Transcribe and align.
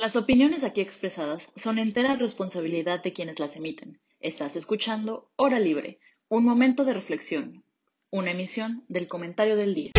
Las 0.00 0.14
opiniones 0.14 0.62
aquí 0.62 0.80
expresadas 0.80 1.52
son 1.56 1.80
entera 1.80 2.14
responsabilidad 2.14 3.02
de 3.02 3.12
quienes 3.12 3.40
las 3.40 3.56
emiten. 3.56 3.98
Estás 4.20 4.54
escuchando 4.54 5.32
Hora 5.34 5.58
Libre, 5.58 5.98
un 6.28 6.44
momento 6.44 6.84
de 6.84 6.94
reflexión, 6.94 7.64
una 8.08 8.30
emisión 8.30 8.84
del 8.86 9.08
comentario 9.08 9.56
del 9.56 9.74
día. 9.74 9.90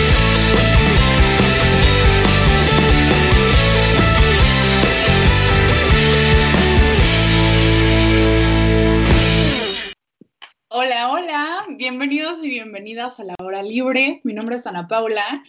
Hola, 10.69 11.11
hola, 11.11 11.65
bienvenidos 11.75 12.41
y 12.41 12.47
bienvenidas 12.47 13.19
a 13.19 13.25
la 13.25 13.35
Hora 13.43 13.61
Libre. 13.61 14.21
Mi 14.23 14.31
nombre 14.31 14.55
es 14.55 14.65
Ana 14.65 14.87
Paula 14.87 15.43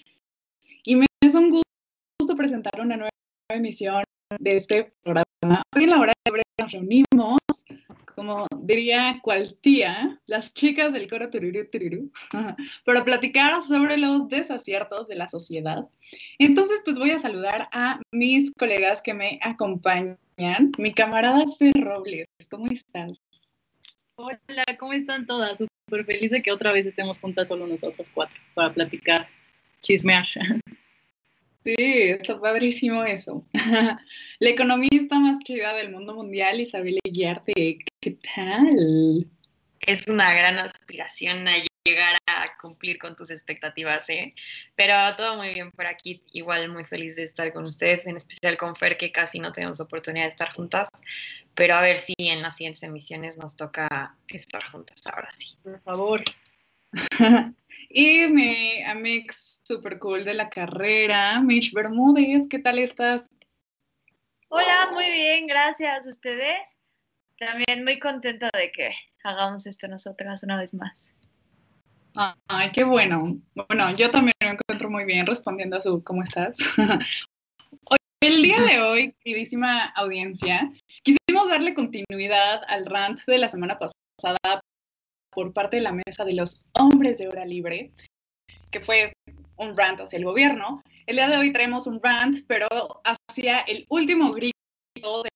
y 0.83 0.97
me 0.97 1.07
es 1.21 1.37
un 1.37 1.51
gusto 1.51 2.37
presentar 2.37 2.81
una 2.81 2.97
nueva 2.97 3.11
emisión 3.49 4.03
de 4.39 4.57
este 4.57 4.93
programa. 5.03 5.63
Hoy 5.75 5.85
en 5.85 5.91
la 5.91 6.01
hora 6.01 6.13
libre 6.27 6.43
nos 6.59 6.73
reunimos, 6.73 7.39
como 8.15 8.47
diría 8.61 9.19
cual 9.23 9.57
tía, 9.61 10.21
las 10.27 10.55
chicas 10.55 10.93
del 10.93 11.09
coro 11.09 11.31
tururú 11.31 11.69
tururú, 11.71 12.13
para 12.85 13.05
platicar 13.05 13.63
sobre 13.63 13.97
los 13.97 14.29
desaciertos 14.29 15.09
de 15.09 15.17
la 15.17 15.29
sociedad. 15.29 15.89
Entonces, 16.39 16.81
pues 16.85 16.99
voy 16.99 17.11
a 17.11 17.19
saludar 17.19 17.69
a 17.73 18.01
mis 18.13 18.53
colegas 18.55 19.03
que 19.03 19.15
me 19.15 19.41
acompañan. 19.43 20.19
Mi 20.79 20.95
camarada 20.95 21.45
Fer 21.59 21.73
Robles, 21.81 22.27
¿cómo 22.51 22.67
estás? 22.71 23.21
Hola, 24.17 24.65
¿cómo 24.79 24.93
están 24.93 25.27
todas? 25.27 25.59
Súper 25.59 26.05
feliz 26.05 26.31
de 26.31 26.43
que 26.43 26.53
otra 26.53 26.73
vez 26.73 26.87
estemos 26.87 27.19
juntas 27.19 27.49
solo 27.49 27.67
nosotras 27.67 28.11
cuatro 28.11 28.39
para 28.55 28.73
platicar, 28.73 29.29
chismear. 29.81 30.27
Sí, 31.65 31.75
está 31.79 32.41
padrísimo 32.41 33.05
eso. 33.05 33.45
La 34.39 34.49
economista 34.49 35.19
más 35.19 35.39
chida 35.41 35.75
del 35.75 35.91
mundo 35.91 36.15
mundial, 36.15 36.61
Isabel 36.61 36.99
Guiarte, 37.05 37.79
¿qué 38.01 38.11
tal? 38.35 39.27
Es 39.81 40.09
una 40.09 40.33
gran 40.35 40.59
aspiración 40.59 41.47
a 41.47 41.53
llegar 41.85 42.17
a 42.27 42.47
cumplir 42.59 42.99
con 42.99 43.15
tus 43.15 43.31
expectativas, 43.31 44.09
¿eh? 44.09 44.31
Pero 44.75 44.95
todo 45.17 45.37
muy 45.37 45.53
bien 45.53 45.71
por 45.71 45.85
aquí, 45.85 46.23
igual 46.33 46.71
muy 46.71 46.85
feliz 46.85 47.17
de 47.17 47.25
estar 47.25 47.53
con 47.53 47.65
ustedes, 47.65 48.07
en 48.07 48.17
especial 48.17 48.57
con 48.57 48.75
Fer, 48.75 48.97
que 48.97 49.13
casi 49.13 49.39
no 49.39 49.53
tenemos 49.53 49.81
oportunidad 49.81 50.25
de 50.25 50.31
estar 50.31 50.53
juntas, 50.53 50.89
pero 51.55 51.75
a 51.75 51.83
ver 51.83 51.99
si 51.99 52.15
en 52.17 52.41
las 52.41 52.57
siguientes 52.57 52.83
emisiones 52.83 53.37
nos 53.37 53.57
toca 53.57 54.17
estar 54.29 54.65
juntas, 54.71 55.07
ahora 55.07 55.29
sí. 55.31 55.57
Por 55.63 55.81
favor. 55.83 56.23
y 57.91 58.29
mi 58.29 58.83
amix 58.85 59.61
super 59.65 59.99
cool 59.99 60.25
de 60.25 60.35
la 60.35 60.49
carrera, 60.49 61.41
Mish 61.41 61.73
Bermúdez, 61.73 62.49
¿qué 62.49 62.61
tal 62.61 62.79
estás? 62.79 63.29
Hola, 64.49 64.91
muy 64.93 65.11
bien, 65.11 65.47
gracias. 65.47 66.07
¿Ustedes? 66.07 66.79
También 67.39 67.85
muy 67.85 67.99
contenta 67.99 68.49
de 68.57 68.71
que 68.71 68.91
hagamos 69.25 69.67
esto 69.67 69.89
nosotras 69.89 70.43
una 70.43 70.59
vez 70.59 70.73
más. 70.73 71.13
Ay, 72.49 72.71
qué 72.73 72.85
bueno. 72.85 73.39
Bueno, 73.55 73.95
yo 73.97 74.11
también 74.11 74.35
me 74.43 74.51
encuentro 74.51 74.91
muy 74.91 75.05
bien 75.05 75.27
respondiendo 75.27 75.77
a 75.77 75.83
su 75.83 76.03
¿cómo 76.05 76.23
estás? 76.23 76.59
Hoy, 77.85 77.99
el 78.21 78.43
día 78.43 78.61
de 78.61 78.81
hoy, 78.81 79.15
queridísima 79.25 79.85
audiencia, 79.95 80.71
quisimos 81.05 81.49
darle 81.49 81.73
continuidad 81.73 82.63
al 82.67 82.85
rant 82.87 83.21
de 83.27 83.39
la 83.39 83.49
semana 83.49 83.79
pasada 83.79 84.61
por 85.31 85.53
parte 85.53 85.77
de 85.77 85.83
la 85.83 85.93
mesa 85.93 86.25
de 86.25 86.35
los 86.35 86.67
hombres 86.79 87.19
de 87.19 87.29
hora 87.29 87.45
libre, 87.45 87.93
que 88.71 88.81
fue 88.81 89.13
un 89.57 89.77
rant 89.77 90.01
hacia 90.01 90.19
el 90.19 90.25
gobierno. 90.25 90.83
El 91.07 91.17
día 91.17 91.29
de 91.29 91.37
hoy 91.37 91.53
traemos 91.53 91.87
un 91.87 92.01
rant, 92.03 92.37
pero 92.47 92.69
hacia 93.05 93.61
el 93.61 93.87
último 93.89 94.33
grito 94.33 94.55
de 95.23 95.31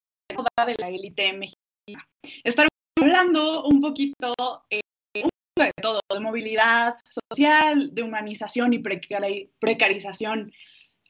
de 0.66 0.74
la 0.78 0.88
élite 0.88 1.32
mexicana. 1.32 2.08
Estaremos 2.42 2.70
hablando 3.00 3.64
un 3.66 3.80
poquito 3.80 4.34
eh, 4.70 4.80
de 5.14 5.70
todo, 5.80 6.00
de 6.12 6.20
movilidad 6.20 6.96
social, 7.08 7.94
de 7.94 8.02
humanización 8.02 8.72
y 8.72 8.78
precarización 8.78 10.52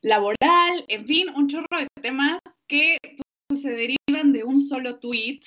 laboral, 0.02 0.84
en 0.88 1.06
fin, 1.06 1.28
un 1.34 1.48
chorro 1.48 1.78
de 1.78 1.86
temas 2.02 2.38
que 2.66 2.98
pues, 3.48 3.62
se 3.62 3.70
derivan 3.70 4.32
de 4.32 4.44
un 4.44 4.60
solo 4.60 4.98
tweet 4.98 5.40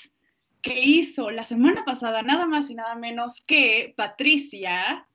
que 0.62 0.79
hizo 0.79 1.31
la 1.31 1.44
semana 1.44 1.84
pasada 1.85 2.22
nada 2.22 2.45
más 2.45 2.69
y 2.69 2.75
nada 2.75 2.95
menos 2.95 3.44
que 3.45 3.94
Patricia 3.95 5.07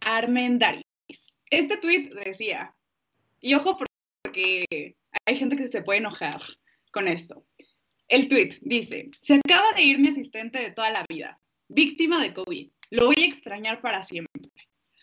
Armendaris. 0.00 0.84
Este 1.50 1.76
tweet 1.76 2.10
decía, 2.24 2.74
y 3.40 3.54
ojo 3.54 3.76
porque 3.76 4.96
hay 5.24 5.36
gente 5.36 5.56
que 5.56 5.68
se 5.68 5.82
puede 5.82 6.00
enojar 6.00 6.40
con 6.92 7.08
esto. 7.08 7.46
El 8.08 8.28
tweet 8.28 8.58
dice, 8.60 9.10
se 9.20 9.34
acaba 9.34 9.72
de 9.72 9.82
ir 9.82 9.98
mi 9.98 10.08
asistente 10.08 10.60
de 10.60 10.72
toda 10.72 10.90
la 10.90 11.04
vida, 11.08 11.40
víctima 11.68 12.22
de 12.22 12.34
COVID. 12.34 12.70
Lo 12.90 13.06
voy 13.06 13.16
a 13.18 13.26
extrañar 13.26 13.80
para 13.80 14.02
siempre. 14.02 14.50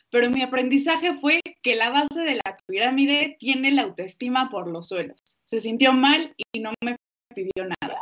Pero 0.10 0.30
mi 0.30 0.42
aprendizaje 0.42 1.18
fue 1.18 1.42
que 1.62 1.76
la 1.76 1.90
base 1.90 2.22
de 2.22 2.36
la 2.36 2.58
pirámide 2.68 3.36
tiene 3.40 3.72
la 3.72 3.82
autoestima 3.82 4.48
por 4.48 4.70
los 4.70 4.88
suelos. 4.88 5.20
Se 5.44 5.60
sintió 5.60 5.92
mal 5.92 6.34
y 6.54 6.60
no 6.60 6.72
me 6.82 6.96
pidió 7.34 7.66
nada 7.82 8.00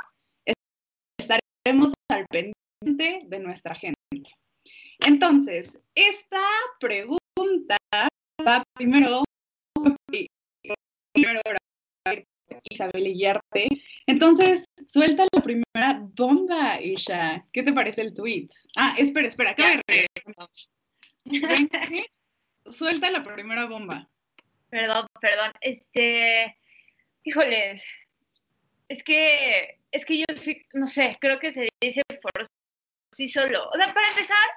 estaremos 1.64 1.94
al 2.10 2.26
pendiente 2.28 3.28
de 3.28 3.40
nuestra 3.40 3.76
gente. 3.76 4.00
Entonces, 5.06 5.80
esta 5.96 6.44
pregunta 6.80 7.78
va 8.46 8.64
primero, 8.74 9.24
primero 11.14 11.42
Isabel 12.70 13.14
Guiarte. 13.14 13.68
Entonces, 14.08 14.66
suelta 14.88 15.26
la 15.34 15.42
primera 15.42 16.02
bomba, 16.16 16.82
Isha. 16.82 17.44
¿Qué 17.54 17.64
te 17.64 17.74
parece 17.74 18.02
el 18.02 18.14
tweet? 18.14 18.48
Ah, 18.76 18.96
espera, 18.98 19.28
espera, 19.28 19.56
¿qué 19.56 20.08
Suelta 22.70 23.12
la 23.12 23.24
primera 23.24 23.66
bomba. 23.66 24.10
Perdón, 24.70 25.08
perdón. 25.20 25.52
Este, 25.62 26.58
híjoles, 27.24 27.84
es 28.92 29.04
que 29.04 29.80
es 29.92 30.06
que 30.06 30.18
yo 30.18 30.26
sí, 30.36 30.66
no 30.74 30.86
sé, 30.88 31.18
creo 31.22 31.40
que 31.40 31.52
se 31.52 31.70
dice 31.82 32.02
por 32.22 32.32
sí 33.14 33.28
solo. 33.28 33.70
O 33.70 33.78
sea, 33.78 33.94
para 33.94 34.10
empezar, 34.10 34.48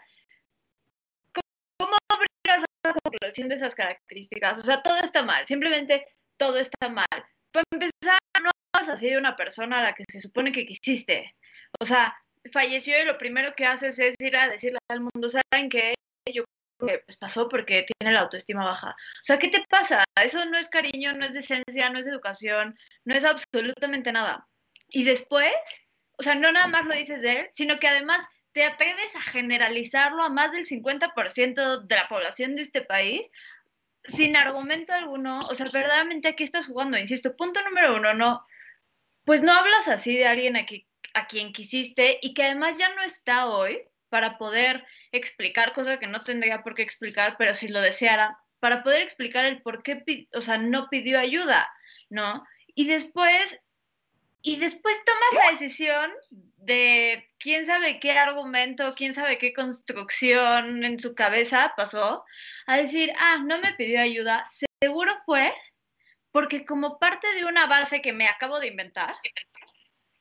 ¿cómo 1.79 1.97
llegas 2.45 2.63
a 2.63 2.89
la 2.89 2.95
conclusión 2.95 3.49
de 3.49 3.55
esas 3.55 3.75
características? 3.75 4.59
O 4.59 4.63
sea, 4.63 4.83
todo 4.83 4.99
está 4.99 5.23
mal, 5.23 5.47
simplemente 5.47 6.07
todo 6.37 6.59
está 6.59 6.89
mal. 6.89 7.07
Para 7.53 7.65
empezar, 7.71 8.19
no 8.43 8.51
has 8.73 8.89
así 8.89 9.09
de 9.09 9.19
una 9.19 9.37
persona 9.37 9.79
a 9.79 9.83
la 9.83 9.95
que 9.95 10.05
se 10.11 10.21
supone 10.21 10.51
que 10.51 10.67
quisiste. 10.67 11.37
O 11.81 11.85
sea, 11.85 12.17
falleció 12.53 13.01
y 13.01 13.05
lo 13.05 13.19
primero 13.19 13.55
que 13.55 13.67
haces 13.67 13.99
es 14.01 14.17
ir 14.19 14.37
a 14.37 14.49
decirle 14.49 14.79
al 14.91 15.01
mundo, 15.01 15.31
¿saben 15.31 15.69
qué? 15.69 15.95
Yo 16.33 16.45
que 16.87 16.99
pues, 16.99 17.17
pasó 17.17 17.49
porque 17.49 17.87
tiene 17.99 18.15
la 18.15 18.21
autoestima 18.21 18.65
baja. 18.65 18.91
O 18.91 19.25
sea, 19.25 19.39
¿qué 19.39 19.49
te 19.49 19.65
pasa? 19.69 20.05
Eso 20.23 20.45
no 20.47 20.59
es 20.59 20.69
cariño, 20.69 21.13
no 21.13 21.25
es 21.25 21.35
decencia, 21.35 21.91
no 21.91 21.99
es 21.99 22.07
educación, 22.07 22.79
no 23.05 23.15
es 23.15 23.25
absolutamente 23.25 24.13
nada. 24.13 24.47
Y 24.89 25.05
después, 25.05 25.53
o 26.19 26.23
sea, 26.23 26.35
no 26.35 26.53
nada 26.53 26.67
más 26.67 26.85
lo 26.85 26.95
dices 26.95 27.23
de 27.23 27.41
él, 27.41 27.49
sino 27.53 27.79
que 27.79 27.89
además 27.89 28.27
te 28.53 28.65
atreves 28.65 29.17
a 29.17 29.23
generalizarlo 29.23 30.23
a 30.23 30.29
más 30.29 30.53
del 30.53 30.65
50% 30.65 31.87
de 31.87 31.97
la 31.97 32.09
población 32.09 32.55
de 32.55 32.63
este 32.63 32.83
país 32.83 33.31
sin 34.07 34.37
argumento 34.37 34.93
alguno. 34.93 35.41
O 35.51 35.55
sea, 35.55 35.67
verdaderamente 35.71 36.29
aquí 36.29 36.45
estás 36.45 36.67
jugando, 36.67 36.99
insisto. 36.99 37.37
Punto 37.37 37.61
número 37.63 37.97
uno, 37.97 38.15
no, 38.15 38.47
pues 39.25 39.43
no 39.43 39.53
hablas 39.53 39.89
así 39.89 40.17
de 40.17 40.27
alguien 40.27 40.57
a, 40.57 40.67
a 41.15 41.27
quien 41.27 41.53
quisiste 41.53 42.19
y 42.23 42.35
que 42.35 42.45
además 42.45 42.79
ya 42.79 42.95
no 42.95 43.03
está 43.03 43.49
hoy 43.49 43.83
para 44.09 44.39
poder 44.39 44.87
explicar 45.17 45.73
cosas 45.73 45.99
que 45.99 46.07
no 46.07 46.23
tendría 46.25 46.63
por 46.63 46.75
qué 46.75 46.83
explicar, 46.83 47.37
pero 47.39 47.55
si 47.55 47.69
lo 47.69 47.81
deseara, 47.81 48.39
para 48.61 48.83
poder 48.83 49.03
explicar 49.03 49.45
el 49.45 49.63
por 49.63 49.83
qué, 49.83 50.29
o 50.35 50.41
sea, 50.41 50.59
no 50.59 50.89
pidió 50.89 51.19
ayuda, 51.19 51.71
¿no? 52.11 52.45
Y 52.75 52.87
después 52.87 53.59
y 54.47 54.57
después 54.57 54.95
tomas 55.07 55.47
la 55.47 55.51
decisión 55.53 56.13
de 56.31 57.31
quién 57.39 57.65
sabe 57.65 57.99
qué 57.99 58.13
argumento, 58.13 58.95
quién 58.95 59.15
sabe 59.15 59.39
qué 59.39 59.55
construcción 59.55 60.85
en 60.85 60.99
su 61.01 61.15
cabeza 61.15 61.73
pasó, 61.79 62.25
a 62.67 62.77
decir, 62.77 63.11
ah, 63.19 63.39
no 63.43 63.59
me 63.59 63.73
pidió 63.73 64.03
ayuda, 64.03 64.45
seguro 64.83 65.15
fue 65.25 65.55
porque 66.31 66.67
como 66.67 66.99
parte 66.99 67.33
de 67.35 67.45
una 67.45 67.67
base 67.67 68.03
que 68.03 68.13
me 68.13 68.27
acabo 68.27 68.61
de 68.61 68.67
inventar, 68.67 69.15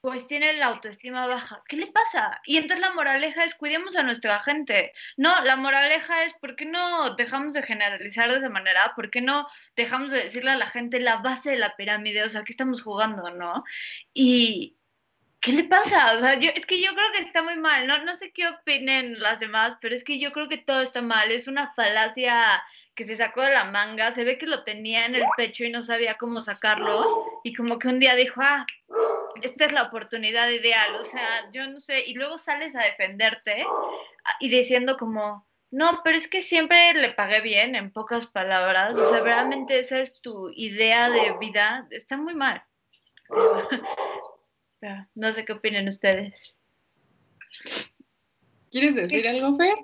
pues 0.04 0.28
tiene 0.28 0.52
la 0.52 0.66
autoestima 0.66 1.28
baja. 1.28 1.64
¿Qué 1.66 1.78
le 1.78 1.88
pasa? 1.88 2.42
Y 2.46 2.58
entonces 2.58 2.82
la 2.82 2.94
moraleja 2.94 3.46
es 3.46 3.56
cuidemos 3.56 3.96
a 3.96 4.04
nuestra 4.04 4.38
gente. 4.42 4.92
No, 5.16 5.42
la 5.46 5.56
moraleja 5.56 6.26
es 6.26 6.34
¿por 6.34 6.58
qué 6.58 6.66
no 6.66 7.16
dejamos 7.16 7.54
de 7.54 7.64
generalizar 7.64 8.30
de 8.30 8.40
esa 8.40 8.50
manera? 8.50 8.92
¿Por 8.98 9.10
qué 9.10 9.22
no 9.22 9.48
dejamos 9.78 10.12
de 10.12 10.24
decirle 10.24 10.52
a 10.52 10.58
la 10.58 10.68
gente 10.68 11.00
la 11.00 11.18
base 11.18 11.52
de 11.52 11.58
la 11.58 11.78
pirámide? 11.78 12.22
O 12.24 12.28
sea, 12.28 12.44
¿qué 12.44 12.52
estamos 12.52 12.82
jugando, 12.82 13.32
no? 13.32 13.64
Y 14.14 14.76
¿qué 15.40 15.54
le 15.54 15.64
pasa? 15.64 16.14
O 16.18 16.20
sea, 16.20 16.34
es 16.34 16.66
que 16.66 16.82
yo 16.82 16.94
creo 16.94 17.12
que 17.14 17.20
está 17.20 17.42
muy 17.42 17.56
mal. 17.56 17.88
No, 17.88 18.04
no 18.04 18.14
sé 18.14 18.34
qué 18.34 18.50
opinen 18.50 19.18
las 19.22 19.40
demás, 19.40 19.78
pero 19.80 19.96
es 19.96 20.04
que 20.04 20.20
yo 20.20 20.34
creo 20.34 20.50
que 20.50 20.58
todo 20.58 20.82
está 20.82 21.02
mal. 21.02 21.32
Es 21.32 21.48
una 21.48 21.74
falacia 21.76 22.62
que 22.94 23.06
se 23.06 23.16
sacó 23.16 23.42
de 23.42 23.54
la 23.54 23.64
manga. 23.64 24.12
Se 24.12 24.26
ve 24.26 24.38
que 24.38 24.48
lo 24.48 24.66
tenía 24.66 25.06
en 25.06 25.16
el 25.16 25.24
pecho 25.38 25.64
y 25.64 25.72
no 25.72 25.82
sabía 25.82 26.16
cómo 26.16 26.42
sacarlo. 26.42 27.40
Y 27.46 27.54
como 27.54 27.80
que 27.80 27.88
un 27.88 28.00
día 28.00 28.16
dijo, 28.16 28.42
ah, 28.44 28.66
esta 29.42 29.66
es 29.66 29.72
la 29.72 29.84
oportunidad 29.84 30.50
ideal, 30.50 30.96
o 30.96 31.04
sea, 31.06 31.50
yo 31.52 31.68
no 31.68 31.80
sé, 31.80 32.06
y 32.08 32.14
luego 32.14 32.38
sales 32.38 32.76
a 32.76 32.84
defenderte 32.84 33.66
y 34.40 34.50
diciendo 34.50 34.98
como, 34.98 35.48
no, 35.72 36.02
pero 36.04 36.18
es 36.18 36.28
que 36.28 36.42
siempre 36.42 36.94
le 36.94 37.10
pagué 37.10 37.42
bien, 37.42 37.76
en 37.76 37.92
pocas 37.92 38.28
palabras, 38.28 38.98
o 38.98 39.10
sea, 39.10 39.22
realmente 39.22 39.80
esa 39.80 40.00
es 40.00 40.22
tu 40.22 40.52
idea 40.56 41.10
de 41.10 41.36
vida, 41.40 41.88
está 41.90 42.18
muy 42.18 42.36
mal. 42.36 42.64
no 45.16 45.34
sé 45.34 45.46
qué 45.46 45.54
opinan 45.54 45.88
ustedes. 45.88 46.56
¿Quieres 48.72 48.96
decir 48.96 49.28
algo, 49.28 49.58
Fer? 49.58 49.76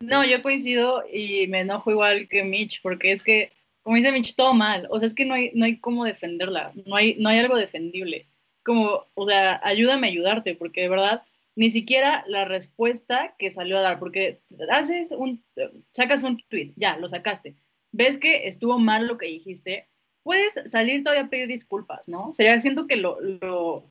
No, 0.00 0.24
yo 0.24 0.42
coincido 0.42 1.04
y 1.12 1.46
me 1.48 1.60
enojo 1.60 1.90
igual 1.90 2.28
que 2.28 2.42
Mitch, 2.42 2.80
porque 2.82 3.12
es 3.12 3.22
que, 3.22 3.52
como 3.82 3.96
dice 3.96 4.12
Mitch, 4.12 4.36
todo 4.36 4.54
mal. 4.54 4.86
O 4.90 4.98
sea, 4.98 5.06
es 5.06 5.14
que 5.14 5.24
no 5.24 5.34
hay, 5.34 5.50
no 5.54 5.64
hay 5.64 5.78
cómo 5.78 6.04
defenderla, 6.04 6.72
no 6.86 6.96
hay, 6.96 7.16
no 7.18 7.28
hay 7.28 7.38
algo 7.38 7.56
defendible. 7.56 8.28
Es 8.56 8.62
como, 8.62 9.06
o 9.14 9.26
sea, 9.26 9.60
ayúdame 9.64 10.06
a 10.06 10.10
ayudarte, 10.10 10.54
porque 10.54 10.82
de 10.82 10.88
verdad, 10.88 11.22
ni 11.56 11.70
siquiera 11.70 12.24
la 12.26 12.44
respuesta 12.44 13.34
que 13.38 13.50
salió 13.50 13.78
a 13.78 13.82
dar, 13.82 13.98
porque 13.98 14.40
haces 14.70 15.12
un, 15.12 15.42
sacas 15.90 16.22
un 16.22 16.42
tweet, 16.48 16.72
ya, 16.76 16.96
lo 16.96 17.08
sacaste. 17.08 17.56
Ves 17.92 18.18
que 18.18 18.48
estuvo 18.48 18.78
mal 18.78 19.06
lo 19.06 19.18
que 19.18 19.26
dijiste, 19.26 19.88
puedes 20.22 20.54
salir 20.66 21.02
todavía 21.02 21.24
a 21.24 21.30
pedir 21.30 21.48
disculpas, 21.48 22.08
¿no? 22.08 22.32
Sería, 22.32 22.60
siento 22.60 22.86
que 22.86 22.96
lo, 22.96 23.20
lo 23.20 23.84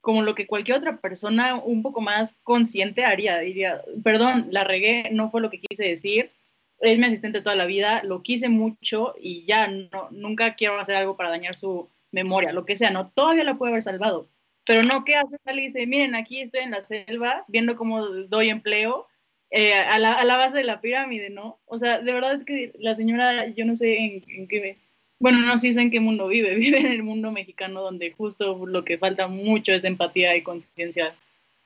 como 0.00 0.22
lo 0.22 0.34
que 0.34 0.46
cualquier 0.46 0.78
otra 0.78 0.98
persona 0.98 1.56
un 1.56 1.82
poco 1.82 2.00
más 2.00 2.38
consciente 2.42 3.04
haría. 3.04 3.38
Diría, 3.38 3.82
perdón, 4.02 4.48
la 4.50 4.64
regué, 4.64 5.10
no 5.12 5.30
fue 5.30 5.40
lo 5.40 5.50
que 5.50 5.60
quise 5.60 5.84
decir, 5.84 6.32
es 6.80 6.98
mi 6.98 7.04
asistente 7.06 7.42
toda 7.42 7.56
la 7.56 7.66
vida, 7.66 8.02
lo 8.04 8.22
quise 8.22 8.48
mucho 8.48 9.14
y 9.20 9.44
ya 9.44 9.68
no, 9.68 10.08
nunca 10.10 10.54
quiero 10.54 10.78
hacer 10.78 10.96
algo 10.96 11.16
para 11.16 11.30
dañar 11.30 11.54
su 11.54 11.88
memoria, 12.12 12.52
lo 12.52 12.64
que 12.64 12.76
sea, 12.76 12.90
no, 12.90 13.10
todavía 13.10 13.44
la 13.44 13.58
puede 13.58 13.72
haber 13.72 13.82
salvado. 13.82 14.28
Pero 14.64 14.82
no, 14.82 15.04
¿qué 15.04 15.16
hace? 15.16 15.36
Y 15.46 15.60
dice, 15.60 15.86
miren, 15.86 16.14
aquí 16.14 16.40
estoy 16.40 16.60
en 16.62 16.70
la 16.70 16.82
selva, 16.82 17.44
viendo 17.48 17.76
cómo 17.76 18.06
doy 18.06 18.50
empleo 18.50 19.08
eh, 19.50 19.74
a, 19.74 19.98
la, 19.98 20.12
a, 20.12 20.24
la, 20.24 20.36
base 20.36 20.58
de 20.58 20.64
la 20.64 20.80
pirámide, 20.80 21.30
¿no? 21.30 21.58
O 21.66 21.78
sea, 21.78 21.98
de 21.98 22.12
verdad 22.12 22.34
es 22.34 22.44
que 22.44 22.72
la 22.78 22.94
señora, 22.94 23.48
yo 23.48 23.64
no 23.64 23.74
sé 23.74 23.98
en, 23.98 24.24
en 24.28 24.48
qué 24.48 24.76
bueno, 25.20 25.40
no 25.40 25.58
sé 25.58 25.68
en 25.68 25.90
qué 25.90 26.00
mundo 26.00 26.28
vive, 26.28 26.54
vive 26.56 26.80
en 26.80 26.86
el 26.86 27.02
mundo 27.02 27.30
mexicano 27.30 27.82
donde 27.82 28.10
justo 28.12 28.66
lo 28.66 28.84
que 28.84 28.98
falta 28.98 29.28
mucho 29.28 29.72
es 29.72 29.84
empatía 29.84 30.36
y 30.36 30.42
conciencia 30.42 31.14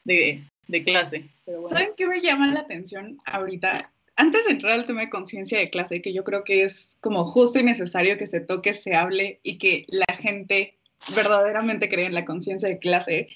de, 0.05 0.43
de, 0.66 0.84
clase. 0.84 1.25
¿Saben 1.69 1.93
qué 1.96 2.06
me 2.06 2.20
llama 2.20 2.49
la 2.49 2.61
atención 2.61 3.19
ahorita? 3.25 3.90
Antes 4.16 4.44
de 4.44 4.52
entrar 4.52 4.72
al 4.72 4.87
tema 4.87 5.02
de 5.02 5.11
conciencia 5.11 5.58
de 5.58 5.70
clase, 5.70 6.02
que 6.02 6.12
yo 6.12 6.22
creo 6.25 6.44
que 6.44 6.62
es 6.62 6.96
como 7.00 7.26
justo 7.26 7.58
y 7.58 7.64
necesario 7.64 8.16
que 8.16 8.26
se 8.26 8.40
toque, 8.40 8.75
se 8.75 8.94
hable 8.94 9.40
y 9.43 9.58
que 9.58 9.87
la 9.88 10.14
gente 10.16 10.78
verdaderamente 11.14 11.88
cree 11.88 12.06
en 12.06 12.14
la 12.14 12.25
conciencia 12.25 12.69
de 12.69 12.78
clase, 12.78 13.28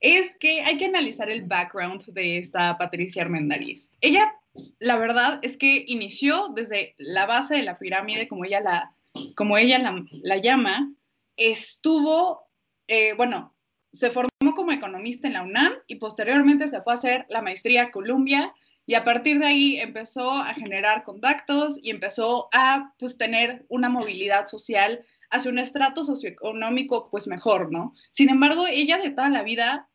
es 0.00 0.36
que 0.36 0.62
hay 0.62 0.78
que 0.78 0.86
analizar 0.86 1.30
el 1.30 1.42
background 1.42 2.04
de 2.06 2.38
esta 2.38 2.76
Patricia 2.78 3.22
Armendariz. 3.22 3.92
Ella, 4.00 4.34
la 4.78 4.96
verdad, 4.96 5.40
es 5.42 5.56
que 5.56 5.84
inició 5.86 6.48
desde 6.54 6.94
la 6.98 7.26
base 7.26 7.56
de 7.56 7.62
la 7.62 7.74
pirámide, 7.74 8.28
como 8.28 8.44
ella 8.44 8.60
la 8.60 8.94
como 9.36 9.56
ella 9.56 9.78
la, 9.78 10.36
llama, 10.38 10.92
estuvo, 11.36 12.48
eh, 12.88 13.14
bueno, 13.14 13.54
se 13.92 14.10
formó 14.10 14.54
como 14.56 14.72
economista 14.72 15.28
en 15.28 15.34
la 15.34 15.42
UNAM 15.42 15.72
y 15.86 15.96
posteriormente 15.96 16.66
se 16.68 16.80
fue 16.80 16.94
a 16.94 16.96
hacer 16.96 17.26
la 17.28 17.42
maestría 17.42 17.84
a 17.84 17.90
Columbia 17.90 18.52
y 18.86 18.94
a 18.94 19.04
partir 19.04 19.38
de 19.38 19.46
ahí 19.46 19.76
empezó 19.78 20.30
a 20.30 20.54
generar 20.54 21.02
contactos 21.04 21.78
y 21.82 21.90
empezó 21.90 22.48
a 22.52 22.92
pues 22.98 23.16
tener 23.16 23.64
una 23.68 23.88
movilidad 23.88 24.46
social 24.46 25.04
hacia 25.30 25.50
un 25.50 25.58
estrato 25.58 26.04
socioeconómico 26.04 27.08
pues 27.10 27.26
mejor, 27.26 27.72
¿no? 27.72 27.92
Sin 28.10 28.28
embargo, 28.28 28.66
ella 28.68 28.98
de 28.98 29.10
toda 29.10 29.30
la 29.30 29.42
vida, 29.42 29.88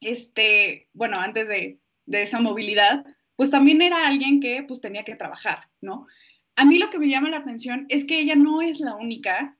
este, 0.00 0.88
bueno, 0.92 1.18
antes 1.20 1.46
de, 1.48 1.80
de 2.06 2.22
esa 2.22 2.40
movilidad, 2.40 3.04
pues 3.36 3.50
también 3.50 3.82
era 3.82 4.06
alguien 4.06 4.40
que 4.40 4.64
pues 4.66 4.80
tenía 4.80 5.04
que 5.04 5.16
trabajar, 5.16 5.68
¿no? 5.80 6.06
a 6.56 6.64
mí 6.64 6.78
lo 6.78 6.90
que 6.90 6.98
me 6.98 7.08
llama 7.08 7.30
la 7.30 7.38
atención 7.38 7.86
es 7.88 8.04
que 8.04 8.20
ella 8.20 8.34
no 8.34 8.62
es 8.62 8.80
la 8.80 8.94
única 8.94 9.56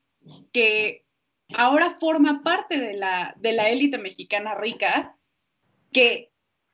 que 0.53 1.05
ahora 1.55 1.97
forma 1.99 2.43
parte 2.43 2.79
de 2.79 2.95
la, 2.95 3.35
de 3.39 3.53
la 3.53 3.69
élite 3.71 3.99
mexicana 3.99 4.55
rica, 4.55 5.17
que 5.93 6.33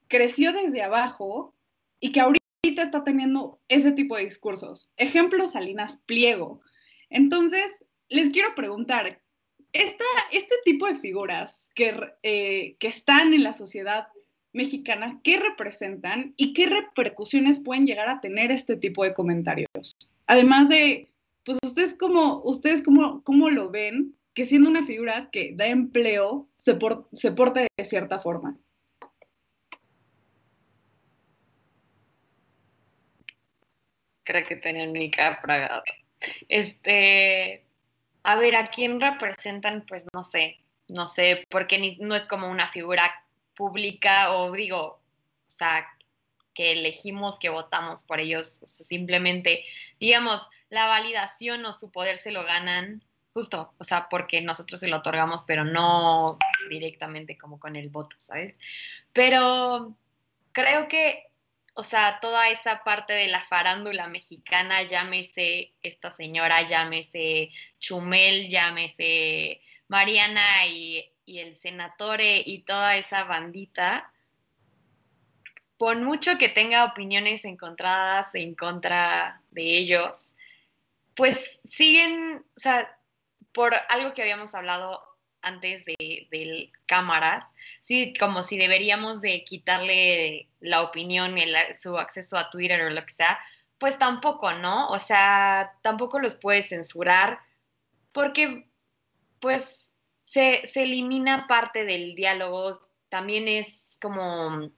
creció 0.09 0.53
desde 0.53 0.83
abajo 0.83 1.55
y 2.01 2.13
que 2.13 2.21
ahorita 2.21 2.83
está 2.83 3.05
teniendo 3.05 3.61
ese 3.69 3.93
tipo 3.93 4.17
de 4.17 4.25
discursos. 4.25 4.93
Ejemplo, 4.97 5.49
Salinas 5.49 6.03
Pliego. 6.07 6.61
Entonces, 7.11 7.85
les 8.09 8.31
quiero 8.31 8.55
preguntar, 8.55 9.21
esta, 9.73 10.05
este 10.33 10.55
tipo 10.65 10.87
de 10.87 10.95
figuras 10.95 11.71
que, 11.75 11.95
eh, 12.23 12.77
que 12.79 12.89
están 12.89 13.35
en 13.35 13.43
la 13.43 13.53
sociedad 13.53 14.09
mexicana, 14.53 15.21
¿qué 15.23 15.39
representan 15.39 16.35
y 16.37 16.53
qué 16.53 16.67
repercusiones 16.67 17.61
pueden 17.61 17.87
llegar 17.87 18.09
a 18.09 18.21
tener 18.21 18.51
este 18.51 18.77
tipo 18.77 19.05
de 19.05 19.15
comentarios? 19.15 19.93
Además 20.27 20.69
de, 20.69 21.11
pues 21.45 21.59
ustedes 21.65 21.95
como, 21.95 22.43
ustedes 22.45 22.83
cómo, 22.83 23.23
cómo 23.23 23.51
lo 23.51 23.71
ven, 23.71 24.15
que 24.35 24.47
siendo 24.47 24.71
una 24.71 24.87
figura 24.87 25.29
que 25.31 25.53
da 25.55 25.67
empleo, 25.67 26.49
se, 26.57 26.75
por, 26.75 27.09
se 27.13 27.33
porta 27.33 27.61
de 27.61 27.85
cierta 27.85 28.19
forma. 28.19 28.57
Creo 34.29 34.45
que 34.45 34.57
tenía 34.57 34.85
el 34.85 34.91
mica 34.91 35.41
Este, 36.51 37.65
a 38.23 38.37
ver, 38.37 38.57
¿a 38.57 38.69
quién 38.69 39.01
representan? 39.01 39.87
Pues 39.89 40.05
no 40.13 40.23
sé, 40.23 40.59
no 40.87 41.07
sé, 41.07 41.47
porque 41.49 41.97
no 42.01 42.15
es 42.15 42.25
como 42.25 42.51
una 42.51 42.69
figura 42.69 43.25
pública 43.55 44.37
o 44.37 44.53
digo, 44.53 44.83
o 44.83 45.01
sea, 45.47 45.89
que 46.53 46.73
elegimos, 46.73 47.39
que 47.39 47.49
votamos 47.49 48.05
por 48.05 48.21
ellos, 48.21 48.61
simplemente, 48.67 49.65
digamos, 49.99 50.51
la 50.69 50.87
validación 50.87 51.65
o 51.65 51.73
su 51.73 51.91
poder 51.91 52.19
se 52.19 52.31
lo 52.31 52.45
ganan 52.45 53.03
justo, 53.33 53.73
o 53.79 53.85
sea, 53.85 54.09
porque 54.11 54.43
nosotros 54.43 54.79
se 54.81 54.89
lo 54.89 54.99
otorgamos, 54.99 55.45
pero 55.45 55.65
no 55.65 56.37
directamente 56.69 57.39
como 57.39 57.59
con 57.59 57.77
el 57.77 57.89
voto, 57.89 58.15
¿sabes? 58.19 58.57
Pero 59.15 59.97
creo 60.53 60.87
que, 60.87 61.28
o 61.79 61.85
sea, 61.85 62.19
toda 62.21 62.51
esa 62.51 62.83
parte 62.83 63.13
de 63.13 63.29
la 63.29 63.43
farándula 63.43 64.09
mexicana, 64.09 64.83
llámese 64.83 65.75
esta 65.83 66.11
señora, 66.11 66.67
llámese 66.67 67.51
Chumel, 67.79 68.49
llámese 68.49 69.61
Mariana 69.87 70.67
y 70.67 71.13
y 71.29 71.41
el 71.41 71.57
senatore 71.57 72.43
y 72.45 72.63
toda 72.63 72.97
esa 72.97 73.25
bandita, 73.25 74.11
por 75.77 75.97
mucho 76.01 76.39
que 76.39 76.49
tenga 76.49 76.87
opiniones 76.87 77.45
encontradas 77.45 78.35
en 78.35 78.55
contra 78.55 79.43
de 79.51 79.77
ellos, 79.77 80.35
pues 81.15 81.61
siguen, 81.65 82.45
o 82.57 82.61
sea, 82.61 82.99
por 83.53 83.75
algo 83.91 84.15
que 84.15 84.23
habíamos 84.23 84.55
hablado 84.55 85.03
antes 85.43 85.85
de, 85.85 86.73
cámaras, 86.87 87.47
sí, 87.81 88.13
como 88.19 88.43
si 88.43 88.59
deberíamos 88.59 89.21
de 89.21 89.45
quitarle 89.45 90.49
la 90.61 90.83
opinión 90.83 91.37
y 91.39 91.45
su 91.79 91.99
acceso 91.99 92.37
a 92.37 92.51
Twitter 92.51 92.81
o 92.83 92.91
lo 92.91 93.05
que 93.05 93.13
sea, 93.13 93.39
pues 93.79 93.99
tampoco, 93.99 94.53
¿no? 94.53 94.89
O 94.89 94.99
sea, 94.99 95.73
tampoco 95.83 96.19
los 96.19 96.35
puedes 96.35 96.69
censurar 96.69 97.41
porque, 98.13 98.69
pues, 99.41 99.93
se, 100.25 100.63
elimina 100.75 101.47
parte 101.47 101.85
del 101.85 102.15
diálogo, 102.15 102.79
también 103.09 103.49
es 103.49 103.97
como, 104.01 104.71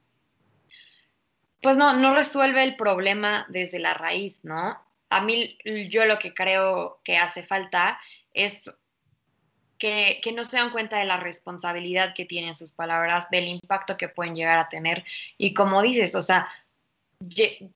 pues 1.62 1.76
no, 1.76 1.94
no 1.94 2.14
resuelve 2.14 2.62
el 2.62 2.76
problema 2.76 3.46
desde 3.48 3.78
la 3.78 3.94
raíz, 3.94 4.44
¿no? 4.44 4.78
A 5.08 5.20
mí 5.22 5.58
yo 5.90 6.04
lo 6.04 6.18
que 6.18 6.34
creo 6.34 7.00
que 7.02 7.18
hace 7.18 7.42
falta 7.42 8.00
es 8.32 8.72
que, 9.80 10.20
no 10.32 10.44
se 10.44 10.58
dan 10.58 10.70
cuenta 10.70 10.98
de 10.98 11.06
la 11.06 11.16
responsabilidad 11.16 12.14
que 12.14 12.26
tienen 12.26 12.54
sus 12.54 12.70
palabras, 12.70 13.28
del 13.30 13.48
impacto 13.48 13.96
que 13.96 14.08
pueden 14.08 14.36
llegar 14.36 14.58
a 14.60 14.68
tener. 14.68 15.04
Y 15.38 15.54
como 15.54 15.82
dices, 15.82 16.14
o 16.14 16.22
sea, 16.22 16.48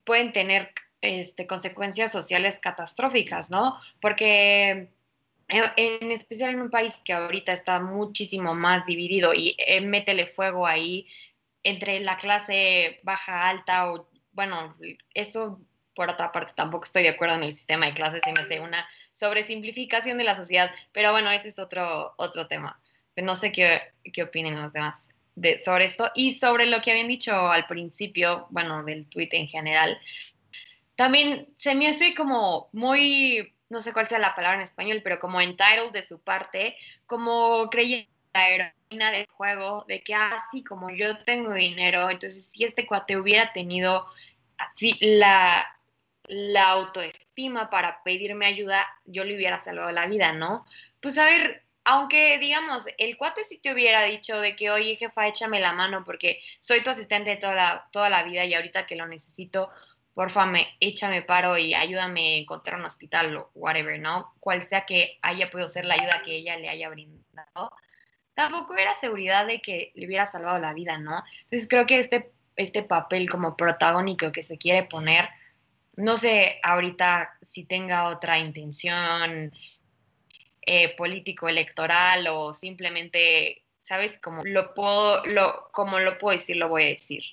pueden 0.05 0.31
tener 0.31 0.71
este, 1.01 1.47
consecuencias 1.47 2.11
sociales 2.11 2.59
catastróficas, 2.59 3.49
¿no? 3.49 3.77
Porque 3.99 4.89
en 5.47 6.11
especial 6.11 6.51
en 6.51 6.61
un 6.61 6.71
país 6.71 6.99
que 7.03 7.13
ahorita 7.13 7.51
está 7.51 7.79
muchísimo 7.79 8.55
más 8.55 8.85
dividido 8.85 9.33
y 9.33 9.55
eh, 9.59 9.81
métele 9.81 10.25
fuego 10.25 10.65
ahí 10.65 11.07
entre 11.63 11.99
la 11.99 12.17
clase 12.17 12.99
baja, 13.03 13.49
alta 13.49 13.91
o, 13.91 14.07
bueno, 14.31 14.75
eso 15.13 15.59
por 15.95 16.09
otra 16.09 16.31
parte 16.31 16.53
tampoco 16.55 16.85
estoy 16.85 17.03
de 17.03 17.09
acuerdo 17.09 17.35
en 17.35 17.43
el 17.43 17.53
sistema 17.53 17.85
de 17.87 17.93
clases, 17.93 18.21
se 18.23 18.33
me 18.33 18.41
hace 18.41 18.59
una 18.59 18.87
sobresimplificación 19.15 20.17
de 20.17 20.25
la 20.25 20.35
sociedad, 20.35 20.69
pero 20.91 21.11
bueno, 21.11 21.31
ese 21.31 21.47
es 21.47 21.57
otro, 21.57 22.13
otro 22.17 22.47
tema. 22.47 22.79
No 23.15 23.33
sé 23.33 23.51
qué, 23.51 23.81
qué 24.13 24.23
opinen 24.23 24.61
los 24.61 24.73
demás 24.73 25.09
de, 25.35 25.57
sobre 25.59 25.85
esto 25.85 26.11
y 26.13 26.33
sobre 26.33 26.65
lo 26.65 26.81
que 26.81 26.91
habían 26.91 27.07
dicho 27.07 27.33
al 27.33 27.65
principio, 27.65 28.47
bueno, 28.49 28.83
del 28.83 29.07
tweet 29.07 29.29
en 29.31 29.47
general. 29.47 29.97
También 30.95 31.47
se 31.57 31.75
me 31.75 31.87
hace 31.87 32.13
como 32.13 32.69
muy 32.71 33.55
no 33.69 33.81
sé 33.81 33.93
cuál 33.93 34.05
sea 34.05 34.19
la 34.19 34.35
palabra 34.35 34.57
en 34.57 34.63
español, 34.63 35.01
pero 35.03 35.19
como 35.19 35.41
entitled 35.41 35.91
de 35.91 36.03
su 36.03 36.19
parte, 36.19 36.77
como 37.05 37.69
creyendo 37.69 38.09
la 38.33 38.49
heroína 38.49 39.11
del 39.11 39.27
juego, 39.27 39.85
de 39.87 40.01
que 40.01 40.13
así 40.13 40.63
como 40.63 40.91
yo 40.91 41.17
tengo 41.23 41.53
dinero, 41.53 42.09
entonces 42.09 42.47
si 42.47 42.63
este 42.63 42.85
cuate 42.85 43.17
hubiera 43.17 43.51
tenido 43.53 44.05
así 44.57 44.97
la, 45.01 45.65
la 46.27 46.69
autoestima 46.69 47.69
para 47.69 48.03
pedirme 48.03 48.45
ayuda, 48.45 48.85
yo 49.05 49.23
le 49.23 49.35
hubiera 49.35 49.59
salvado 49.59 49.91
la 49.91 50.07
vida, 50.07 50.33
¿no? 50.33 50.65
Pues 50.99 51.17
a 51.17 51.25
ver, 51.25 51.63
aunque 51.83 52.39
digamos, 52.39 52.85
el 52.97 53.15
cuate 53.15 53.43
sí 53.43 53.59
te 53.59 53.71
hubiera 53.71 54.03
dicho 54.03 54.39
de 54.39 54.55
que, 54.55 54.71
oye, 54.71 54.95
jefa, 54.95 55.27
échame 55.27 55.59
la 55.59 55.73
mano 55.73 56.03
porque 56.03 56.39
soy 56.59 56.83
tu 56.83 56.89
asistente 56.89 57.35
toda 57.37 57.55
la, 57.55 57.87
toda 57.91 58.09
la 58.09 58.23
vida 58.23 58.43
y 58.43 58.55
ahorita 58.55 58.87
que 58.87 58.95
lo 58.95 59.05
necesito, 59.07 59.69
porfa, 60.15 60.47
me, 60.47 60.67
échame 60.79 61.21
paro 61.21 61.57
y 61.57 61.75
ayúdame 61.75 62.21
a 62.21 62.37
encontrar 62.37 62.79
un 62.79 62.85
hospital 62.85 63.35
o 63.37 63.51
whatever, 63.53 63.99
¿no? 63.99 64.33
Cual 64.39 64.63
sea 64.63 64.85
que 64.85 65.19
haya 65.21 65.51
podido 65.51 65.67
ser 65.67 65.85
la 65.85 65.93
ayuda 65.93 66.23
que 66.23 66.35
ella 66.35 66.57
le 66.57 66.69
haya 66.69 66.89
brindado. 66.89 67.71
Tampoco 68.33 68.75
era 68.75 68.93
seguridad 68.95 69.45
de 69.45 69.61
que 69.61 69.91
le 69.93 70.07
hubiera 70.07 70.25
salvado 70.25 70.57
la 70.57 70.73
vida, 70.73 70.97
¿no? 70.97 71.23
Entonces 71.43 71.67
creo 71.69 71.85
que 71.85 71.99
este, 71.99 72.31
este 72.55 72.81
papel 72.81 73.29
como 73.29 73.55
protagónico 73.55 74.31
que 74.31 74.41
se 74.41 74.57
quiere 74.57 74.83
poner, 74.83 75.29
no 75.97 76.17
sé 76.17 76.59
ahorita 76.63 77.37
si 77.41 77.63
tenga 77.63 78.09
otra 78.09 78.39
intención 78.39 79.51
eh, 80.61 80.95
político 80.95 81.47
electoral 81.47 82.27
o 82.27 82.53
simplemente, 82.53 83.63
¿sabes? 83.79 84.17
Como 84.17 84.43
lo 84.43 84.73
puedo, 84.73 85.25
lo, 85.25 85.69
como 85.71 85.99
lo 85.99 86.17
puedo 86.17 86.37
decir, 86.37 86.57
lo 86.57 86.69
voy 86.69 86.83
a 86.83 86.87
decir. 86.87 87.23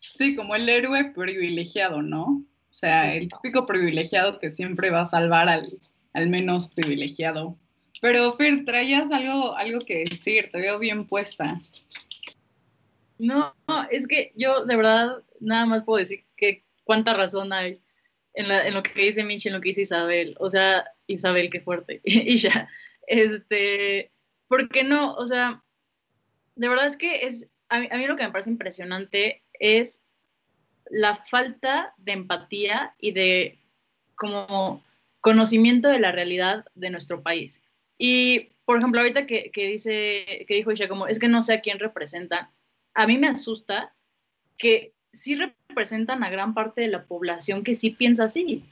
Sí, 0.00 0.34
como 0.36 0.54
el 0.54 0.68
héroe 0.68 1.12
privilegiado, 1.12 2.00
¿no? 2.02 2.44
O 2.70 2.72
sea, 2.72 3.14
el 3.14 3.28
típico 3.28 3.66
privilegiado 3.66 4.38
que 4.38 4.50
siempre 4.50 4.90
va 4.90 5.00
a 5.00 5.04
salvar 5.06 5.48
al, 5.48 5.66
al 6.12 6.28
menos 6.30 6.72
privilegiado. 6.74 7.56
Pero 8.00 8.32
Fer, 8.32 8.64
traías 8.64 9.10
algo, 9.10 9.54
algo 9.56 9.80
que 9.80 10.04
decir, 10.04 10.50
te 10.50 10.58
veo 10.58 10.78
bien 10.78 11.06
puesta. 11.06 11.60
No, 13.18 13.54
es 13.90 14.06
que 14.06 14.32
yo 14.34 14.64
de 14.64 14.76
verdad 14.76 15.22
nada 15.40 15.66
más 15.66 15.84
puedo 15.84 15.98
decir 15.98 16.24
que 16.36 16.64
cuánta 16.84 17.14
razón 17.14 17.52
hay 17.52 17.80
en, 18.34 18.48
la, 18.48 18.66
en 18.66 18.74
lo 18.74 18.82
que 18.82 19.00
dice 19.00 19.24
Michi, 19.24 19.48
en 19.48 19.54
lo 19.54 19.60
que 19.60 19.70
dice 19.70 19.82
Isabel. 19.82 20.36
O 20.38 20.50
sea, 20.50 20.84
Isabel, 21.06 21.50
qué 21.50 21.60
fuerte. 21.60 22.00
y 22.04 22.36
ya, 22.36 22.68
este, 23.06 24.12
¿por 24.48 24.68
qué 24.68 24.84
no? 24.84 25.14
O 25.14 25.26
sea, 25.26 25.62
de 26.56 26.68
verdad 26.68 26.86
es 26.86 26.96
que 26.96 27.26
es, 27.26 27.48
a 27.68 27.80
mí, 27.80 27.88
a 27.90 27.96
mí 27.96 28.06
lo 28.06 28.16
que 28.16 28.24
me 28.24 28.32
parece 28.32 28.50
impresionante 28.50 29.42
es 29.54 30.02
la 30.90 31.16
falta 31.16 31.94
de 31.98 32.12
empatía 32.12 32.94
y 32.98 33.12
de 33.12 33.58
como 34.16 34.84
conocimiento 35.20 35.88
de 35.88 36.00
la 36.00 36.12
realidad 36.12 36.64
de 36.74 36.90
nuestro 36.90 37.22
país. 37.22 37.62
Y, 37.96 38.50
por 38.64 38.78
ejemplo, 38.78 39.00
ahorita 39.00 39.26
que, 39.26 39.50
que 39.50 39.66
dice, 39.66 40.44
que 40.48 40.54
dijo 40.54 40.70
ella 40.70 40.88
como, 40.88 41.06
es 41.06 41.18
que 41.18 41.28
no 41.28 41.42
sé 41.42 41.54
a 41.54 41.60
quién 41.60 41.78
representa, 41.78 42.52
a 42.94 43.06
mí 43.06 43.18
me 43.18 43.28
asusta 43.28 43.94
que 44.58 44.94
sí 45.12 45.36
representan 45.36 46.22
a 46.22 46.30
gran 46.30 46.54
parte 46.54 46.82
de 46.82 46.88
la 46.88 47.04
población 47.04 47.64
que 47.64 47.74
sí 47.74 47.90
piensa 47.90 48.24
así 48.24 48.64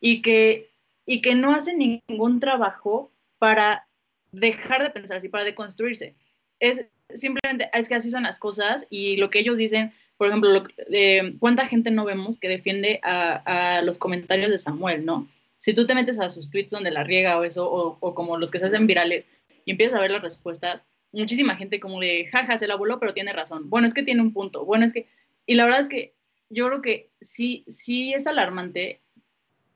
y 0.00 0.22
que, 0.22 0.70
y 1.06 1.22
que 1.22 1.34
no 1.34 1.54
hace 1.54 1.74
ningún 1.74 2.40
trabajo 2.40 3.10
para 3.38 3.86
dejar 4.32 4.82
de 4.82 4.90
pensar 4.90 5.18
así, 5.18 5.28
para 5.28 5.44
deconstruirse. 5.44 6.14
Es 6.60 6.86
simplemente, 7.12 7.70
es 7.72 7.88
que 7.88 7.94
así 7.94 8.10
son 8.10 8.24
las 8.24 8.38
cosas 8.38 8.86
y 8.90 9.16
lo 9.16 9.30
que 9.30 9.40
ellos 9.40 9.58
dicen, 9.58 9.92
por 10.16 10.28
ejemplo, 10.28 10.64
eh, 10.90 11.36
¿cuánta 11.38 11.66
gente 11.66 11.90
no 11.90 12.04
vemos 12.04 12.38
que 12.38 12.48
defiende 12.48 13.00
a, 13.02 13.82
los 13.82 13.98
comentarios 13.98 14.50
de 14.50 14.58
Samuel, 14.58 15.04
no? 15.04 15.28
Si 15.58 15.74
tú 15.74 15.86
te 15.86 15.94
metes 15.94 16.20
a 16.20 16.28
sus 16.28 16.50
tweets 16.50 16.70
donde 16.70 16.90
la 16.90 17.04
riega 17.04 17.38
o 17.38 17.44
eso, 17.44 17.70
o, 17.70 17.96
o, 18.00 18.14
como 18.14 18.36
los 18.36 18.50
que 18.50 18.58
se 18.58 18.66
hacen 18.66 18.86
virales, 18.86 19.28
y 19.64 19.72
empiezas 19.72 19.96
a 19.96 20.00
ver 20.00 20.10
las 20.10 20.22
respuestas, 20.22 20.86
muchísima 21.12 21.56
gente 21.56 21.80
como 21.80 22.00
de, 22.00 22.26
jaja, 22.26 22.58
se 22.58 22.66
la 22.66 22.76
voló, 22.76 22.98
pero 22.98 23.14
tiene 23.14 23.32
razón. 23.32 23.70
Bueno, 23.70 23.86
es 23.86 23.94
que 23.94 24.02
tiene 24.02 24.20
un 24.20 24.32
punto. 24.32 24.64
Bueno, 24.64 24.84
es 24.84 24.92
que, 24.92 25.06
y 25.46 25.54
la 25.54 25.64
verdad 25.64 25.80
es 25.80 25.88
que 25.88 26.14
yo 26.50 26.66
creo 26.68 26.82
que 26.82 27.10
sí, 27.20 27.64
sí 27.68 28.12
es 28.12 28.26
alarmante 28.26 29.00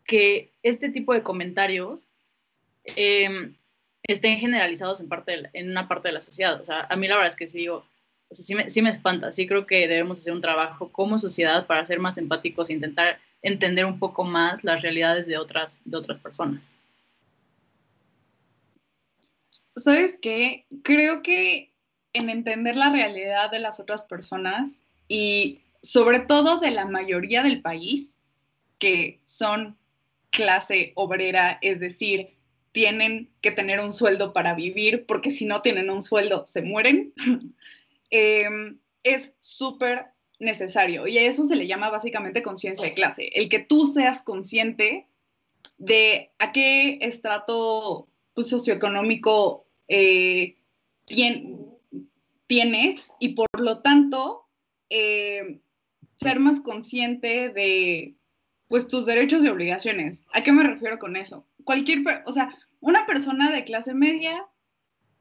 que 0.04 0.52
este 0.62 0.88
tipo 0.90 1.12
de 1.12 1.22
comentarios 1.22 2.08
eh, 2.84 3.52
estén 4.02 4.38
generalizados 4.38 5.00
en, 5.00 5.08
parte 5.08 5.36
la, 5.36 5.50
en 5.52 5.70
una 5.70 5.88
parte 5.88 6.08
de 6.08 6.14
la 6.14 6.20
sociedad. 6.20 6.60
O 6.60 6.64
sea, 6.64 6.86
a 6.88 6.96
mí 6.96 7.06
la 7.06 7.16
verdad 7.16 7.30
es 7.30 7.36
que 7.36 7.48
sí 7.48 7.58
digo, 7.58 7.84
o 8.28 8.34
sea, 8.34 8.44
sí 8.44 8.54
me, 8.54 8.70
sí 8.70 8.82
me 8.82 8.90
espanta, 8.90 9.30
sí 9.32 9.46
creo 9.46 9.66
que 9.66 9.86
debemos 9.88 10.18
hacer 10.18 10.32
un 10.32 10.40
trabajo 10.40 10.90
como 10.90 11.18
sociedad 11.18 11.66
para 11.66 11.84
ser 11.84 11.98
más 11.98 12.16
empáticos 12.16 12.70
e 12.70 12.74
intentar 12.74 13.20
entender 13.42 13.84
un 13.84 13.98
poco 13.98 14.24
más 14.24 14.64
las 14.64 14.82
realidades 14.82 15.26
de 15.26 15.38
otras, 15.38 15.80
de 15.84 15.96
otras 15.96 16.18
personas. 16.18 16.74
¿Sabes 19.76 20.18
qué? 20.20 20.66
Creo 20.82 21.22
que 21.22 21.72
en 22.12 22.30
entender 22.30 22.76
la 22.76 22.90
realidad 22.90 23.50
de 23.50 23.60
las 23.60 23.78
otras 23.78 24.04
personas 24.04 24.87
y 25.08 25.60
sobre 25.82 26.20
todo 26.20 26.60
de 26.60 26.70
la 26.70 26.84
mayoría 26.84 27.42
del 27.42 27.62
país, 27.62 28.18
que 28.78 29.20
son 29.24 29.76
clase 30.30 30.92
obrera, 30.94 31.58
es 31.62 31.80
decir, 31.80 32.34
tienen 32.72 33.30
que 33.40 33.50
tener 33.50 33.80
un 33.80 33.92
sueldo 33.92 34.32
para 34.32 34.54
vivir, 34.54 35.06
porque 35.06 35.30
si 35.30 35.46
no 35.46 35.62
tienen 35.62 35.90
un 35.90 36.02
sueldo 36.02 36.46
se 36.46 36.62
mueren, 36.62 37.12
eh, 38.10 38.46
es 39.02 39.34
súper 39.40 40.06
necesario. 40.38 41.06
Y 41.06 41.18
a 41.18 41.22
eso 41.22 41.44
se 41.44 41.56
le 41.56 41.66
llama 41.66 41.90
básicamente 41.90 42.42
conciencia 42.42 42.86
de 42.86 42.94
clase, 42.94 43.30
el 43.34 43.48
que 43.48 43.58
tú 43.58 43.86
seas 43.86 44.22
consciente 44.22 45.08
de 45.78 46.30
a 46.38 46.52
qué 46.52 46.98
estrato 47.00 48.08
pues, 48.34 48.48
socioeconómico 48.48 49.66
eh, 49.88 50.56
tien, 51.06 51.58
tienes 52.46 53.10
y 53.18 53.30
por 53.30 53.46
lo 53.58 53.80
tanto 53.80 54.47
eh, 54.90 55.60
ser 56.16 56.40
más 56.40 56.60
consciente 56.60 57.50
de 57.50 58.14
pues 58.68 58.88
tus 58.88 59.06
derechos 59.06 59.44
y 59.44 59.48
obligaciones. 59.48 60.24
¿A 60.32 60.42
qué 60.42 60.52
me 60.52 60.62
refiero 60.62 60.98
con 60.98 61.16
eso? 61.16 61.46
Cualquier, 61.64 62.00
o 62.26 62.32
sea, 62.32 62.50
una 62.80 63.06
persona 63.06 63.50
de 63.50 63.64
clase 63.64 63.94
media 63.94 64.46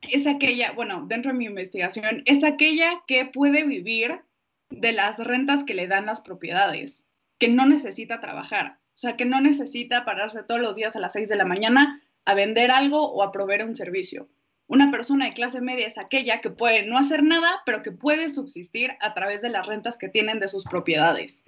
es 0.02 0.28
aquella, 0.28 0.74
bueno, 0.74 1.06
dentro 1.08 1.32
de 1.32 1.38
mi 1.38 1.46
investigación, 1.46 2.24
es 2.26 2.44
aquella 2.44 3.04
que 3.08 3.26
puede 3.26 3.66
vivir 3.66 4.22
de 4.70 4.92
las 4.92 5.18
rentas 5.20 5.64
que 5.64 5.74
le 5.74 5.88
dan 5.88 6.06
las 6.06 6.22
propiedades, 6.22 7.08
que 7.38 7.48
no 7.48 7.66
necesita 7.66 8.20
trabajar, 8.20 8.80
o 8.94 8.98
sea, 8.98 9.16
que 9.16 9.26
no 9.26 9.42
necesita 9.42 10.06
pararse 10.06 10.44
todos 10.44 10.62
los 10.62 10.76
días 10.76 10.96
a 10.96 11.00
las 11.00 11.14
6 11.14 11.30
de 11.30 11.36
la 11.36 11.46
mañana 11.46 12.02
a 12.26 12.34
vender 12.34 12.72
algo 12.72 13.12
o 13.12 13.24
a 13.24 13.32
proveer 13.32 13.64
un 13.64 13.76
servicio. 13.76 14.28
Una 14.68 14.92
persona 14.92 15.26
de 15.26 15.34
clase 15.34 15.62
media 15.62 15.88
es 15.88 15.98
aquella 15.98 16.42
que 16.42 16.50
puede 16.50 16.86
no 16.86 16.98
hacer 16.98 17.24
nada, 17.24 17.62
pero 17.66 17.82
que 17.82 17.92
puede 17.92 18.30
subsistir 18.30 18.92
a 19.00 19.14
través 19.14 19.42
de 19.42 19.50
las 19.50 19.66
rentas 19.66 19.98
que 19.98 20.10
tienen 20.10 20.40
de 20.40 20.50
sus 20.50 20.66
propiedades. 20.66 21.46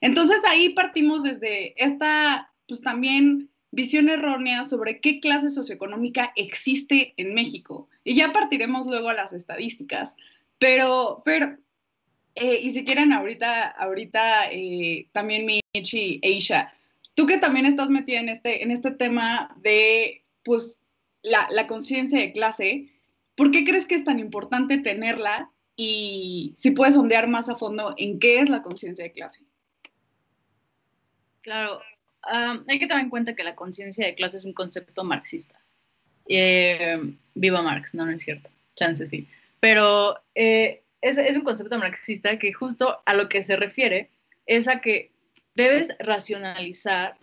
Entonces 0.00 0.40
ahí 0.48 0.70
partimos 0.70 1.22
desde 1.22 1.74
esta, 1.82 2.50
pues 2.66 2.80
también 2.80 3.50
visión 3.72 4.08
errónea 4.08 4.64
sobre 4.64 5.00
qué 5.00 5.20
clase 5.20 5.48
socioeconómica 5.48 6.32
existe 6.36 7.14
en 7.16 7.34
México. 7.34 7.88
Y 8.04 8.14
ya 8.14 8.32
partiremos 8.32 8.86
luego 8.86 9.10
a 9.10 9.14
las 9.14 9.32
estadísticas. 9.32 10.16
Pero, 10.58 11.22
pero 11.24 11.56
eh, 12.34 12.60
y 12.62 12.70
si 12.70 12.84
quieren 12.84 13.12
ahorita, 13.12 13.68
ahorita 13.68 14.50
eh, 14.50 15.08
también 15.12 15.46
Michi 15.46 16.20
e 16.22 16.30
Isha, 16.30 16.72
tú 17.14 17.26
que 17.26 17.38
también 17.38 17.66
estás 17.66 17.90
metida 17.90 18.20
en 18.20 18.28
este, 18.28 18.62
en 18.62 18.70
este 18.70 18.90
tema 18.90 19.54
de, 19.60 20.24
pues, 20.42 20.78
la, 21.22 21.66
conciencia 21.66 22.18
de 22.18 22.32
clase, 22.32 22.88
¿por 23.34 23.50
qué 23.50 23.64
crees 23.64 23.86
que 23.86 23.94
es 23.94 24.04
tan 24.04 24.18
importante 24.18 24.78
tenerla? 24.78 25.50
Y 25.76 26.52
si 26.56 26.72
puedes 26.72 26.94
sondear 26.94 27.28
más 27.28 27.48
a 27.48 27.56
fondo 27.56 27.94
en 27.96 28.18
qué 28.18 28.40
es 28.40 28.50
la 28.50 28.62
conciencia 28.62 29.04
de 29.04 29.12
clase. 29.12 29.44
Claro, 31.40 31.80
hay 32.22 32.78
que 32.78 32.86
tener 32.86 33.02
en 33.02 33.10
cuenta 33.10 33.34
que 33.34 33.42
la 33.42 33.56
conciencia 33.56 34.06
de 34.06 34.14
clase 34.14 34.36
es 34.36 34.44
un 34.44 34.52
concepto 34.52 35.02
marxista. 35.02 35.60
Eh, 36.28 36.98
viva 37.34 37.62
Marx, 37.62 37.94
no, 37.94 38.04
no 38.04 38.12
es 38.12 38.22
cierto, 38.22 38.48
chance 38.76 39.06
sí. 39.06 39.28
Pero 39.58 40.20
eh, 40.34 40.82
es, 41.00 41.18
es 41.18 41.36
un 41.36 41.42
concepto 41.42 41.78
marxista 41.78 42.38
que 42.38 42.52
justo 42.52 43.00
a 43.06 43.14
lo 43.14 43.28
que 43.28 43.42
se 43.42 43.56
refiere 43.56 44.10
es 44.46 44.68
a 44.68 44.80
que 44.80 45.10
debes 45.54 45.88
racionalizar 45.98 47.18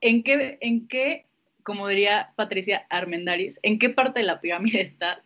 en 0.00 0.22
qué, 0.22 0.58
en 0.60 0.88
qué 0.88 1.26
como 1.62 1.88
diría 1.88 2.32
Patricia 2.36 2.86
Armendaris, 2.90 3.60
en 3.62 3.78
qué 3.78 3.90
parte 3.90 4.20
de 4.20 4.26
la 4.26 4.40
pirámide 4.40 4.80
está 4.80 5.22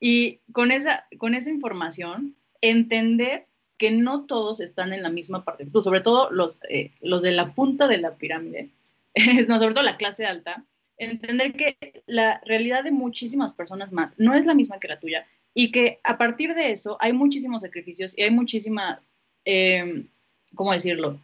y 0.00 0.40
con 0.52 0.70
esa, 0.70 1.06
con 1.18 1.34
esa 1.34 1.50
información 1.50 2.36
entender 2.60 3.46
que 3.78 3.90
no 3.90 4.26
todos 4.26 4.60
están 4.60 4.92
en 4.92 5.02
la 5.02 5.10
misma 5.10 5.44
parte, 5.44 5.68
sobre 5.82 6.00
todo 6.00 6.30
los, 6.30 6.58
eh, 6.68 6.92
los 7.00 7.22
de 7.22 7.32
la 7.32 7.54
punta 7.54 7.88
de 7.88 7.98
la 7.98 8.14
pirámide, 8.14 8.70
no, 9.48 9.58
sobre 9.58 9.74
todo 9.74 9.84
la 9.84 9.96
clase 9.96 10.24
alta, 10.24 10.64
entender 10.98 11.54
que 11.54 11.76
la 12.06 12.40
realidad 12.44 12.84
de 12.84 12.92
muchísimas 12.92 13.52
personas 13.52 13.92
más 13.92 14.14
no 14.18 14.34
es 14.34 14.46
la 14.46 14.54
misma 14.54 14.78
que 14.78 14.88
la 14.88 15.00
tuya 15.00 15.26
y 15.54 15.72
que 15.72 16.00
a 16.04 16.16
partir 16.16 16.54
de 16.54 16.72
eso 16.72 16.96
hay 17.00 17.12
muchísimos 17.12 17.62
sacrificios 17.62 18.16
y 18.16 18.22
hay 18.22 18.30
muchísima, 18.30 19.02
eh, 19.44 20.06
¿cómo 20.54 20.72
decirlo? 20.72 21.18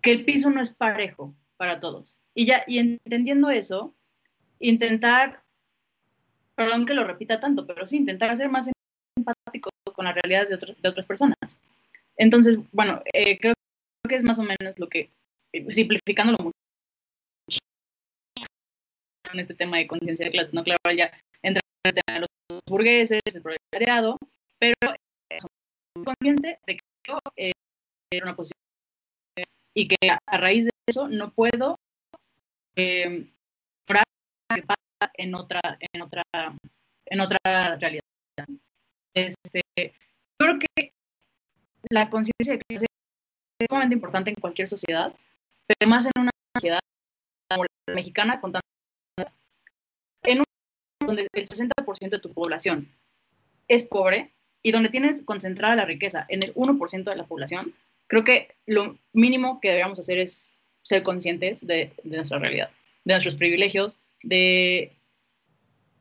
Que 0.00 0.12
el 0.12 0.24
piso 0.24 0.50
no 0.50 0.60
es 0.60 0.70
parejo 0.70 1.34
para 1.56 1.80
todos. 1.80 2.18
Y 2.38 2.46
ya, 2.46 2.62
y 2.68 2.78
entendiendo 2.78 3.50
eso, 3.50 3.92
intentar 4.60 5.42
perdón 6.54 6.86
que 6.86 6.94
lo 6.94 7.02
repita 7.02 7.40
tanto, 7.40 7.66
pero 7.66 7.84
sí 7.84 7.96
intentar 7.96 8.36
ser 8.36 8.48
más 8.48 8.70
empático 9.16 9.70
con 9.92 10.04
las 10.04 10.14
realidades 10.14 10.48
de, 10.48 10.76
de 10.80 10.88
otras 10.88 11.04
personas. 11.04 11.34
Entonces, 12.16 12.58
bueno, 12.70 13.02
eh, 13.12 13.40
creo 13.40 13.54
que 14.08 14.14
es 14.14 14.22
más 14.22 14.38
o 14.38 14.44
menos 14.44 14.78
lo 14.78 14.88
que, 14.88 15.10
simplificándolo 15.68 16.38
mucho, 16.38 17.58
en 19.32 19.40
este 19.40 19.54
tema 19.54 19.78
de 19.78 19.88
conciencia 19.88 20.26
de 20.26 20.30
clase, 20.30 20.50
no 20.52 20.62
claro, 20.62 20.78
ya 20.96 21.10
entra 21.42 21.60
el 21.86 21.94
tema 21.94 22.20
de 22.20 22.20
los 22.20 22.60
burgueses, 22.68 23.20
el 23.34 23.42
proletariado, 23.42 24.16
pero 24.60 24.74
soy 25.38 26.04
consciente 26.04 26.60
de 26.68 26.76
que 26.76 26.84
yo 27.04 27.18
eh, 27.36 27.50
era 28.12 28.26
una 28.26 28.36
posición 28.36 28.62
y 29.74 29.88
que 29.88 29.96
a, 30.08 30.38
raíz 30.38 30.66
de 30.66 30.70
eso 30.86 31.08
no 31.08 31.32
puedo 31.32 31.80
eh, 32.78 33.26
que 34.54 34.62
pasa 34.62 35.12
en 35.14 35.34
otra, 35.34 35.60
en 35.92 36.02
otra, 36.02 36.22
en 37.06 37.20
otra 37.20 37.38
realidad. 37.76 38.02
Este, 39.14 39.62
creo 40.38 40.58
que 40.58 40.92
la 41.90 42.08
conciencia 42.08 42.54
de 42.54 42.60
clase 42.60 42.86
es 43.58 43.66
sumamente 43.68 43.94
importante 43.94 44.30
en 44.30 44.36
cualquier 44.40 44.68
sociedad, 44.68 45.12
pero 45.66 45.90
más 45.90 46.06
en 46.06 46.22
una 46.22 46.30
sociedad 46.56 46.78
como 47.50 47.64
la 47.64 47.94
mexicana, 47.94 48.40
con 48.40 48.52
en 50.22 50.38
un 50.38 50.44
donde 51.04 51.26
el 51.32 51.48
60% 51.48 52.10
de 52.10 52.18
tu 52.20 52.32
población 52.32 52.94
es 53.66 53.84
pobre 53.84 54.32
y 54.62 54.70
donde 54.70 54.88
tienes 54.88 55.22
concentrada 55.24 55.76
la 55.76 55.84
riqueza 55.84 56.26
en 56.28 56.44
el 56.44 56.54
1% 56.54 57.04
de 57.04 57.16
la 57.16 57.26
población, 57.26 57.74
creo 58.06 58.24
que 58.24 58.56
lo 58.66 58.98
mínimo 59.12 59.60
que 59.60 59.68
deberíamos 59.68 59.98
hacer 59.98 60.18
es 60.18 60.54
ser 60.88 61.02
conscientes 61.02 61.66
de, 61.66 61.92
de 62.02 62.16
nuestra 62.16 62.38
realidad, 62.38 62.70
de 63.04 63.12
nuestros 63.12 63.34
privilegios, 63.34 64.00
de, 64.22 64.92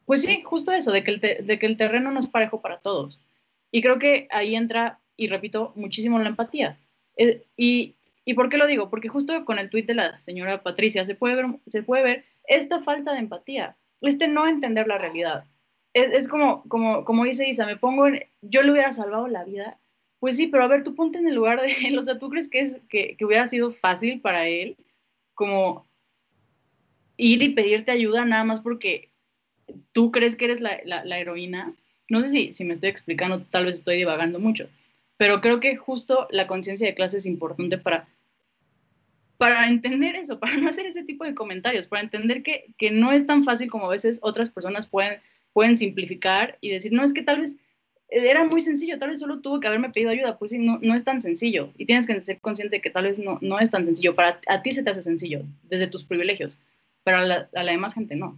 pues 0.05 0.21
sí, 0.21 0.41
justo 0.43 0.71
eso, 0.71 0.93
de 0.93 1.03
que, 1.03 1.11
el 1.11 1.19
de 1.19 1.59
que 1.59 1.65
el 1.65 1.75
terreno 1.75 2.11
no 2.11 2.21
es 2.21 2.29
parejo 2.29 2.61
para 2.61 2.79
todos. 2.79 3.21
Y 3.71 3.81
creo 3.81 3.99
que 3.99 4.29
ahí 4.31 4.55
entra, 4.55 4.99
y 5.17 5.27
repito, 5.27 5.73
muchísimo 5.75 6.17
la 6.17 6.29
empatía. 6.29 6.77
Eh, 7.17 7.43
y, 7.57 7.95
y, 8.23 8.33
por 8.33 8.47
qué 8.47 8.57
lo 8.57 8.67
digo? 8.67 8.89
Porque 8.89 9.09
justo 9.09 9.43
con 9.43 9.59
el 9.59 9.69
tuit 9.69 9.85
de 9.85 9.95
la 9.95 10.17
señora 10.19 10.63
Patricia 10.63 11.03
se 11.03 11.15
puede 11.15 11.35
ver, 11.35 11.47
se 11.67 11.83
puede 11.83 12.03
ver 12.03 12.25
esta 12.45 12.81
falta 12.81 13.11
de 13.11 13.19
empatía, 13.19 13.75
este 13.99 14.29
no 14.29 14.47
entender 14.47 14.87
la 14.87 14.97
realidad. 14.97 15.43
Es, 15.93 16.13
es 16.13 16.27
como, 16.29 16.63
como, 16.69 17.03
como 17.03 17.25
dice 17.25 17.49
Isa, 17.49 17.65
me 17.65 17.75
pongo, 17.75 18.07
en, 18.07 18.23
yo 18.41 18.61
le 18.61 18.71
hubiera 18.71 18.93
salvado 18.93 19.27
la 19.27 19.43
vida. 19.43 19.77
Pues 20.19 20.37
sí, 20.37 20.47
pero 20.47 20.63
a 20.63 20.67
ver, 20.67 20.83
tú 20.83 20.95
ponte 20.95 21.19
en 21.19 21.27
el 21.27 21.35
lugar 21.35 21.61
de 21.61 21.71
él, 21.87 21.97
o 21.97 22.03
sea, 22.03 22.17
¿tú 22.17 22.29
crees 22.29 22.49
que, 22.49 22.59
es, 22.59 22.79
que, 22.89 23.15
que 23.17 23.25
hubiera 23.25 23.47
sido 23.47 23.71
fácil 23.71 24.19
para 24.19 24.47
él 24.47 24.75
como 25.35 25.87
ir 27.17 27.41
y 27.41 27.49
pedirte 27.49 27.91
ayuda 27.91 28.25
nada 28.25 28.43
más 28.43 28.61
porque 28.61 29.09
tú 29.91 30.11
crees 30.11 30.35
que 30.35 30.45
eres 30.45 30.61
la, 30.61 30.79
la, 30.85 31.19
heroína. 31.19 31.73
No 32.09 32.21
sé 32.21 32.29
si, 32.29 32.53
si, 32.53 32.63
me 32.63 32.73
estoy 32.73 32.89
explicando, 32.89 33.41
tal 33.41 33.65
vez 33.65 33.77
estoy 33.77 33.97
divagando 33.97 34.39
mucho, 34.39 34.69
pero 35.17 35.41
creo 35.41 35.59
que 35.59 35.75
justo 35.75 36.27
la 36.31 36.47
conciencia 36.47 36.87
de 36.87 36.95
clase 36.95 37.17
es 37.17 37.25
importante 37.25 37.77
para, 37.77 38.07
para 39.37 39.67
entender 39.67 40.15
eso, 40.15 40.39
para 40.39 40.57
no 40.57 40.69
hacer 40.69 40.85
ese 40.85 41.03
tipo 41.03 41.25
de 41.25 41.35
comentarios, 41.35 41.87
para 41.87 42.03
entender 42.03 42.43
que, 42.43 42.65
que 42.77 42.91
no 42.91 43.11
es 43.11 43.25
tan 43.25 43.43
fácil 43.43 43.69
como 43.69 43.87
a 43.87 43.91
veces 43.91 44.19
otras 44.21 44.49
personas 44.49 44.87
pueden, 44.87 45.19
pueden 45.53 45.75
simplificar 45.75 46.57
y 46.61 46.69
decir, 46.69 46.93
no, 46.93 47.03
es 47.03 47.13
que 47.13 47.23
tal 47.23 47.41
vez 47.41 47.57
era 48.09 48.45
muy 48.45 48.61
sencillo, 48.61 48.97
tal 48.99 49.09
vez 49.09 49.19
solo 49.19 49.41
tuvo 49.41 49.59
que 49.59 49.67
haberme 49.67 49.89
pedido 49.89 50.11
ayuda, 50.11 50.37
pues 50.37 50.51
sí, 50.51 50.59
no, 50.59 50.79
no 50.81 50.95
es 50.95 51.03
tan 51.03 51.21
sencillo. 51.21 51.73
Y 51.77 51.85
tienes 51.85 52.07
que 52.07 52.19
ser 52.21 52.39
consciente 52.39 52.77
de 52.77 52.81
que 52.81 52.89
tal 52.89 53.05
vez 53.05 53.19
no, 53.19 53.37
no 53.41 53.59
es 53.59 53.69
tan 53.69 53.85
sencillo. 53.85 54.15
Para 54.15 54.39
a 54.47 54.61
ti 54.61 54.71
se 54.71 54.83
te 54.83 54.89
hace 54.89 55.01
sencillo, 55.01 55.43
desde 55.63 55.87
tus 55.87 56.03
privilegios 56.03 56.59
pero 57.07 57.19
a 57.19 57.21
la, 57.21 57.49
a 57.55 57.63
la 57.63 57.71
demás 57.71 57.93
gente 57.93 58.17
no. 58.17 58.37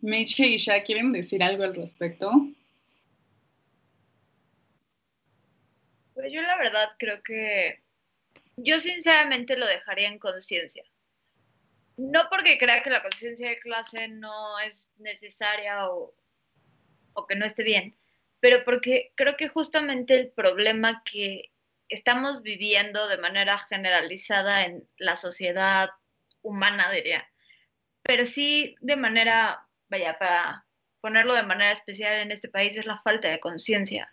Mitch 0.00 0.40
y 0.40 0.54
Isha, 0.54 0.82
¿quieren 0.82 1.12
decir 1.12 1.42
algo 1.42 1.64
al 1.64 1.74
respecto? 1.74 2.30
Pues 6.14 6.32
yo 6.32 6.40
la 6.40 6.56
verdad 6.56 6.92
creo 6.98 7.22
que 7.22 7.82
yo 8.56 8.80
sinceramente 8.80 9.58
lo 9.58 9.66
dejaría 9.66 10.08
en 10.08 10.18
conciencia. 10.18 10.82
No 11.98 12.22
porque 12.30 12.56
crea 12.56 12.82
que 12.82 12.88
la 12.88 13.02
conciencia 13.02 13.50
de 13.50 13.58
clase 13.58 14.08
no 14.08 14.58
es 14.60 14.90
necesaria 14.96 15.90
o, 15.90 16.14
o, 17.16 17.26
que 17.26 17.36
no 17.36 17.46
esté 17.46 17.62
bien, 17.62 17.96
pero 18.40 18.64
porque 18.64 19.12
creo 19.16 19.36
que 19.36 19.48
justamente 19.48 20.14
el 20.14 20.30
problema 20.30 21.02
que 21.04 21.52
estamos 21.88 22.42
viviendo 22.42 23.08
de 23.08 23.18
manera 23.18 23.58
generalizada 23.58 24.64
en 24.64 24.88
la 24.98 25.16
sociedad 25.16 25.90
humana, 26.42 26.90
diría. 26.90 27.28
Pero 28.02 28.26
sí 28.26 28.76
de 28.80 28.96
manera, 28.96 29.66
vaya, 29.88 30.18
para 30.18 30.66
ponerlo 31.00 31.34
de 31.34 31.42
manera 31.42 31.72
especial 31.72 32.20
en 32.20 32.30
este 32.30 32.48
país, 32.48 32.76
es 32.76 32.86
la 32.86 33.00
falta 33.02 33.28
de 33.28 33.40
conciencia. 33.40 34.12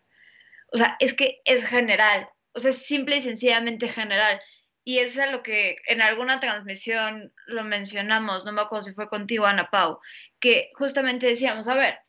O 0.72 0.78
sea, 0.78 0.96
es 1.00 1.13
que 1.13 1.42
es 1.46 1.66
general, 1.66 2.30
o 2.54 2.60
sea, 2.60 2.72
es 2.72 2.86
simple 2.86 3.18
y 3.18 3.22
sencillamente 3.22 3.89
general. 3.89 4.42
Y 4.86 5.00
es 5.00 5.18
a 5.18 5.28
lo 5.28 5.44
que 5.44 5.78
en 5.88 6.02
alguna 6.02 6.39
transmisión 6.39 7.34
lo 7.46 7.63
mencionamos, 7.63 8.44
no 8.44 8.52
me 8.52 8.62
acuerdo 8.62 8.84
si 8.84 8.94
fue 8.94 9.08
contigo, 9.08 9.46
Ana 9.46 9.70
Pau, 9.72 10.00
que 10.39 10.72
justamente 10.76 11.26
decíamos, 11.26 11.68
a 11.68 11.76
ver, 11.76 12.00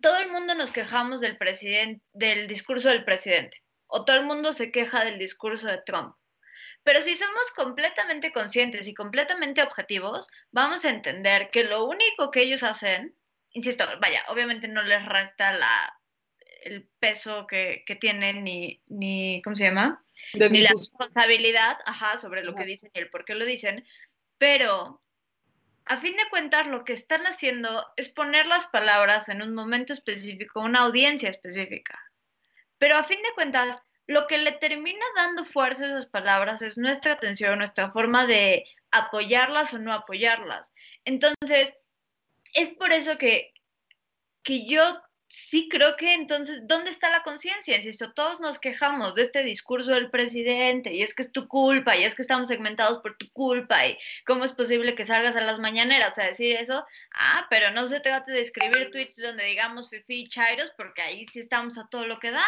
todo 0.00 0.18
el 0.18 0.30
mundo 0.30 0.54
nos 0.54 0.72
quejamos 0.72 1.20
del 1.20 1.36
presidente, 1.36 2.04
del 2.12 2.46
discurso 2.46 2.88
del 2.88 3.04
presidente 3.04 3.62
o 3.86 4.04
todo 4.04 4.16
el 4.16 4.24
mundo 4.24 4.52
se 4.52 4.72
queja 4.72 5.04
del 5.04 5.18
discurso 5.18 5.68
de 5.68 5.82
Trump. 5.86 6.16
Pero 6.82 7.00
si 7.00 7.16
somos 7.16 7.50
completamente 7.54 8.32
conscientes 8.32 8.88
y 8.88 8.94
completamente 8.94 9.62
objetivos, 9.62 10.28
vamos 10.50 10.84
a 10.84 10.90
entender 10.90 11.50
que 11.50 11.64
lo 11.64 11.84
único 11.84 12.30
que 12.30 12.42
ellos 12.42 12.62
hacen, 12.62 13.16
insisto, 13.52 13.84
vaya, 14.00 14.22
obviamente 14.28 14.68
no 14.68 14.82
les 14.82 15.04
resta 15.06 15.56
la, 15.56 16.00
el 16.64 16.88
peso 16.98 17.46
que, 17.46 17.84
que 17.86 17.94
tienen 17.94 18.42
ni, 18.42 18.82
ni, 18.86 19.40
¿cómo 19.42 19.54
se 19.54 19.64
llama? 19.64 20.04
De 20.32 20.50
ni 20.50 20.60
la 20.60 20.70
responsabilidad, 20.70 21.78
ajá, 21.86 22.18
sobre 22.18 22.42
lo 22.42 22.54
que 22.54 22.64
dicen 22.64 22.90
y 22.92 22.98
el 22.98 23.10
por 23.10 23.24
qué 23.24 23.34
lo 23.34 23.44
dicen, 23.44 23.86
pero 24.38 25.03
a 25.86 25.98
fin 25.98 26.16
de 26.16 26.28
cuentas 26.30 26.66
lo 26.66 26.84
que 26.84 26.92
están 26.92 27.26
haciendo 27.26 27.92
es 27.96 28.08
poner 28.08 28.46
las 28.46 28.66
palabras 28.66 29.28
en 29.28 29.42
un 29.42 29.54
momento 29.54 29.92
específico, 29.92 30.60
una 30.60 30.80
audiencia 30.80 31.28
específica. 31.28 32.00
Pero 32.78 32.96
a 32.96 33.04
fin 33.04 33.20
de 33.22 33.34
cuentas, 33.34 33.82
lo 34.06 34.26
que 34.26 34.38
le 34.38 34.52
termina 34.52 35.04
dando 35.16 35.44
fuerza 35.44 35.84
a 35.84 35.88
esas 35.88 36.06
palabras 36.06 36.62
es 36.62 36.78
nuestra 36.78 37.12
atención, 37.12 37.58
nuestra 37.58 37.90
forma 37.90 38.26
de 38.26 38.66
apoyarlas 38.90 39.74
o 39.74 39.78
no 39.78 39.92
apoyarlas. 39.92 40.72
Entonces, 41.04 41.74
es 42.54 42.70
por 42.74 42.92
eso 42.92 43.18
que, 43.18 43.52
que 44.42 44.66
yo 44.66 44.82
sí 45.34 45.68
creo 45.68 45.96
que 45.96 46.14
entonces, 46.14 46.60
¿dónde 46.66 46.90
está 46.90 47.10
la 47.10 47.22
conciencia? 47.22 47.76
Insisto, 47.76 48.12
todos 48.12 48.40
nos 48.40 48.58
quejamos 48.58 49.14
de 49.14 49.22
este 49.22 49.42
discurso 49.42 49.90
del 49.90 50.10
presidente 50.10 50.92
y 50.92 51.02
es 51.02 51.14
que 51.14 51.22
es 51.22 51.32
tu 51.32 51.48
culpa 51.48 51.96
y 51.96 52.04
es 52.04 52.14
que 52.14 52.22
estamos 52.22 52.48
segmentados 52.48 53.00
por 53.00 53.16
tu 53.16 53.28
culpa 53.30 53.86
y 53.86 53.98
cómo 54.24 54.44
es 54.44 54.52
posible 54.52 54.94
que 54.94 55.04
salgas 55.04 55.36
a 55.36 55.40
las 55.40 55.58
mañaneras 55.58 56.18
a 56.18 56.24
decir 56.24 56.56
eso. 56.56 56.86
Ah, 57.12 57.46
pero 57.50 57.70
no 57.72 57.86
se 57.86 58.00
trate 58.00 58.32
de 58.32 58.40
escribir 58.40 58.90
tweets 58.90 59.16
donde 59.16 59.44
digamos 59.44 59.90
fifi 59.90 60.22
y 60.22 60.28
chairos 60.28 60.72
porque 60.76 61.02
ahí 61.02 61.24
sí 61.26 61.40
estamos 61.40 61.78
a 61.78 61.88
todo 61.88 62.06
lo 62.06 62.18
que 62.18 62.30
da. 62.30 62.46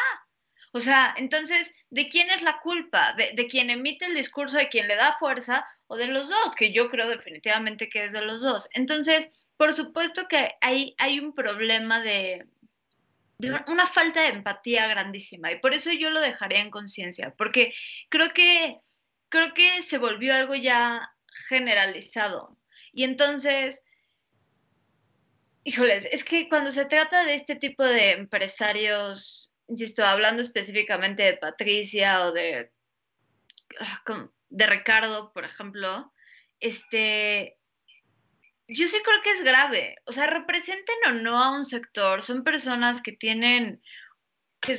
O 0.72 0.80
sea, 0.80 1.14
entonces, 1.16 1.72
¿de 1.90 2.08
quién 2.08 2.30
es 2.30 2.42
la 2.42 2.60
culpa? 2.60 3.14
¿De, 3.14 3.32
¿De, 3.32 3.46
quien 3.46 3.70
emite 3.70 4.04
el 4.04 4.14
discurso, 4.14 4.58
de 4.58 4.68
quien 4.68 4.88
le 4.88 4.96
da 4.96 5.16
fuerza 5.18 5.66
o 5.86 5.96
de 5.96 6.06
los 6.06 6.28
dos? 6.28 6.54
Que 6.54 6.72
yo 6.72 6.90
creo 6.90 7.08
definitivamente 7.08 7.88
que 7.88 8.04
es 8.04 8.12
de 8.12 8.20
los 8.20 8.42
dos. 8.42 8.68
Entonces, 8.74 9.46
por 9.56 9.74
supuesto 9.74 10.28
que 10.28 10.54
hay, 10.60 10.94
hay 10.98 11.18
un 11.18 11.34
problema 11.34 12.02
de, 12.02 12.46
de 12.55 12.55
una 13.38 13.86
falta 13.86 14.22
de 14.22 14.28
empatía 14.28 14.86
grandísima 14.86 15.52
y 15.52 15.60
por 15.60 15.74
eso 15.74 15.92
yo 15.92 16.10
lo 16.10 16.20
dejaría 16.20 16.60
en 16.60 16.70
conciencia, 16.70 17.34
porque 17.36 17.74
creo 18.08 18.32
que, 18.32 18.80
creo 19.28 19.52
que 19.54 19.82
se 19.82 19.98
volvió 19.98 20.34
algo 20.34 20.54
ya 20.54 21.02
generalizado. 21.48 22.58
Y 22.92 23.04
entonces, 23.04 23.82
híjoles, 25.64 26.08
es 26.10 26.24
que 26.24 26.48
cuando 26.48 26.72
se 26.72 26.86
trata 26.86 27.24
de 27.24 27.34
este 27.34 27.56
tipo 27.56 27.84
de 27.84 28.12
empresarios 28.12 29.52
insisto, 29.68 30.04
hablando 30.04 30.42
específicamente 30.42 31.22
de 31.22 31.36
Patricia 31.36 32.26
o 32.26 32.32
de, 32.32 32.72
ah, 33.80 34.28
de 34.48 34.66
Ricardo, 34.66 35.32
por 35.32 35.44
ejemplo, 35.44 36.12
este, 36.60 37.58
yo 38.68 38.88
sí 38.88 38.96
creo 39.04 39.22
que 39.22 39.30
es 39.30 39.42
grave. 39.42 39.96
O 40.06 40.12
sea, 40.12 40.26
representen 40.26 40.96
o 41.08 41.12
no 41.12 41.42
a 41.42 41.56
un 41.56 41.66
sector, 41.66 42.22
son 42.22 42.44
personas 42.44 43.00
que 43.00 43.12
tienen, 43.12 43.80
que, 44.60 44.76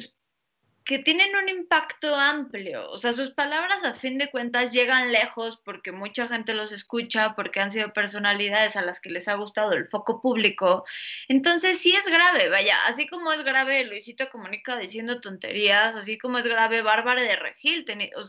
que 0.84 1.00
tienen 1.00 1.36
un 1.36 1.48
impacto 1.50 2.16
amplio. 2.16 2.90
O 2.90 2.98
sea, 2.98 3.14
sus 3.14 3.32
palabras 3.32 3.84
a 3.86 3.94
fin 3.94 4.18
de 4.18 4.30
cuentas 4.30 4.72
llegan 4.72 5.12
lejos 5.12 5.62
porque 5.64 5.92
mucha 5.92 6.28
gente 6.28 6.54
los 6.54 6.72
escucha, 6.72 7.34
porque 7.36 7.62
han 7.62 7.72
sido 7.72 7.94
personalidades 7.94 8.76
a 8.76 8.84
las 8.84 9.00
que 9.00 9.10
les 9.10 9.28
ha 9.28 9.36
gustado 9.36 9.74
el 9.74 9.88
foco 9.88 10.22
público. 10.22 10.86
Entonces 11.30 11.80
sí 11.80 11.96
es 11.96 12.08
grave, 12.08 12.50
vaya, 12.50 12.78
así 12.88 13.08
como 13.08 13.32
es 13.32 13.44
grave 13.44 13.86
Luisito 13.86 14.30
Comunica 14.30 14.78
diciendo 14.78 15.22
tonterías, 15.22 15.96
así 15.96 16.18
como 16.18 16.40
es 16.40 16.48
grave 16.48 16.82
Bárbara 16.82 17.22
de 17.22 17.36
Regil 17.38 17.86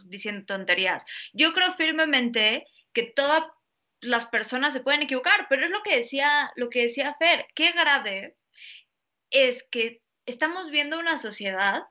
diciendo 0.07 0.47
tonterías. 0.47 1.05
Yo 1.33 1.53
creo 1.53 1.73
firmemente 1.73 2.67
que 2.93 3.05
toda 3.05 3.58
las 4.01 4.27
personas 4.27 4.73
se 4.73 4.81
pueden 4.81 5.03
equivocar, 5.03 5.47
pero 5.49 5.65
es 5.65 5.71
lo 5.71 5.83
que 5.83 5.97
decía, 5.97 6.53
lo 6.57 6.69
que 6.71 6.83
decía 6.83 7.17
Fer, 7.19 7.47
qué 7.55 7.73
grave 7.73 8.37
es 9.31 9.63
que 9.71 10.03
estamos 10.27 10.71
viendo 10.71 10.99
una 10.99 11.19
sociedad 11.19 11.85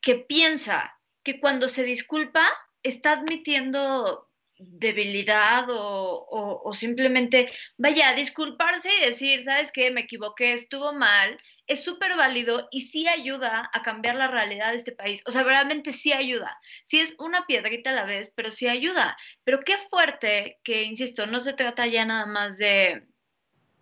que 0.00 0.16
piensa 0.16 0.98
que 1.22 1.40
cuando 1.40 1.68
se 1.68 1.84
disculpa 1.84 2.46
está 2.82 3.12
admitiendo 3.12 4.28
debilidad 4.64 5.66
o, 5.70 6.70
simplemente, 6.72 7.50
vaya, 7.76 8.12
disculparse 8.12 8.90
y 8.94 9.06
decir, 9.06 9.42
sabes 9.42 9.72
qué, 9.72 9.90
me 9.90 10.02
equivoqué, 10.02 10.52
estuvo 10.52 10.92
mal, 10.92 11.38
es 11.66 11.84
súper 11.84 12.16
válido 12.16 12.68
y 12.70 12.82
sí 12.82 13.06
ayuda 13.08 13.70
a 13.72 13.82
cambiar 13.82 14.16
la 14.16 14.28
realidad 14.28 14.70
de 14.70 14.78
este 14.78 14.92
país. 14.92 15.22
O 15.26 15.30
sea, 15.30 15.42
realmente 15.42 15.92
sí 15.92 16.12
ayuda. 16.12 16.58
Sí 16.84 17.00
es 17.00 17.14
una 17.18 17.46
piedrita 17.46 17.90
a 17.90 17.94
la 17.94 18.04
vez, 18.04 18.32
pero 18.34 18.50
sí 18.50 18.68
ayuda. 18.68 19.16
Pero 19.44 19.60
qué 19.60 19.78
fuerte 19.90 20.60
que, 20.64 20.82
insisto, 20.82 21.26
no 21.26 21.40
se 21.40 21.52
trata 21.52 21.86
ya 21.86 22.04
nada 22.04 22.26
más 22.26 22.58
de, 22.58 23.06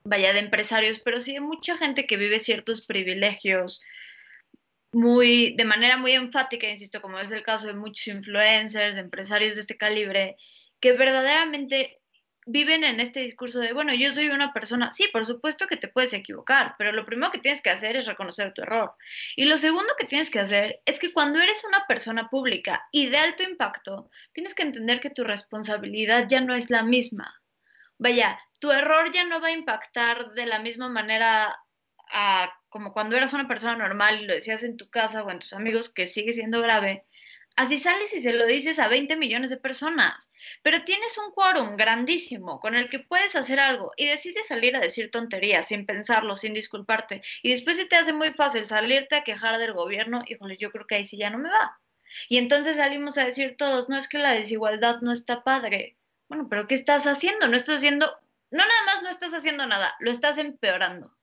vaya, 0.05 0.33
de 0.33 0.41
empresarios, 0.41 1.01
pero 1.01 1.21
sí 1.21 1.35
de 1.35 1.41
mucha 1.41 1.77
gente 1.77 2.07
que 2.07 2.17
vive 2.17 2.39
ciertos 2.39 2.87
privilegios 2.87 3.81
muy, 4.93 5.55
de 5.57 5.65
manera 5.65 5.97
muy 5.97 6.13
enfática, 6.13 6.69
insisto, 6.69 7.01
como 7.01 7.19
es 7.19 7.31
el 7.31 7.43
caso 7.43 7.69
de 7.69 7.75
muchos 7.75 8.09
influencers, 8.09 8.97
de 8.97 9.03
empresarios 9.03 9.55
de 9.55 9.61
este 9.61 9.77
calibre, 9.77 10.37
que 10.81 10.93
verdaderamente 10.93 12.01
viven 12.47 12.85
en 12.85 13.01
este 13.01 13.21
discurso 13.21 13.61
de, 13.61 13.73
bueno, 13.73 13.95
yo 13.95 14.15
soy 14.15 14.29
una 14.29 14.53
persona, 14.53 14.93
sí, 14.93 15.09
por 15.13 15.25
supuesto 15.25 15.67
que 15.67 15.77
te 15.77 15.89
puedes 15.89 16.13
equivocar, 16.13 16.75
pero 16.79 16.91
lo 16.91 17.05
primero 17.05 17.31
que 17.31 17.39
tienes 17.39 17.63
que 17.63 17.71
hacer 17.71 17.97
es 17.97 18.07
reconocer 18.07 18.53
tu 18.53 18.63
error. 18.63 18.95
Y 19.37 19.45
lo 19.45 19.57
segundo 19.57 19.95
que 19.99 20.07
tienes 20.07 20.31
que 20.31 20.41
hacer 20.41 20.81
es 20.85 20.99
que 20.99 21.13
cuando 21.13 21.41
eres 21.41 21.63
una 21.65 21.87
persona 21.87 22.29
pública 22.29 22.89
y 22.91 23.09
de 23.09 23.19
alto 23.19 23.43
impacto, 23.43 24.11
tienes 24.33 24.55
que 24.55 24.63
entender 24.63 25.01
que 25.01 25.11
tu 25.11 25.23
responsabilidad 25.23 26.27
ya 26.29 26.41
no 26.41 26.55
es 26.55 26.71
la 26.71 26.83
misma. 26.83 27.41
Vaya, 27.99 28.41
tu 28.59 28.71
error 28.73 29.13
ya 29.13 29.25
no 29.25 29.41
va 29.41 29.49
a 29.49 29.53
impactar 29.53 30.33
de 30.33 30.47
la 30.47 30.59
misma 30.59 30.89
manera 30.89 31.55
a, 32.11 32.53
como 32.69 32.93
cuando 32.93 33.17
eras 33.17 33.33
una 33.33 33.47
persona 33.47 33.77
normal 33.77 34.21
y 34.23 34.27
lo 34.27 34.35
decías 34.35 34.63
en 34.63 34.77
tu 34.77 34.89
casa 34.89 35.23
o 35.23 35.31
en 35.31 35.39
tus 35.39 35.53
amigos, 35.53 35.93
que 35.93 36.07
sigue 36.07 36.33
siendo 36.33 36.61
grave, 36.63 37.03
Así 37.57 37.79
sales 37.79 38.15
y 38.15 38.21
se 38.21 38.33
lo 38.33 38.47
dices 38.47 38.79
a 38.79 38.89
20 38.89 39.17
millones 39.17 39.51
de 39.51 39.57
personas, 39.57 40.31
pero 40.63 40.83
tienes 40.85 41.19
un 41.19 41.33
quórum 41.33 41.77
grandísimo 41.77 42.59
con 42.59 42.75
el 42.75 42.89
que 42.89 43.01
puedes 43.01 43.37
hacer 43.37 43.61
algo 43.61 43.93
y 43.97 44.07
decides 44.07 44.47
salir 44.47 44.77
a 44.77 44.81
decir 44.81 45.11
tonterías 45.11 45.69
sin 45.69 45.85
pensarlo, 45.85 46.37
sin 46.37 46.55
disculparte, 46.55 47.23
y 47.43 47.51
después 47.51 47.77
se 47.77 47.87
te 47.87 47.97
hace 47.97 48.13
muy 48.13 48.31
fácil 48.33 48.67
salirte 48.67 49.17
a 49.17 49.25
quejar 49.25 49.59
del 49.59 49.75
gobierno, 49.75 50.23
híjole, 50.27 50.57
yo 50.57 50.71
creo 50.71 50.87
que 50.87 50.95
ahí 50.95 51.05
sí 51.05 51.19
ya 51.19 51.31
no 51.31 51.39
me 51.39 51.51
va. 51.51 51.79
Y 52.29 52.39
entonces 52.39 52.77
salimos 52.77 53.19
a 53.19 53.25
decir 53.25 53.57
todos, 53.57 53.89
no 53.89 53.97
es 53.97 54.09
que 54.09 54.19
la 54.19 54.35
desigualdad 54.35 55.01
no 55.01 55.13
está 55.13 55.43
padre. 55.43 55.97
Bueno, 56.29 56.49
pero 56.49 56.67
¿qué 56.67 56.75
estás 56.75 57.07
haciendo? 57.07 57.49
No 57.49 57.57
estás 57.57 57.77
haciendo, 57.77 58.07
no 58.51 58.59
nada 58.59 58.85
más 58.87 59.03
no 59.03 59.11
estás 59.11 59.35
haciendo 59.35 59.67
nada, 59.67 59.95
lo 60.01 60.11
estás 60.11 60.39
empeorando. 60.39 61.17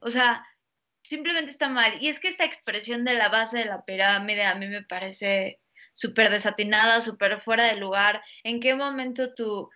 O 0.00 0.10
sea, 0.10 0.44
simplemente 1.08 1.50
está 1.50 1.68
mal. 1.68 1.96
Y 2.00 2.08
es 2.08 2.20
que 2.20 2.28
esta 2.28 2.44
expresión 2.44 3.04
de 3.04 3.14
la 3.14 3.30
base 3.30 3.58
de 3.58 3.64
la 3.64 3.84
pirámide 3.84 4.44
a 4.44 4.54
mí 4.54 4.68
me 4.68 4.82
parece 4.82 5.58
súper 5.94 6.30
desatinada, 6.30 7.00
súper 7.00 7.40
fuera 7.40 7.64
de 7.64 7.76
lugar. 7.76 8.22
¿En 8.44 8.60
qué 8.60 8.74
momento 8.74 9.34
tú 9.34 9.70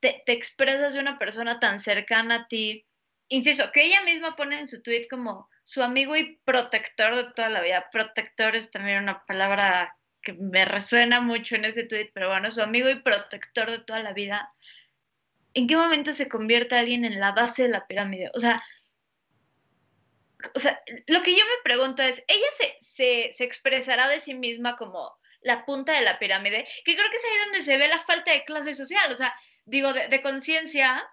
te, 0.00 0.24
expresas 0.26 0.94
de 0.94 1.00
una 1.00 1.18
persona 1.18 1.60
tan 1.60 1.78
cercana 1.78 2.34
a 2.34 2.48
ti? 2.48 2.86
Insisto, 3.28 3.70
que 3.72 3.84
ella 3.84 4.02
misma 4.02 4.34
pone 4.34 4.58
en 4.58 4.68
su 4.68 4.82
tweet 4.82 5.06
como 5.08 5.48
su 5.62 5.80
amigo 5.80 6.16
y 6.16 6.40
protector 6.44 7.16
de 7.16 7.32
toda 7.32 7.48
la 7.48 7.62
vida. 7.62 7.88
Protector 7.92 8.56
es 8.56 8.70
también 8.72 9.02
una 9.02 9.24
palabra 9.26 9.96
que 10.22 10.32
me 10.32 10.64
resuena 10.64 11.20
mucho 11.20 11.54
en 11.54 11.66
ese 11.66 11.84
tweet, 11.84 12.10
pero 12.12 12.28
bueno, 12.28 12.50
su 12.50 12.60
amigo 12.62 12.90
y 12.90 13.00
protector 13.00 13.70
de 13.70 13.78
toda 13.78 14.00
la 14.00 14.12
vida. 14.12 14.50
¿En 15.54 15.68
qué 15.68 15.76
momento 15.76 16.12
se 16.12 16.28
convierte 16.28 16.74
alguien 16.74 17.04
en 17.04 17.20
la 17.20 17.30
base 17.30 17.62
de 17.62 17.68
la 17.68 17.86
pirámide? 17.86 18.30
O 18.34 18.40
sea, 18.40 18.62
o 20.54 20.60
sea, 20.60 20.80
lo 21.06 21.22
que 21.22 21.32
yo 21.32 21.44
me 21.44 21.62
pregunto 21.62 22.02
es, 22.02 22.22
¿ella 22.28 22.46
se, 22.80 23.30
se, 23.32 23.44
expresará 23.44 24.08
de 24.08 24.20
sí 24.20 24.34
misma 24.34 24.76
como 24.76 25.16
la 25.40 25.64
punta 25.64 25.92
de 25.92 26.02
la 26.02 26.18
pirámide? 26.18 26.66
Que 26.84 26.96
creo 26.96 27.10
que 27.10 27.16
es 27.16 27.24
ahí 27.24 27.38
donde 27.44 27.62
se 27.62 27.76
ve 27.76 27.88
la 27.88 27.98
falta 28.00 28.32
de 28.32 28.44
clase 28.44 28.74
social, 28.74 29.12
o 29.12 29.16
sea, 29.16 29.34
digo, 29.64 29.92
de, 29.92 30.22
conciencia 30.22 31.06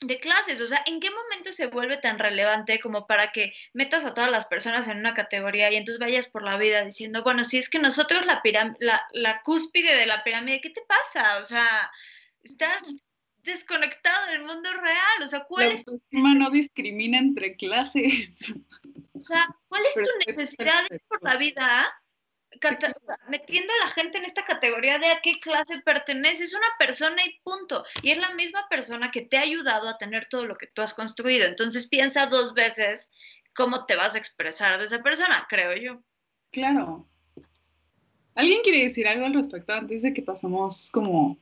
de 0.00 0.20
clases, 0.20 0.60
o 0.60 0.66
sea, 0.68 0.82
¿en 0.86 1.00
qué 1.00 1.10
momento 1.10 1.50
se 1.50 1.66
vuelve 1.66 1.96
tan 1.96 2.20
relevante 2.20 2.78
como 2.78 3.06
para 3.06 3.32
que 3.32 3.52
metas 3.72 4.04
a 4.04 4.14
todas 4.14 4.30
las 4.30 4.46
personas 4.46 4.86
en 4.86 4.98
una 4.98 5.14
categoría 5.14 5.72
y 5.72 5.76
entonces 5.76 5.98
vayas 5.98 6.28
por 6.28 6.44
la 6.44 6.56
vida 6.56 6.84
diciendo, 6.84 7.24
bueno, 7.24 7.42
si 7.44 7.58
es 7.58 7.68
que 7.68 7.80
nosotros 7.80 8.24
la, 8.24 8.40
la, 8.78 9.06
la 9.12 9.42
cúspide 9.42 9.96
de 9.96 10.06
la 10.06 10.22
pirámide, 10.22 10.60
¿qué 10.60 10.70
te 10.70 10.82
pasa? 10.82 11.38
O 11.38 11.46
sea, 11.46 11.90
estás 12.44 12.80
desconectado 13.42 14.26
del 14.26 14.44
mundo 14.44 14.70
real. 14.72 15.22
O 15.22 15.28
sea, 15.28 15.44
¿cuál 15.44 15.72
es 15.72 15.84
tu 15.84 16.00
no 16.10 16.50
discrimina 16.50 17.18
entre 17.18 17.56
clases. 17.56 18.54
O 19.12 19.20
sea, 19.20 19.48
¿cuál 19.68 19.82
es 19.86 19.94
tu 19.94 20.30
necesidad 20.30 20.86
por 21.08 21.22
la 21.22 21.36
vida? 21.36 21.86
metiendo 23.28 23.72
a 23.72 23.84
la 23.86 23.90
gente 23.90 24.18
en 24.18 24.24
esta 24.24 24.44
categoría 24.44 24.98
de 24.98 25.06
a 25.06 25.20
qué 25.20 25.32
clase 25.40 25.80
pertenece, 25.84 26.44
es 26.44 26.54
una 26.54 26.68
persona 26.78 27.22
y 27.24 27.38
punto. 27.40 27.84
Y 28.02 28.10
es 28.10 28.18
la 28.18 28.34
misma 28.34 28.66
persona 28.68 29.10
que 29.10 29.22
te 29.22 29.36
ha 29.36 29.42
ayudado 29.42 29.88
a 29.88 29.98
tener 29.98 30.26
todo 30.26 30.46
lo 30.46 30.56
que 30.56 30.66
tú 30.66 30.82
has 30.82 30.94
construido. 30.94 31.46
Entonces 31.46 31.86
piensa 31.86 32.26
dos 32.26 32.54
veces 32.54 33.10
cómo 33.54 33.86
te 33.86 33.96
vas 33.96 34.14
a 34.14 34.18
expresar 34.18 34.78
de 34.78 34.86
esa 34.86 35.02
persona, 35.02 35.46
creo 35.48 35.76
yo. 35.76 36.02
Claro. 36.50 37.06
¿Alguien 38.34 38.62
quiere 38.62 38.84
decir 38.84 39.06
algo 39.06 39.26
al 39.26 39.34
respecto 39.34 39.72
antes 39.74 40.02
de 40.02 40.14
que 40.14 40.22
pasamos 40.22 40.90
como 40.90 41.38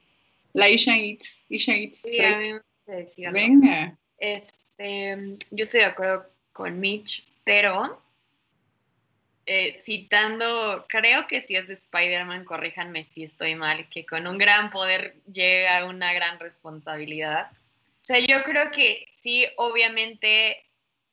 la 0.56 0.68
Isha 0.68 0.96
Eats, 0.96 1.44
Isha 1.48 1.74
Eats 1.74 2.00
sí, 2.00 3.26
Venga. 3.30 3.96
Este, 4.18 5.36
yo 5.50 5.64
estoy 5.64 5.80
de 5.80 5.86
acuerdo 5.86 6.30
con 6.52 6.80
Mitch, 6.80 7.26
pero 7.44 8.02
eh, 9.44 9.82
citando, 9.84 10.86
creo 10.88 11.26
que 11.26 11.42
si 11.42 11.56
es 11.56 11.68
de 11.68 11.74
Spider-Man, 11.74 12.44
corríjanme 12.44 13.04
si 13.04 13.24
estoy 13.24 13.54
mal, 13.54 13.88
que 13.90 14.06
con 14.06 14.26
un 14.26 14.38
gran 14.38 14.70
poder 14.70 15.16
llega 15.30 15.84
una 15.84 16.12
gran 16.14 16.40
responsabilidad. 16.40 17.50
O 17.52 18.04
sea, 18.04 18.18
yo 18.20 18.42
creo 18.42 18.70
que 18.70 19.06
sí, 19.22 19.46
obviamente 19.56 20.64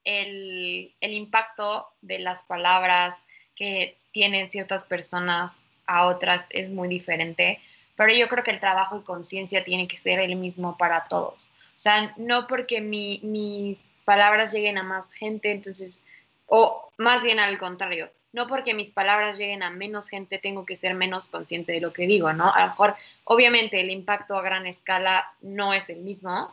el, 0.03 0.95
el 1.01 1.13
impacto 1.13 1.87
de 2.01 2.19
las 2.19 2.43
palabras 2.43 3.15
que 3.55 3.97
tienen 4.11 4.49
ciertas 4.49 4.85
personas 4.85 5.59
a 5.85 6.07
otras 6.07 6.47
es 6.51 6.71
muy 6.71 6.87
diferente, 6.87 7.59
pero 7.95 8.13
yo 8.13 8.27
creo 8.27 8.43
que 8.43 8.51
el 8.51 8.59
trabajo 8.59 8.97
y 8.97 9.03
conciencia 9.03 9.63
tiene 9.63 9.87
que 9.87 9.97
ser 9.97 10.19
el 10.19 10.35
mismo 10.35 10.77
para 10.77 11.05
todos. 11.07 11.51
O 11.75 11.79
sea, 11.79 12.13
no 12.17 12.47
porque 12.47 12.81
mis 12.81 13.85
palabras 14.05 14.51
lleguen 14.51 14.77
a 14.77 14.83
más 14.83 15.13
gente, 15.13 15.51
entonces, 15.51 16.01
o 16.47 16.89
más 16.97 17.23
bien 17.23 17.39
al 17.39 17.57
contrario, 17.57 18.09
no 18.31 18.47
porque 18.47 18.73
mis 18.73 18.91
palabras 18.91 19.37
lleguen 19.37 19.63
a 19.63 19.69
menos 19.69 20.09
gente 20.09 20.39
tengo 20.39 20.65
que 20.65 20.75
ser 20.75 20.95
menos 20.95 21.29
consciente 21.29 21.71
de 21.71 21.81
lo 21.81 21.93
que 21.93 22.07
digo, 22.07 22.33
¿no? 22.33 22.51
A 22.51 22.61
lo 22.61 22.67
mejor, 22.69 22.95
obviamente, 23.25 23.79
el 23.79 23.91
impacto 23.91 24.35
a 24.35 24.41
gran 24.41 24.65
escala 24.65 25.31
no 25.41 25.73
es 25.73 25.89
el 25.89 25.99
mismo, 25.99 26.51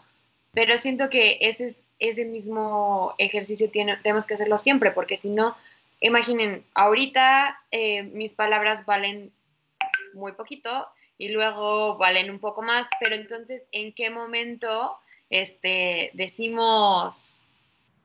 pero 0.53 0.76
siento 0.76 1.09
que 1.09 1.38
ese, 1.40 1.74
ese 1.98 2.24
mismo 2.26 3.14
ejercicio 3.18 3.70
tenemos 3.70 4.26
que 4.26 4.35
hacerlo 4.35 4.59
siempre, 4.59 4.90
porque 4.90 5.16
si 5.16 5.31
no, 5.31 5.57
imaginen, 6.00 6.64
ahorita 6.74 7.62
eh, 7.70 8.03
mis 8.03 8.35
palabras 8.35 8.85
valen 8.85 9.33
muy 10.12 10.33
poquito 10.33 10.87
y 11.20 11.28
luego 11.28 11.98
valen 11.98 12.30
un 12.30 12.38
poco 12.38 12.62
más, 12.62 12.88
pero 12.98 13.14
entonces, 13.14 13.66
¿en 13.72 13.92
qué 13.92 14.09
momento 14.09 14.96
este, 15.28 16.11
decimos, 16.14 17.44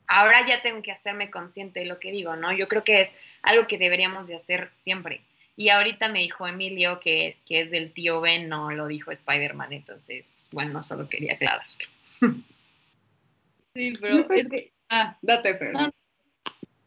ahora 0.06 0.46
ya 0.46 0.62
tengo 0.62 0.82
que 0.82 0.92
hacerme 0.92 1.32
consciente 1.32 1.80
de 1.80 1.86
lo 1.86 1.98
que 1.98 2.12
digo, 2.12 2.36
¿no? 2.36 2.52
Yo 2.52 2.68
creo 2.68 2.84
que 2.84 3.00
es 3.00 3.14
algo 3.42 3.68
que 3.68 3.78
deberíamos 3.78 4.28
de 4.28 4.36
hacer 4.36 4.70
siempre. 4.74 5.22
Y 5.56 5.70
ahorita 5.70 6.10
me 6.10 6.20
dijo 6.20 6.46
Emilio 6.46 7.00
que, 7.00 7.38
que 7.46 7.62
es 7.62 7.72
del 7.72 7.94
tío 7.94 8.20
Ben, 8.20 8.50
no 8.50 8.70
lo 8.72 8.86
dijo 8.86 9.12
Spider-Man, 9.12 9.72
entonces, 9.72 10.38
bueno, 10.52 10.84
solo 10.84 11.08
quería 11.08 11.36
aclarar. 11.36 11.66
Sí, 13.78 13.92
pero 14.00 14.16
es 14.16 14.48
que... 14.48 14.72
Ah, 14.88 15.18
date, 15.22 15.58
Fer. 15.58 15.74
No, 15.74 15.94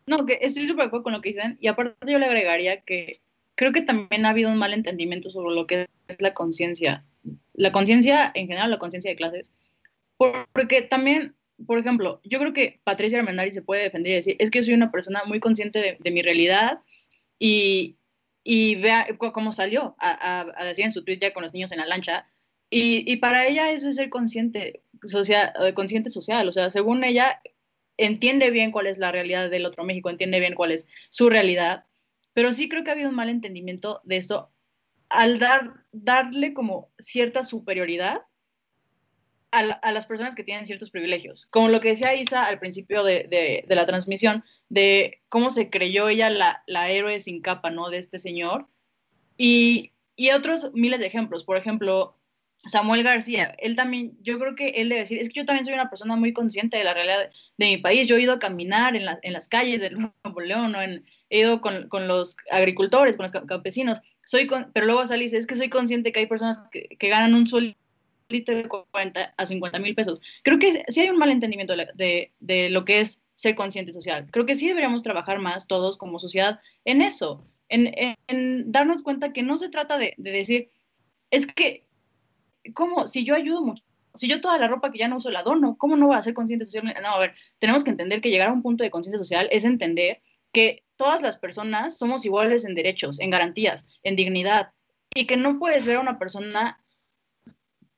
no, 0.06 0.24
que 0.24 0.38
estoy 0.40 0.66
súper 0.66 0.84
de 0.84 0.86
acuerdo 0.86 1.02
con 1.02 1.12
lo 1.12 1.20
que 1.20 1.28
dicen, 1.28 1.58
y 1.60 1.66
aparte 1.66 2.10
yo 2.10 2.18
le 2.18 2.24
agregaría 2.24 2.80
que 2.80 3.18
creo 3.58 3.72
que 3.72 3.82
también 3.82 4.24
ha 4.24 4.30
habido 4.30 4.50
un 4.50 4.56
mal 4.56 4.72
entendimiento 4.72 5.32
sobre 5.32 5.52
lo 5.52 5.66
que 5.66 5.88
es 6.06 6.22
la 6.22 6.32
conciencia. 6.32 7.04
La 7.54 7.72
conciencia, 7.72 8.30
en 8.32 8.46
general, 8.46 8.70
la 8.70 8.78
conciencia 8.78 9.10
de 9.10 9.16
clases. 9.16 9.52
Porque 10.16 10.82
también, 10.82 11.34
por 11.66 11.80
ejemplo, 11.80 12.20
yo 12.22 12.38
creo 12.38 12.52
que 12.52 12.80
Patricia 12.84 13.18
Armendari 13.18 13.52
se 13.52 13.62
puede 13.62 13.82
defender 13.82 14.12
y 14.12 14.14
decir, 14.14 14.36
es 14.38 14.52
que 14.52 14.60
yo 14.60 14.62
soy 14.66 14.74
una 14.74 14.92
persona 14.92 15.24
muy 15.26 15.40
consciente 15.40 15.98
de, 15.98 16.10
mi 16.12 16.22
realidad 16.22 16.82
y, 17.40 17.96
y 18.44 18.76
vea 18.76 19.08
cómo 19.18 19.50
salió 19.50 19.96
a, 19.98 20.46
a, 20.56 20.64
decir 20.64 20.84
en 20.84 20.92
su 20.92 21.02
tweet 21.02 21.18
ya 21.18 21.32
con 21.32 21.42
los 21.42 21.52
niños 21.52 21.72
en 21.72 21.78
la 21.78 21.86
lancha. 21.86 22.28
Y, 22.70 23.02
y 23.10 23.16
para 23.16 23.44
ella 23.44 23.72
eso 23.72 23.88
es 23.88 23.96
ser 23.96 24.08
consciente 24.08 24.84
social, 25.02 25.52
eh, 25.64 25.74
consciente 25.74 26.10
social. 26.10 26.48
O 26.48 26.52
sea, 26.52 26.70
según 26.70 27.02
ella, 27.02 27.42
entiende 27.96 28.52
bien 28.52 28.70
cuál 28.70 28.86
es 28.86 28.98
la 28.98 29.10
realidad 29.10 29.50
del 29.50 29.66
otro 29.66 29.82
México, 29.82 30.10
entiende 30.10 30.38
bien 30.38 30.54
cuál 30.54 30.70
es 30.70 30.86
su 31.10 31.28
realidad 31.28 31.87
pero 32.38 32.52
sí 32.52 32.68
creo 32.68 32.84
que 32.84 32.90
ha 32.90 32.92
habido 32.92 33.08
un 33.08 33.16
mal 33.16 33.30
entendimiento 33.30 34.00
de 34.04 34.16
esto 34.16 34.52
al 35.08 35.40
dar, 35.40 35.82
darle 35.90 36.54
como 36.54 36.92
cierta 37.00 37.42
superioridad 37.42 38.22
a, 39.50 39.58
a 39.58 39.90
las 39.90 40.06
personas 40.06 40.36
que 40.36 40.44
tienen 40.44 40.64
ciertos 40.64 40.90
privilegios. 40.92 41.46
Como 41.46 41.66
lo 41.68 41.80
que 41.80 41.88
decía 41.88 42.14
Isa 42.14 42.44
al 42.44 42.60
principio 42.60 43.02
de, 43.02 43.26
de- 43.28 43.64
de 43.66 43.74
la 43.74 43.86
transmisión, 43.86 44.44
de 44.68 45.20
cómo 45.28 45.50
se 45.50 45.68
creyó 45.68 46.08
ella 46.08 46.30
la, 46.30 46.62
la 46.68 46.88
héroe 46.90 47.18
sin 47.18 47.42
capa, 47.42 47.70
¿no? 47.70 47.90
De 47.90 47.98
este 47.98 48.18
señor. 48.18 48.68
Y, 49.36 49.90
y 50.14 50.30
otros 50.30 50.70
miles 50.74 51.00
de 51.00 51.06
ejemplos. 51.06 51.42
Por 51.42 51.56
ejemplo, 51.56 52.17
Samuel 52.64 53.02
García, 53.02 53.54
él 53.58 53.76
también, 53.76 54.16
yo 54.20 54.38
creo 54.38 54.54
que 54.54 54.66
él 54.68 54.88
debe 54.88 55.00
decir, 55.02 55.18
es 55.18 55.28
que 55.28 55.34
yo 55.40 55.46
también 55.46 55.64
soy 55.64 55.74
una 55.74 55.88
persona 55.88 56.16
muy 56.16 56.32
consciente 56.32 56.76
de 56.76 56.84
la 56.84 56.92
realidad 56.94 57.30
de, 57.56 57.66
mi 57.66 57.76
país. 57.78 58.08
Yo 58.08 58.16
he 58.16 58.22
ido 58.22 58.34
a 58.34 58.38
caminar 58.38 58.96
en, 58.96 59.06
en 59.22 59.32
las 59.32 59.48
calles 59.48 59.80
del 59.80 59.94
Nuevo 59.94 60.40
León. 60.40 60.74
En- 60.76 61.04
he 61.30 61.40
ido 61.40 61.60
con, 61.60 61.88
los 62.08 62.36
agricultores, 62.50 63.16
con 63.16 63.24
los 63.24 63.32
ca- 63.32 63.46
campesinos. 63.46 64.00
Soy 64.24 64.46
con- 64.46 64.70
pero 64.72 64.86
luego 64.86 65.04
dice, 65.04 65.38
es 65.38 65.46
que 65.46 65.54
soy 65.54 65.68
consciente 65.68 66.12
que 66.12 66.20
hay 66.20 66.26
personas 66.26 66.58
que, 66.70 66.88
ganan 67.08 67.34
un 67.34 67.46
sueldo 67.46 67.74
de 68.28 68.68
40 68.68 69.34
a 69.36 69.46
50 69.46 69.78
mil 69.78 69.94
pesos. 69.94 70.20
Creo 70.42 70.58
que 70.58 70.84
sí 70.88 71.00
hay 71.00 71.10
un 71.10 71.18
mal 71.18 71.30
entendimiento 71.30 71.74
de, 71.76 72.32
de- 72.40 72.70
lo 72.70 72.84
que 72.84 73.00
es 73.00 73.22
ser 73.34 73.54
consciente 73.54 73.92
social. 73.92 74.26
Creo 74.30 74.46
que 74.46 74.56
sí 74.56 74.66
deberíamos 74.66 75.02
trabajar 75.02 75.38
más 75.38 75.66
todos 75.68 75.96
como 75.96 76.18
sociedad 76.18 76.60
en 76.84 77.02
eso, 77.02 77.46
en, 77.68 78.72
darnos 78.72 79.02
cuenta 79.02 79.32
que 79.32 79.42
no 79.42 79.56
se 79.56 79.68
trata 79.68 79.96
de 79.96 80.14
decir, 80.18 80.70
es 81.30 81.46
que, 81.46 81.87
¿cómo? 82.72 83.06
Si 83.06 83.24
yo 83.24 83.34
ayudo 83.34 83.62
mucho, 83.62 83.82
si 84.14 84.28
yo 84.28 84.40
toda 84.40 84.58
la 84.58 84.68
ropa 84.68 84.90
que 84.90 84.98
ya 84.98 85.08
no 85.08 85.16
uso 85.16 85.30
la 85.30 85.42
dono, 85.42 85.76
¿cómo 85.78 85.96
no 85.96 86.08
voy 86.08 86.16
a 86.16 86.22
ser 86.22 86.34
consciente 86.34 86.66
social? 86.66 86.94
No, 87.02 87.08
a 87.08 87.18
ver, 87.18 87.34
tenemos 87.58 87.84
que 87.84 87.90
entender 87.90 88.20
que 88.20 88.30
llegar 88.30 88.48
a 88.48 88.52
un 88.52 88.62
punto 88.62 88.84
de 88.84 88.90
conciencia 88.90 89.18
social 89.18 89.48
es 89.52 89.64
entender 89.64 90.20
que 90.52 90.84
todas 90.96 91.22
las 91.22 91.36
personas 91.36 91.96
somos 91.96 92.24
iguales 92.24 92.64
en 92.64 92.74
derechos, 92.74 93.20
en 93.20 93.30
garantías, 93.30 93.86
en 94.02 94.16
dignidad, 94.16 94.72
y 95.14 95.26
que 95.26 95.36
no 95.36 95.58
puedes 95.58 95.86
ver 95.86 95.96
a 95.96 96.00
una 96.00 96.18
persona 96.18 96.82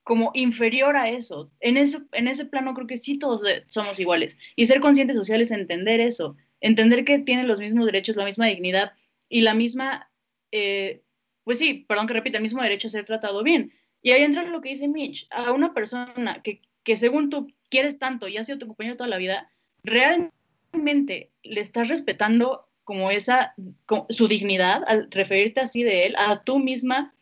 como 0.02 0.30
inferior 0.34 0.96
a 0.96 1.08
eso. 1.08 1.50
En 1.60 1.76
ese, 1.76 1.98
en 2.12 2.28
ese 2.28 2.44
plano 2.44 2.74
creo 2.74 2.86
que 2.86 2.96
sí 2.96 3.18
todos 3.18 3.42
somos 3.66 3.98
iguales. 4.00 4.38
Y 4.56 4.66
ser 4.66 4.80
consciente 4.80 5.14
social 5.14 5.40
es 5.40 5.50
entender 5.50 6.00
eso, 6.00 6.36
entender 6.60 7.04
que 7.04 7.18
tienen 7.18 7.48
los 7.48 7.60
mismos 7.60 7.86
derechos, 7.86 8.16
la 8.16 8.24
misma 8.24 8.46
dignidad 8.46 8.92
y 9.28 9.42
la 9.42 9.54
misma, 9.54 10.10
eh, 10.52 11.02
pues 11.44 11.58
sí, 11.58 11.86
perdón 11.88 12.06
que 12.06 12.14
repita, 12.14 12.38
el 12.38 12.42
mismo 12.42 12.62
derecho 12.62 12.88
a 12.88 12.90
ser 12.90 13.04
tratado 13.04 13.42
bien. 13.42 13.72
Y 14.02 14.12
ahí 14.12 14.22
entra 14.22 14.44
lo 14.44 14.60
que 14.60 14.70
dice 14.70 14.88
Mitch, 14.88 15.26
a 15.30 15.52
una 15.52 15.74
persona 15.74 16.40
que, 16.42 16.62
que 16.84 16.96
según 16.96 17.28
tú 17.30 17.52
quieres 17.68 17.98
tanto 17.98 18.28
y 18.28 18.36
ha 18.36 18.44
sido 18.44 18.58
tu 18.58 18.66
compañero 18.66 18.96
toda 18.96 19.08
la 19.10 19.18
vida, 19.18 19.50
realmente 19.82 21.30
le 21.42 21.60
estás 21.60 21.88
respetando 21.88 22.68
como 22.84 23.10
esa, 23.10 23.54
como 23.86 24.06
su 24.10 24.26
dignidad 24.26 24.82
al 24.86 25.10
referirte 25.10 25.60
así 25.60 25.82
de 25.82 26.06
él, 26.06 26.14
a 26.18 26.42
tú 26.42 26.58
misma 26.58 27.14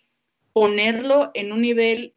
ponerlo 0.53 1.31
en 1.35 1.53
un 1.53 1.61
nivel 1.63 2.15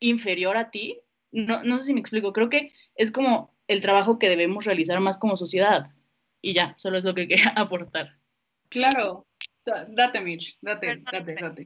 inferior 0.00 0.56
a 0.56 0.70
ti. 0.70 1.00
No, 1.32 1.62
no 1.64 1.78
sé 1.78 1.86
si 1.86 1.94
me 1.94 2.00
explico, 2.00 2.32
creo 2.32 2.48
que 2.48 2.72
es 2.96 3.10
como 3.10 3.54
el 3.66 3.80
trabajo 3.80 4.18
que 4.18 4.28
debemos 4.28 4.64
realizar 4.66 5.00
más 5.00 5.18
como 5.18 5.36
sociedad. 5.36 5.86
Y 6.42 6.52
ya, 6.52 6.74
solo 6.76 6.98
es 6.98 7.04
lo 7.04 7.14
que 7.14 7.26
quería 7.28 7.48
aportar. 7.56 8.18
Claro. 8.68 9.26
Da- 9.64 9.86
Date, 9.88 10.20
Mitch. 10.20 10.58
Date, 10.60 11.02
date, 11.10 11.34
date. 11.40 11.64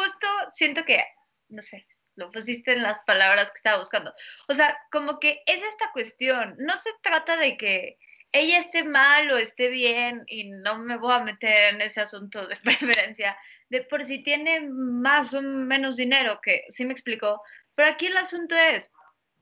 Justo, 0.00 0.26
siento 0.54 0.84
que, 0.86 1.04
no 1.50 1.60
sé, 1.60 1.86
lo 2.14 2.30
pusiste 2.30 2.72
en 2.72 2.82
las 2.82 3.00
palabras 3.00 3.50
que 3.50 3.56
estaba 3.56 3.78
buscando. 3.78 4.14
O 4.48 4.54
sea, 4.54 4.78
como 4.90 5.20
que 5.20 5.42
es 5.44 5.62
esta 5.62 5.92
cuestión. 5.92 6.54
No 6.58 6.74
se 6.76 6.90
trata 7.02 7.36
de 7.36 7.58
que 7.58 7.98
ella 8.32 8.58
esté 8.58 8.84
mal 8.84 9.30
o 9.30 9.36
esté 9.36 9.68
bien 9.68 10.24
y 10.26 10.48
no 10.48 10.78
me 10.78 10.96
voy 10.96 11.12
a 11.12 11.20
meter 11.20 11.74
en 11.74 11.82
ese 11.82 12.00
asunto 12.00 12.46
de 12.46 12.56
preferencia, 12.64 13.36
de 13.68 13.82
por 13.82 14.06
si 14.06 14.22
tiene 14.22 14.60
más 14.70 15.34
o 15.34 15.42
menos 15.42 15.96
dinero, 15.96 16.40
que 16.42 16.64
sí 16.68 16.86
me 16.86 16.94
explicó. 16.94 17.42
Pero 17.74 17.90
aquí 17.90 18.06
el 18.06 18.16
asunto 18.16 18.54
es 18.54 18.90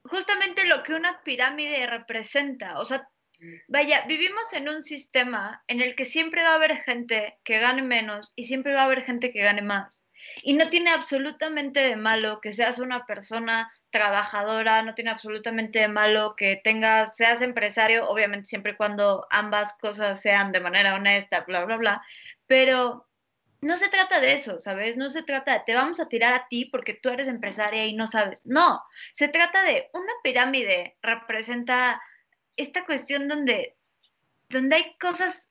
justamente 0.03 0.66
lo 0.66 0.83
que 0.83 0.94
una 0.94 1.23
pirámide 1.23 1.87
representa. 1.87 2.81
O 2.81 2.85
sea, 2.85 3.09
Vaya, 3.68 4.05
vivimos 4.09 4.53
en 4.53 4.68
un 4.68 4.83
sistema 4.83 5.62
en 5.68 5.81
el 5.81 5.94
que 5.94 6.05
siempre 6.05 6.42
va 6.42 6.51
a 6.51 6.55
haber 6.57 6.77
gente 6.77 7.38
que 7.44 7.61
gane 7.61 7.83
menos 7.83 8.33
y 8.35 8.44
siempre 8.44 8.75
va 8.75 8.83
a 8.83 8.85
haber 8.87 9.03
gente 9.03 9.31
que 9.31 9.42
gane 9.42 9.62
más. 9.62 10.05
Y 10.42 10.54
no 10.54 10.68
tiene 10.68 10.90
absolutamente 10.90 11.81
de 11.81 11.96
malo 11.96 12.40
que 12.40 12.52
seas 12.52 12.78
una 12.78 13.07
persona 13.07 13.72
trabajadora, 13.90 14.83
no 14.83 14.94
tiene 14.94 15.11
absolutamente 15.11 15.81
de 15.81 15.88
malo 15.88 16.35
que 16.37 16.61
tengas, 16.62 17.16
seas 17.16 17.42
empresario, 17.42 18.09
obviamente 18.09 18.46
siempre 18.46 18.72
y 18.72 18.76
cuando 18.76 19.26
ambas 19.31 19.74
cosas 19.74 20.20
sean 20.20 20.52
de 20.52 20.61
manera 20.61 20.94
honesta, 20.94 21.44
bla, 21.46 21.64
bla, 21.64 21.76
bla. 21.76 22.02
Pero 22.46 23.09
no 23.61 23.76
se 23.76 23.88
trata 23.88 24.20
de 24.20 24.35
eso, 24.35 24.61
¿sabes? 24.61 24.96
No 24.96 25.11
se 25.11 25.22
trata 25.22 25.54
de 25.54 25.61
te 25.66 25.74
vamos 25.74 26.00
a 26.00 26.09
tirar 26.09 26.33
a 26.33 26.46
ti 26.48 26.66
porque 26.66 26.94
tú 26.94 27.09
eres 27.09 27.28
empresaria 27.28 27.87
y 27.87 27.94
no 27.94 28.07
sabes. 28.07 28.40
No, 28.44 28.83
se 29.12 29.28
trata 29.28 29.62
de 29.62 29.90
una 29.92 30.12
pirámide, 30.22 30.96
representa 31.02 32.00
esta 32.57 32.85
cuestión 32.87 33.28
donde, 33.28 33.76
donde 34.48 34.76
hay 34.76 34.96
cosas 34.98 35.50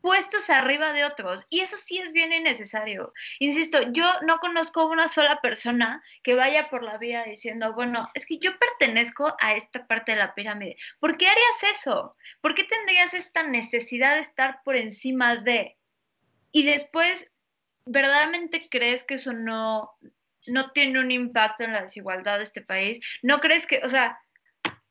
puestos 0.00 0.50
arriba 0.50 0.92
de 0.92 1.04
otros 1.04 1.46
y 1.50 1.60
eso 1.60 1.76
sí 1.76 1.98
es 1.98 2.12
bien 2.12 2.32
innecesario. 2.32 3.12
Insisto, 3.38 3.78
yo 3.92 4.04
no 4.26 4.38
conozco 4.38 4.86
una 4.86 5.08
sola 5.08 5.40
persona 5.40 6.02
que 6.22 6.34
vaya 6.34 6.70
por 6.70 6.82
la 6.82 6.98
vida 6.98 7.24
diciendo, 7.24 7.74
bueno, 7.74 8.08
es 8.14 8.26
que 8.26 8.38
yo 8.38 8.50
pertenezco 8.58 9.34
a 9.40 9.54
esta 9.54 9.86
parte 9.86 10.12
de 10.12 10.18
la 10.18 10.34
pirámide. 10.34 10.76
¿Por 11.00 11.16
qué 11.16 11.28
harías 11.28 11.78
eso? 11.78 12.16
¿Por 12.40 12.54
qué 12.54 12.64
tendrías 12.64 13.14
esta 13.14 13.42
necesidad 13.42 14.14
de 14.14 14.20
estar 14.20 14.62
por 14.64 14.76
encima 14.76 15.36
de? 15.36 15.76
Y 16.52 16.64
después, 16.64 17.30
¿verdaderamente 17.84 18.68
crees 18.70 19.04
que 19.04 19.14
eso 19.14 19.32
no, 19.32 19.92
no 20.46 20.70
tiene 20.70 21.00
un 21.00 21.10
impacto 21.10 21.64
en 21.64 21.72
la 21.72 21.82
desigualdad 21.82 22.38
de 22.38 22.44
este 22.44 22.62
país? 22.62 23.00
¿No 23.22 23.40
crees 23.40 23.66
que, 23.66 23.80
o 23.84 23.88
sea, 23.88 24.18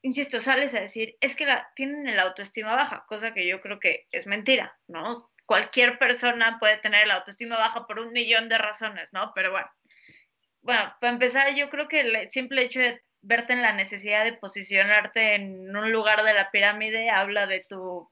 insisto, 0.06 0.40
sales 0.40 0.76
a 0.76 0.82
decir, 0.82 1.18
es 1.20 1.36
que 1.36 1.48
la, 1.48 1.72
tienen 1.76 2.08
el 2.08 2.20
autoestima 2.20 2.76
baja, 2.76 3.06
cosa 3.08 3.34
que 3.34 3.48
yo 3.48 3.60
creo 3.60 3.80
que 3.80 4.06
es 4.12 4.28
mentira, 4.28 4.78
¿no? 4.88 5.32
Cualquier 5.48 5.98
persona 5.98 6.60
puede 6.60 6.78
tener 6.78 7.06
el 7.06 7.12
autoestima 7.12 7.58
baja 7.58 7.88
por 7.88 7.98
un 7.98 8.14
millón 8.14 8.48
de 8.48 8.60
razones, 8.60 9.14
¿no? 9.14 9.32
Pero 9.34 9.50
bueno, 9.50 9.68
bueno, 10.62 10.96
para 11.02 11.12
empezar, 11.12 11.56
yo 11.56 11.72
creo 11.72 11.88
que 11.88 12.02
el 12.02 12.30
simple 12.30 12.62
hecho 12.62 12.82
de 12.82 13.02
verte 13.22 13.54
en 13.54 13.64
la 13.64 13.74
necesidad 13.74 14.24
de 14.26 14.34
posicionarte 14.34 15.34
en 15.34 15.76
un 15.76 15.92
lugar 15.92 16.24
de 16.24 16.36
la 16.36 16.52
pirámide 16.52 17.10
habla 17.10 17.48
de 17.48 17.66
tu 17.68 18.08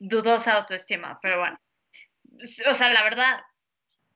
dudosa 0.00 0.54
autoestima, 0.54 1.20
pero 1.22 1.38
bueno, 1.38 1.60
o 2.68 2.74
sea, 2.74 2.92
la 2.92 3.04
verdad, 3.04 3.40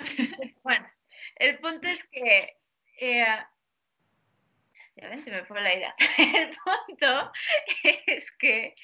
bueno, 0.64 0.90
el 1.36 1.58
punto 1.60 1.86
es 1.86 2.02
que 2.08 2.56
eh, 3.00 3.24
ya 5.00 5.08
ven, 5.08 5.22
se 5.22 5.30
me 5.30 5.44
fue 5.44 5.60
la 5.60 5.74
idea. 5.74 5.94
El 6.18 6.50
punto 6.50 7.32
es 8.06 8.32
que, 8.32 8.74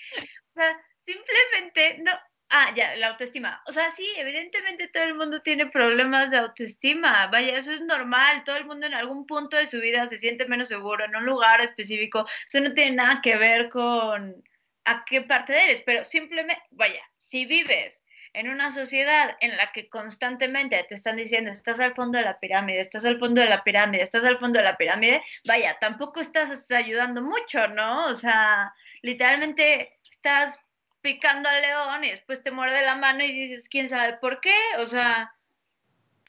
o 0.54 0.60
sea, 0.60 0.80
simplemente 1.04 1.98
no. 2.02 2.12
Ah, 2.50 2.72
ya, 2.76 2.94
la 2.96 3.08
autoestima. 3.08 3.62
O 3.66 3.72
sea, 3.72 3.90
sí, 3.90 4.06
evidentemente 4.16 4.86
todo 4.88 5.02
el 5.02 5.14
mundo 5.14 5.40
tiene 5.40 5.66
problemas 5.66 6.30
de 6.30 6.36
autoestima. 6.36 7.26
Vaya, 7.28 7.58
eso 7.58 7.72
es 7.72 7.80
normal. 7.80 8.44
Todo 8.44 8.56
el 8.56 8.66
mundo 8.66 8.86
en 8.86 8.94
algún 8.94 9.26
punto 9.26 9.56
de 9.56 9.66
su 9.66 9.80
vida 9.80 10.06
se 10.06 10.18
siente 10.18 10.46
menos 10.46 10.68
seguro 10.68 11.04
en 11.04 11.16
un 11.16 11.24
lugar 11.24 11.60
específico. 11.62 12.26
Eso 12.46 12.60
no 12.60 12.72
tiene 12.74 12.96
nada 12.96 13.20
que 13.22 13.36
ver 13.36 13.70
con 13.70 14.44
a 14.84 15.04
qué 15.04 15.22
parte 15.22 15.64
eres, 15.64 15.82
pero 15.84 16.04
simplemente, 16.04 16.62
vaya, 16.70 17.02
si 17.16 17.46
vives 17.46 18.03
en 18.34 18.48
una 18.48 18.72
sociedad 18.72 19.36
en 19.40 19.56
la 19.56 19.70
que 19.72 19.88
constantemente 19.88 20.84
te 20.88 20.96
están 20.96 21.16
diciendo, 21.16 21.52
estás 21.52 21.78
al 21.78 21.94
fondo 21.94 22.18
de 22.18 22.24
la 22.24 22.38
pirámide, 22.40 22.80
estás 22.80 23.04
al 23.04 23.18
fondo 23.18 23.40
de 23.40 23.48
la 23.48 23.62
pirámide, 23.62 24.02
estás 24.02 24.24
al 24.24 24.38
fondo 24.38 24.58
de 24.58 24.64
la 24.64 24.76
pirámide, 24.76 25.22
vaya, 25.46 25.78
tampoco 25.80 26.20
estás 26.20 26.70
ayudando 26.72 27.22
mucho, 27.22 27.68
¿no? 27.68 28.06
O 28.06 28.14
sea, 28.14 28.74
literalmente 29.02 29.98
estás 30.10 30.60
picando 31.00 31.48
al 31.48 31.62
león 31.62 32.04
y 32.04 32.10
después 32.10 32.42
te 32.42 32.50
muerde 32.50 32.82
la 32.82 32.96
mano 32.96 33.24
y 33.24 33.32
dices, 33.32 33.68
¿quién 33.68 33.88
sabe 33.88 34.14
por 34.14 34.40
qué? 34.40 34.56
O 34.78 34.86
sea, 34.86 35.32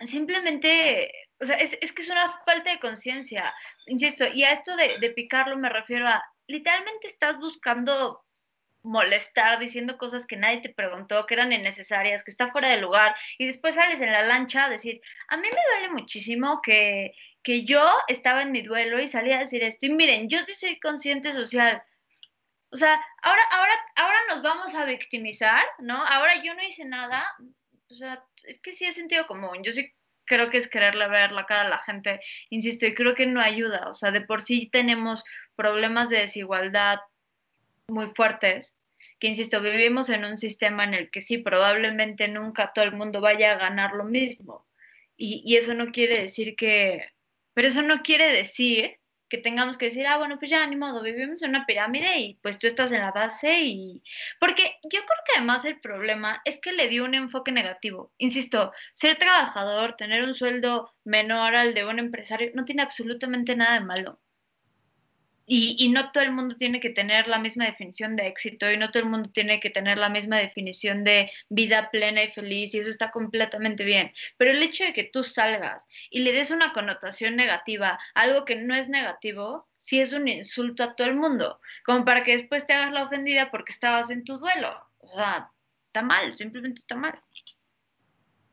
simplemente, 0.02 1.12
o 1.41 1.46
sea, 1.46 1.56
es, 1.56 1.76
es 1.82 1.91
que 1.91 2.04
es 2.04 2.10
una 2.10 2.39
falta 2.46 2.72
de 2.72 2.80
conciencia, 2.80 3.52
insisto, 3.88 4.26
y 4.32 4.44
a 4.44 4.52
esto 4.52 4.76
de, 4.76 5.00
de 5.00 5.10
picarlo 5.10 5.58
me 5.58 5.70
refiero 5.70 6.08
a, 6.08 6.24
literalmente 6.46 7.08
estás 7.08 7.38
buscando 7.39 8.25
molestar 8.86 9.60
diciendo 9.60 9.98
cosas 9.98 10.26
que 10.26 10.38
nadie 10.38 10.62
te 10.62 10.74
preguntó, 10.74 11.26
que 11.26 11.34
eran 11.34 11.52
innecesarias, 11.52 12.24
que 12.24 12.32
está 12.32 12.52
fuera 12.52 12.69
de 12.69 12.78
lugar, 12.78 13.15
y 13.38 13.45
después 13.45 13.76
sales 13.76 14.02
en 14.02 14.12
la 14.12 14.24
lancha 14.24 14.65
a 14.65 14.69
decir, 14.69 15.02
a 15.28 15.38
mí 15.38 15.48
me 15.52 15.74
duele 15.74 15.93
muchísimo 15.93 16.62
que, 16.62 17.13
que 17.43 17.65
yo 17.65 17.84
estaba 18.08 18.41
en 18.41 18.52
mi 18.52 18.62
duelo 18.62 19.02
y 19.02 19.08
salí 19.08 19.34
a 19.34 19.39
decir 19.39 19.63
esto, 19.63 19.86
y 19.86 19.89
miren, 19.89 20.30
yo 20.30 20.39
sí 20.45 20.54
soy 20.54 20.80
consciente 20.80 21.34
social. 21.34 21.84
O 22.69 22.78
sea, 22.78 23.02
ahora, 23.21 23.43
ahora, 23.52 23.74
ahora 23.95 24.19
nos 24.30 24.41
vamos 24.41 24.76
a 24.76 24.86
victimizar, 24.86 25.63
¿no? 25.80 25.95
Ahora 26.06 26.43
yo 26.43 26.54
no 26.56 26.63
hice 26.63 26.84
nada. 26.84 27.26
O 27.89 27.93
sea, 27.93 28.24
es 28.43 28.60
que 28.60 28.71
sí 28.71 28.86
es 28.86 28.95
sentido 28.95 29.28
común. 29.28 29.63
Yo 29.63 29.71
sí 29.71 29.93
creo 30.26 30.50
que 30.50 30.58
es 30.58 30.67
quererle 30.67 31.08
ver 31.08 31.32
la 31.32 31.45
cara 31.45 31.62
a 31.62 31.69
la 31.69 31.78
gente, 31.78 32.19
insisto, 32.50 32.86
y 32.86 32.95
creo 32.95 33.15
que 33.15 33.28
no 33.28 33.39
ayuda. 33.39 33.88
O 33.89 33.93
sea, 33.93 34.12
de 34.12 34.21
por 34.21 34.41
sí 34.41 34.69
tenemos 34.69 35.24
problemas 35.56 36.10
de 36.10 36.19
desigualdad 36.19 37.00
muy 37.88 38.12
fuertes, 38.15 38.78
que 39.19 39.28
insisto, 39.28 39.62
vivimos 39.62 40.10
en 40.10 40.26
un 40.26 40.38
sistema 40.38 40.84
en 40.84 40.93
el 40.93 41.12
que 41.12 41.21
sí, 41.21 41.38
probablemente 41.38 42.28
nunca 42.28 42.71
todo 42.74 42.86
el 42.86 42.93
mundo 42.93 43.21
vaya 43.21 43.54
a 43.54 43.58
ganar 43.58 43.93
lo 43.93 44.04
mismo. 44.04 44.67
Y, 45.17 45.41
y, 45.45 45.56
eso 45.58 45.74
no 45.74 45.91
quiere 45.91 46.19
decir 46.21 46.56
que, 46.56 47.06
pero 47.54 47.69
eso 47.69 47.82
no 47.82 48.02
quiere 48.02 48.32
decir 48.34 48.95
que 49.30 49.38
tengamos 49.38 49.78
que 49.78 49.86
decir, 49.86 50.06
ah, 50.08 50.17
bueno, 50.17 50.38
pues 50.39 50.52
ya, 50.52 50.65
ni 50.67 50.76
modo, 50.76 51.02
vivimos 51.02 51.41
en 51.41 51.50
una 51.52 51.65
pirámide 51.65 52.19
y 52.19 52.36
pues 52.36 52.60
tú 52.60 52.67
estás 52.67 52.91
en 52.91 53.00
la 53.00 53.12
base 53.12 53.62
y... 53.62 54.04
Porque 54.39 54.78
yo 54.84 55.00
creo 55.00 55.19
que 55.26 55.38
además 55.38 55.65
el 55.65 55.80
problema 55.80 56.41
es 56.45 56.60
que 56.60 56.74
le 56.74 56.88
dio 56.88 57.04
un 57.06 57.15
enfoque 57.15 57.52
negativo. 57.52 58.13
Insisto, 58.17 58.71
ser 58.93 59.17
trabajador, 59.17 59.93
tener 59.93 60.24
un 60.24 60.36
sueldo 60.36 60.93
menor 61.04 61.56
al 61.56 61.74
de 61.74 61.86
un 61.86 62.00
empresario, 62.00 62.52
no 62.54 62.65
tiene 62.65 62.84
absolutamente 62.84 63.56
nada 63.56 63.76
de 63.80 63.86
malo. 63.86 64.19
Y, 65.47 65.89
no 65.89 66.12
todo 66.12 66.23
el 66.23 66.31
mundo 66.31 66.55
tiene 66.55 66.79
que 66.79 66.89
tener 66.89 67.27
la 67.27 67.38
misma 67.38 67.65
definición 67.65 68.15
de 68.15 68.27
éxito 68.27 68.71
y 68.71 68.77
no 68.77 68.89
todo 68.89 69.03
el 69.03 69.10
mundo 69.10 69.29
tiene 69.29 69.60
que 69.60 69.69
tener 69.69 69.97
la 69.97 70.10
misma 70.10 70.38
definición 70.38 71.03
de 71.03 71.31
vida 71.49 71.91
plena 71.91 72.23
y 72.23 72.31
feliz 72.31 72.73
y 72.73 72.79
eso 72.79 72.89
está 72.89 73.12
completamente 73.12 73.84
bien. 73.84 74.12
Pero 74.38 74.51
el 74.51 74.63
hecho 74.63 74.84
de 74.84 74.93
que 74.93 75.03
tú 75.03 75.23
salgas 75.23 75.88
y 76.10 76.19
le 76.21 76.34
des 76.34 76.49
una 76.49 76.73
connotación 76.73 77.36
negativa 77.36 77.99
algo 78.15 78.43
que 78.43 78.55
no 78.55 78.73
es 78.75 78.89
negativo, 78.89 79.67
sí 79.77 80.01
es 80.01 80.13
un 80.13 80.27
insulto 80.27 80.84
a 80.84 80.95
todo 80.95 81.08
el 81.08 81.15
mundo, 81.15 81.60
como 81.84 82.03
para 82.05 82.23
que 82.23 82.34
después 82.34 82.65
te 82.65 82.73
hagas 82.73 82.91
la 82.91 83.03
ofendida 83.03 83.51
porque 83.51 83.71
estabas 83.71 84.10
en 84.10 84.23
tu 84.23 84.39
duelo. 84.39 84.75
O 84.97 85.10
sea, 85.10 85.51
está 85.88 86.01
mal, 86.01 86.36
simplemente 86.36 86.79
está 86.79 86.95
mal. 86.95 87.21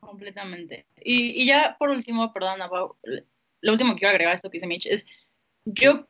Completamente. 0.01 0.87
Y, 1.03 1.43
y 1.43 1.47
ya 1.47 1.77
por 1.79 1.89
último, 1.89 2.33
perdón, 2.35 2.61
lo 3.63 3.73
último 3.73 3.95
que 3.95 4.01
quiero 4.01 4.11
agregar 4.11 4.33
a 4.33 4.37
esto 4.37 4.51
que 4.51 4.57
dice 4.57 4.67
Mitch 4.67 4.87
es, 4.87 5.07
yo 5.65 6.07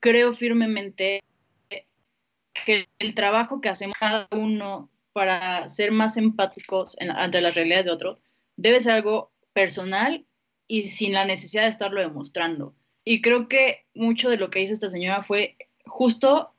creo 0.00 0.34
firmemente 0.34 1.22
que 2.64 2.88
el 2.98 3.14
trabajo 3.14 3.60
que 3.60 3.68
hacemos 3.68 3.96
cada 3.98 4.28
uno 4.30 4.90
para 5.12 5.68
ser 5.68 5.92
más 5.92 6.16
empáticos 6.16 6.96
ante 7.00 7.40
las 7.40 7.54
realidades 7.54 7.86
de 7.86 7.92
otros 7.92 8.24
debe 8.56 8.80
ser 8.80 8.94
algo 8.94 9.32
personal 9.52 10.24
y 10.66 10.88
sin 10.88 11.12
la 11.12 11.24
necesidad 11.24 11.62
de 11.62 11.68
estarlo 11.68 12.00
demostrando. 12.00 12.74
Y 13.04 13.20
creo 13.20 13.48
que 13.48 13.84
mucho 13.94 14.30
de 14.30 14.38
lo 14.38 14.50
que 14.50 14.60
hizo 14.60 14.72
esta 14.72 14.88
señora 14.88 15.22
fue 15.22 15.56
justo 15.84 16.54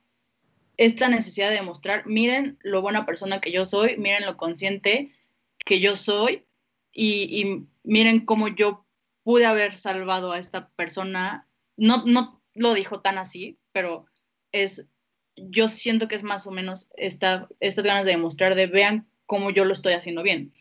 esta 0.77 1.09
necesidad 1.09 1.49
de 1.49 1.55
demostrar, 1.55 2.05
miren 2.05 2.59
lo 2.61 2.81
buena 2.81 3.05
persona 3.05 3.41
que 3.41 3.51
yo 3.51 3.65
soy, 3.65 3.97
miren 3.97 4.25
lo 4.25 4.37
consciente 4.37 5.11
que 5.57 5.79
yo 5.79 5.95
soy 5.95 6.45
y, 6.91 7.41
y 7.41 7.67
miren 7.83 8.25
cómo 8.25 8.49
yo 8.49 8.85
pude 9.23 9.45
haber 9.45 9.77
salvado 9.77 10.31
a 10.31 10.37
esta 10.37 10.69
persona, 10.69 11.47
no, 11.77 12.05
no 12.05 12.34
lo 12.55 12.73
dijo 12.73 13.01
tan 13.01 13.17
así, 13.17 13.57
pero 13.71 14.05
es, 14.51 14.87
yo 15.35 15.67
siento 15.67 16.07
que 16.07 16.15
es 16.15 16.23
más 16.23 16.47
o 16.47 16.51
menos 16.51 16.89
esta, 16.95 17.47
estas 17.59 17.85
ganas 17.85 18.05
de 18.05 18.11
demostrar, 18.11 18.55
de 18.55 18.67
vean 18.67 19.07
cómo 19.25 19.49
yo 19.51 19.65
lo 19.65 19.73
estoy 19.73 19.93
haciendo 19.93 20.23
bien. 20.23 20.53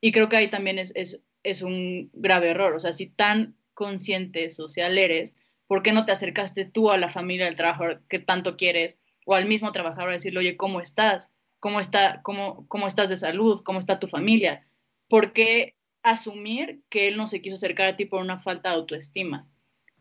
Y 0.00 0.12
creo 0.12 0.28
que 0.28 0.36
ahí 0.36 0.48
también 0.48 0.78
es, 0.78 0.92
es, 0.94 1.22
es 1.42 1.62
un 1.62 2.10
grave 2.12 2.50
error. 2.50 2.74
O 2.74 2.80
sea, 2.80 2.92
si 2.92 3.06
tan 3.06 3.56
consciente 3.74 4.48
social 4.50 4.98
eres, 4.98 5.34
¿por 5.66 5.82
qué 5.82 5.92
no 5.92 6.04
te 6.04 6.12
acercaste 6.12 6.64
tú 6.64 6.90
a 6.90 6.98
la 6.98 7.08
familia 7.08 7.46
del 7.46 7.54
trabajador 7.54 8.02
que 8.08 8.18
tanto 8.18 8.56
quieres 8.56 9.00
o 9.24 9.34
al 9.34 9.46
mismo 9.46 9.72
trabajador 9.72 10.10
a 10.10 10.14
decirle, 10.14 10.40
oye, 10.40 10.56
¿cómo 10.56 10.80
estás? 10.80 11.34
¿Cómo, 11.60 11.80
está, 11.80 12.22
cómo, 12.22 12.66
cómo 12.68 12.86
estás 12.86 13.08
de 13.08 13.16
salud? 13.16 13.62
¿Cómo 13.64 13.78
está 13.78 14.00
tu 14.00 14.08
familia? 14.08 14.66
¿Por 15.08 15.32
qué 15.32 15.76
asumir 16.02 16.82
que 16.88 17.06
él 17.06 17.16
no 17.16 17.26
se 17.26 17.40
quiso 17.40 17.54
acercar 17.54 17.86
a 17.86 17.96
ti 17.96 18.04
por 18.04 18.20
una 18.20 18.38
falta 18.38 18.70
de 18.70 18.76
autoestima? 18.76 19.48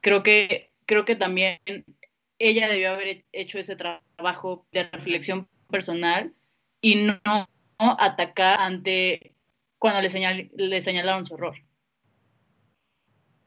Creo 0.01 0.23
que 0.23 0.70
creo 0.85 1.05
que 1.05 1.15
también 1.15 1.59
ella 2.39 2.67
debió 2.67 2.91
haber 2.91 3.23
hecho 3.31 3.59
ese 3.59 3.75
trabajo 3.75 4.65
de 4.71 4.83
reflexión 4.83 5.47
personal 5.69 6.33
y 6.81 6.95
no, 6.95 7.47
atacar 7.77 8.59
ante 8.59 9.33
cuando 9.77 10.01
le, 10.01 10.81
señalaron 10.81 11.25
su 11.25 11.35
error. 11.35 11.55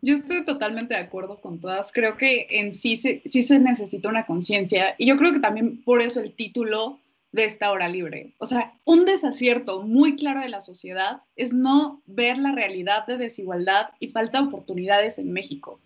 Yo 0.01 0.17
estoy 0.17 0.45
totalmente 0.45 0.95
de 0.95 1.01
acuerdo 1.01 1.41
con 1.41 1.61
todas. 1.61 1.93
Creo 1.93 2.17
que 2.17 2.47
en 2.51 2.75
sí 2.75 2.97
se, 2.97 3.23
sí 3.25 3.43
se 3.43 3.59
necesita 3.59 4.09
una 4.09 4.27
conciencia 4.27 4.95
y 4.99 5.07
yo 5.07 5.17
creo 5.17 5.33
que 5.33 5.41
también 5.41 5.83
por 5.83 6.03
eso 6.03 6.21
el 6.21 6.33
título 6.33 6.99
de 7.33 7.45
esta 7.45 7.73
hora 7.73 7.89
libre. 7.89 8.35
O 8.39 8.47
sea, 8.47 8.75
un 8.85 9.05
desacierto 9.07 9.83
muy 9.83 10.15
claro 10.15 10.41
de 10.41 10.49
la 10.49 10.61
sociedad 10.61 11.23
es 11.37 11.53
no 11.53 12.01
ver 12.07 12.39
la 12.39 12.53
realidad 12.53 13.07
de 13.07 13.17
desigualdad 13.17 13.91
y 13.99 14.09
falta 14.09 14.41
de 14.41 14.49
oportunidades 14.49 15.19
en 15.19 15.33
México 15.33 15.81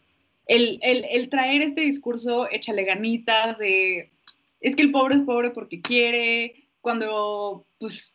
el, 0.48 1.28
traer 1.30 1.62
este 1.62 1.82
discurso, 1.82 2.48
échale 2.50 2.84
ganitas, 2.84 3.58
de 3.58 4.10
es 4.60 4.74
que 4.74 4.82
el 4.82 4.90
pobre 4.90 5.16
es 5.16 5.22
pobre 5.22 5.50
porque 5.50 5.80
quiere, 5.80 6.68
cuando 6.80 7.64
pues 7.78 8.14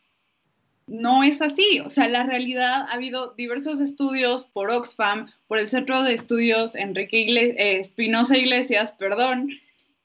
no 0.88 1.24
es 1.24 1.42
así. 1.42 1.80
O 1.80 1.90
sea, 1.90 2.10
la 2.10 2.24
realidad, 2.24 2.86
ha 2.90 2.94
habido 2.94 3.34
diversos 3.36 3.80
estudios 3.80 4.46
por 4.46 4.72
Oxfam, 4.72 5.32
por 5.48 5.60
el 5.60 5.68
Centro 5.68 6.04
de 6.04 6.14
Estudios 6.14 6.76
Enrique 6.76 7.22
eh, 7.22 7.80
Espinosa 7.80 8.38
Iglesias, 8.38 8.94
perdón, 8.94 9.50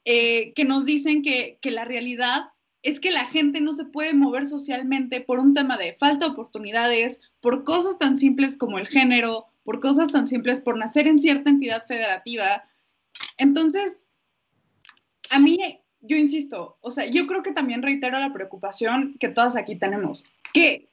eh, 0.05 0.53
que 0.55 0.65
nos 0.65 0.85
dicen 0.85 1.23
que, 1.23 1.59
que 1.61 1.71
la 1.71 1.85
realidad 1.85 2.51
es 2.83 3.01
que 3.01 3.11
la 3.11 3.27
gente 3.27 3.61
no 3.61 3.73
se 3.73 3.85
puede 3.85 4.15
mover 4.15 4.47
socialmente 4.47 5.21
por 5.21 5.41
un 5.41 5.53
tema 5.53 5.77
de 5.77 5.95
falta 5.95 6.27
de 6.27 6.33
oportunidades, 6.33 7.21
por 7.41 7.65
cosas 7.65 7.99
tan 7.99 8.17
simples 8.17 8.57
como 8.57 8.79
el 8.79 8.87
género, 8.87 9.47
por 9.69 9.81
cosas 9.81 10.11
tan 10.11 10.27
simples, 10.27 10.63
por 10.63 10.79
nacer 10.79 11.07
en 11.07 11.19
cierta 11.19 11.51
entidad 11.51 11.87
federativa. 11.87 12.65
Entonces, 13.37 14.09
a 15.29 15.39
mí, 15.39 15.59
yo 16.01 16.17
insisto, 16.17 16.79
o 16.81 16.91
sea, 16.91 17.05
yo 17.05 17.27
creo 17.27 17.43
que 17.43 17.53
también 17.53 17.83
reitero 17.83 18.19
la 18.19 18.33
preocupación 18.33 19.17
que 19.21 19.29
todas 19.29 19.57
aquí 19.57 19.77
tenemos. 19.77 20.25
Que, 20.55 20.89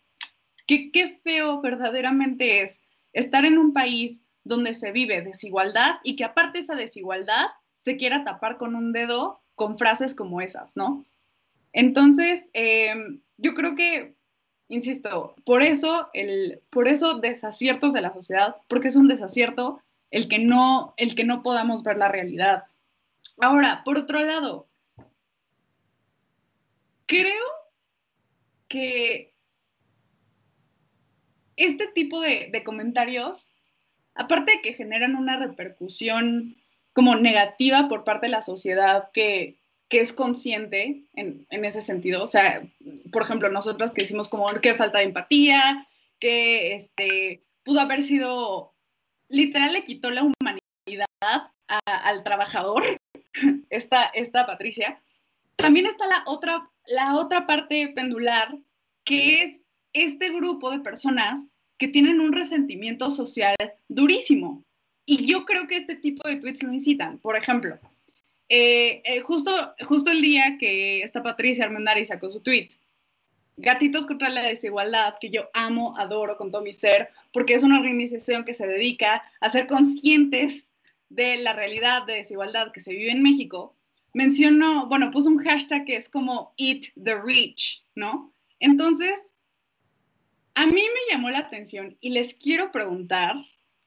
qué 0.68 1.22
feo 1.24 1.62
verdaderamente 1.62 2.64
es 2.64 2.82
estar 3.14 3.46
en 3.46 3.60
un 3.60 3.72
país 3.72 4.24
donde 4.44 4.74
se 4.74 4.92
vive 4.92 5.22
desigualdad 5.22 6.00
y 6.04 6.18
que 6.18 6.26
aparte 6.26 6.60
esa 6.60 6.76
desigualdad 6.76 7.46
se 7.78 7.96
quiera 7.96 8.26
tapar 8.26 8.58
con 8.58 8.76
un 8.76 8.92
dedo 8.92 9.42
con 9.56 9.78
frases 9.78 10.14
como 10.14 10.42
esas, 10.42 10.76
¿no? 10.76 11.06
Entonces, 11.72 12.50
em, 12.52 13.22
yo 13.38 13.54
creo 13.54 13.78
que 13.78 14.15
insisto, 14.68 15.36
por 15.46 15.62
eso, 15.62 16.10
el, 16.14 16.62
por 16.70 16.88
eso 16.88 17.16
desaciertos 17.20 17.94
de 17.94 18.02
la 18.02 18.14
sociedad, 18.14 18.58
porque 18.68 18.88
es 18.88 18.96
un 18.96 19.08
desacierto 19.08 19.82
el 20.12 20.28
que 20.28 20.40
no, 20.40 20.94
el 20.98 21.16
que 21.16 21.24
no 21.24 21.44
podamos 21.44 21.84
ver 21.84 21.98
la 21.98 22.08
realidad. 22.08 22.64
Ahora, 23.40 23.82
por 23.84 23.98
otro 23.98 24.20
lado, 24.22 24.68
creo 27.06 27.44
que 28.68 29.34
este 31.58 31.88
tipo 31.88 32.20
de, 32.22 32.50
de 32.52 32.64
comentarios, 32.64 33.54
aparte 34.14 34.54
de 34.54 34.62
que 34.62 34.74
generan 34.74 35.16
una 35.16 35.38
repercusión 35.38 36.56
como 36.94 37.16
negativa 37.16 37.90
por 37.90 38.04
parte 38.04 38.28
de 38.28 38.32
la 38.32 38.42
sociedad 38.42 39.10
que, 39.12 39.58
que 39.90 40.00
es 40.00 40.14
consciente 40.14 41.04
en, 41.14 41.46
ese 41.50 41.82
sentido. 41.82 42.24
O 42.24 42.28
sea, 42.28 42.68
por 43.12 43.22
ejemplo, 43.22 43.50
nosotras 43.50 43.92
que 43.92 44.02
decimos 44.02 44.30
como 44.30 44.48
que 44.62 44.74
falta 44.74 45.00
de 45.00 45.06
empatía, 45.06 45.88
que 46.20 46.74
este, 46.74 47.44
pudo 47.64 47.82
haber 47.82 48.02
sido, 48.02 48.74
literal 49.30 49.74
le 49.74 49.84
quitó 49.84 50.10
la 50.12 50.24
humanidad 50.24 51.52
al 51.86 52.24
trabajador, 52.24 52.84
esta, 53.70 54.06
esta 54.06 54.46
Patricia. 54.46 55.02
También 55.56 55.86
está 55.86 56.08
la 56.08 56.24
otra, 56.26 56.70
la 56.88 57.16
otra 57.16 57.46
parte 57.46 57.92
pendular, 57.96 58.58
que 59.04 59.44
es 59.44 59.64
este 59.94 60.30
grupo 60.30 60.72
de 60.72 60.80
personas 60.80 61.54
que 61.78 61.88
tienen 61.88 62.20
un 62.20 62.34
resentimiento 62.34 63.10
social 63.10 63.56
durísimo. 63.88 64.64
Y 65.06 65.26
yo 65.26 65.46
creo 65.46 65.68
que 65.68 65.78
este 65.78 65.96
tipo 65.96 66.28
de 66.28 66.38
tweets 66.38 66.64
lo 66.64 66.74
incitan. 66.74 67.20
Por 67.20 67.36
ejemplo, 67.36 67.80
eh, 68.50 69.02
eh, 69.06 69.22
justo, 69.22 69.52
justo 69.86 70.12
el 70.12 70.22
día 70.22 70.58
que 70.60 71.02
esta 71.02 71.24
Patricia 71.24 71.66
Armendari 71.66 72.06
sacó 72.06 72.30
su 72.30 72.42
tweet, 72.42 72.70
Gatitos 73.58 74.06
contra 74.06 74.30
la 74.30 74.44
desigualdad, 74.44 75.16
que 75.20 75.30
yo 75.30 75.50
amo, 75.54 75.98
adoro 75.98 76.36
con 76.36 76.52
todo 76.52 76.62
mi 76.62 76.74
ser, 76.74 77.10
porque 77.32 77.54
es 77.54 77.64
una 77.64 77.80
organización 77.80 78.44
que 78.44 78.54
se 78.54 78.68
dedica 78.68 79.24
a 79.40 79.50
ser 79.50 79.68
conscientes 79.68 80.74
de 81.08 81.38
la 81.38 81.54
realidad 81.54 82.06
de 82.06 82.16
desigualdad 82.16 82.74
que 82.74 82.82
se 82.82 82.94
vive 82.94 83.12
en 83.12 83.24
México, 83.24 83.74
mencionó, 84.14 84.90
bueno, 84.90 85.10
puso 85.12 85.30
un 85.30 85.38
hashtag 85.38 85.86
que 85.86 85.96
es 85.96 86.10
como 86.10 86.54
Eat 86.58 86.88
the 87.02 87.22
Rich, 87.22 87.86
¿no? 87.96 88.34
Entonces, 88.60 89.34
a 90.56 90.66
mí 90.66 90.74
me 90.74 91.14
llamó 91.14 91.30
la 91.30 91.40
atención 91.40 91.98
y 92.02 92.10
les 92.10 92.34
quiero 92.34 92.74
preguntar, 92.74 93.38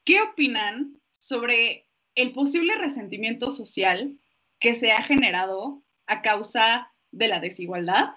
¿qué 0.05 0.23
opinan 0.23 0.99
sobre 1.11 1.87
el 2.15 2.33
posible 2.33 2.75
resentimiento 2.77 3.51
social 3.51 4.19
que 4.59 4.75
se 4.75 4.93
ha 4.93 5.03
generado 5.03 5.83
a 6.07 6.23
causa 6.23 6.93
de 7.11 7.29
la 7.29 7.41
desigualdad. 7.41 8.11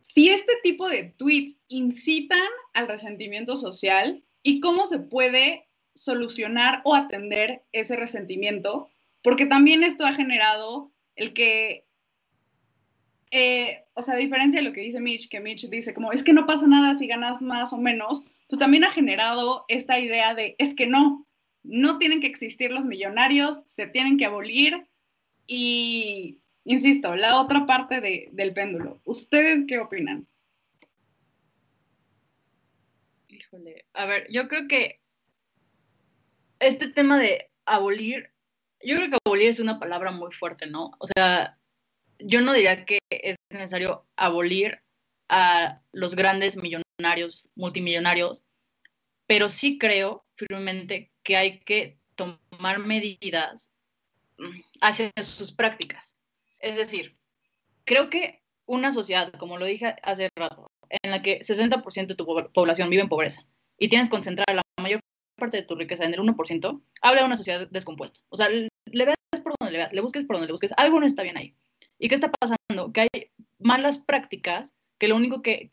Si 0.00 0.30
este 0.30 0.54
tipo 0.62 0.88
de 0.88 1.14
tweets 1.16 1.58
incitan 1.68 2.48
al 2.72 2.88
resentimiento 2.88 3.56
social 3.56 4.24
y 4.42 4.60
cómo 4.60 4.86
se 4.86 4.98
puede 4.98 5.68
solucionar 5.94 6.80
o 6.84 6.94
atender 6.94 7.62
ese 7.72 7.96
resentimiento, 7.96 8.88
porque 9.22 9.46
también 9.46 9.82
esto 9.82 10.06
ha 10.06 10.12
generado 10.12 10.92
el 11.16 11.34
que, 11.34 11.86
eh, 13.30 13.84
o 13.94 14.02
sea, 14.02 14.14
a 14.14 14.18
diferencia 14.18 14.60
de 14.60 14.66
lo 14.66 14.72
que 14.72 14.80
dice 14.80 15.00
Mitch, 15.00 15.28
que 15.28 15.40
Mitch 15.40 15.68
dice 15.68 15.92
como, 15.92 16.12
es 16.12 16.24
que 16.24 16.32
no 16.32 16.46
pasa 16.46 16.66
nada 16.66 16.94
si 16.94 17.06
ganas 17.06 17.42
más 17.42 17.72
o 17.72 17.78
menos, 17.78 18.24
pues 18.48 18.58
también 18.58 18.84
ha 18.84 18.90
generado 18.90 19.64
esta 19.68 20.00
idea 20.00 20.34
de, 20.34 20.56
es 20.58 20.74
que 20.74 20.86
no, 20.86 21.26
no 21.62 21.98
tienen 21.98 22.20
que 22.20 22.26
existir 22.26 22.70
los 22.70 22.86
millonarios, 22.86 23.60
se 23.66 23.86
tienen 23.86 24.16
que 24.16 24.24
abolir 24.24 24.88
y, 25.52 26.40
insisto, 26.64 27.16
la 27.16 27.40
otra 27.40 27.66
parte 27.66 28.00
de- 28.00 28.28
del 28.30 28.54
péndulo. 28.54 29.00
¿Ustedes 29.04 29.64
qué 29.66 29.80
opinan? 29.80 30.28
Híjole, 33.26 33.84
a 33.94 34.06
ver, 34.06 34.28
yo 34.30 34.46
creo 34.46 34.68
que 34.68 35.00
este 36.60 36.86
tema 36.88 37.18
de 37.18 37.50
abolir, 37.66 38.30
yo 38.80 38.94
creo 38.96 39.10
que 39.10 39.18
abolir 39.24 39.48
es 39.48 39.58
una 39.58 39.80
palabra 39.80 40.12
muy 40.12 40.30
fuerte, 40.30 40.68
¿no? 40.68 40.92
O 41.00 41.08
sea, 41.16 41.58
yo 42.20 42.42
no 42.42 42.52
diría 42.52 42.84
que 42.84 43.00
es 43.10 43.36
necesario 43.50 44.06
abolir 44.14 44.80
a 45.28 45.82
los 45.90 46.14
grandes 46.14 46.56
millonarios, 46.56 47.50
multimillonarios, 47.56 48.46
pero 49.26 49.48
sí 49.48 49.78
creo 49.78 50.24
firmemente 50.36 51.10
que 51.24 51.36
hay 51.36 51.58
que 51.60 51.98
tomar 52.14 52.78
medidas 52.78 53.74
hacia 54.80 55.10
sus 55.22 55.52
prácticas. 55.52 56.16
Es 56.58 56.76
decir, 56.76 57.18
creo 57.84 58.10
que 58.10 58.42
una 58.66 58.92
sociedad, 58.92 59.32
como 59.32 59.58
lo 59.58 59.66
dije 59.66 59.96
hace 60.02 60.28
rato, 60.36 60.70
en 61.02 61.10
la 61.10 61.22
que 61.22 61.40
60% 61.40 62.06
de 62.08 62.14
tu 62.14 62.26
po- 62.26 62.50
población 62.52 62.90
vive 62.90 63.02
en 63.02 63.08
pobreza 63.08 63.44
y 63.78 63.88
tienes 63.88 64.08
concentrada 64.08 64.54
la 64.54 64.62
mayor 64.82 65.00
parte 65.36 65.56
de 65.56 65.62
tu 65.62 65.74
riqueza 65.74 66.04
en 66.04 66.14
el 66.14 66.20
1%, 66.20 66.82
habla 67.02 67.20
de 67.20 67.26
una 67.26 67.36
sociedad 67.36 67.66
descompuesta. 67.70 68.20
O 68.28 68.36
sea, 68.36 68.48
le 68.48 68.68
veas 68.92 69.16
por 69.42 69.54
donde 69.58 69.72
le 69.72 69.78
veas, 69.78 69.92
le 69.92 70.00
busques 70.00 70.24
por 70.24 70.36
donde 70.36 70.46
le 70.46 70.52
busques, 70.52 70.72
algo 70.76 71.00
no 71.00 71.06
está 71.06 71.22
bien 71.22 71.38
ahí. 71.38 71.54
¿Y 71.98 72.08
qué 72.08 72.14
está 72.14 72.30
pasando? 72.30 72.92
Que 72.92 73.02
hay 73.02 73.08
malas 73.58 73.98
prácticas 73.98 74.74
que 75.00 75.08
lo 75.08 75.16
único 75.16 75.42
que, 75.42 75.68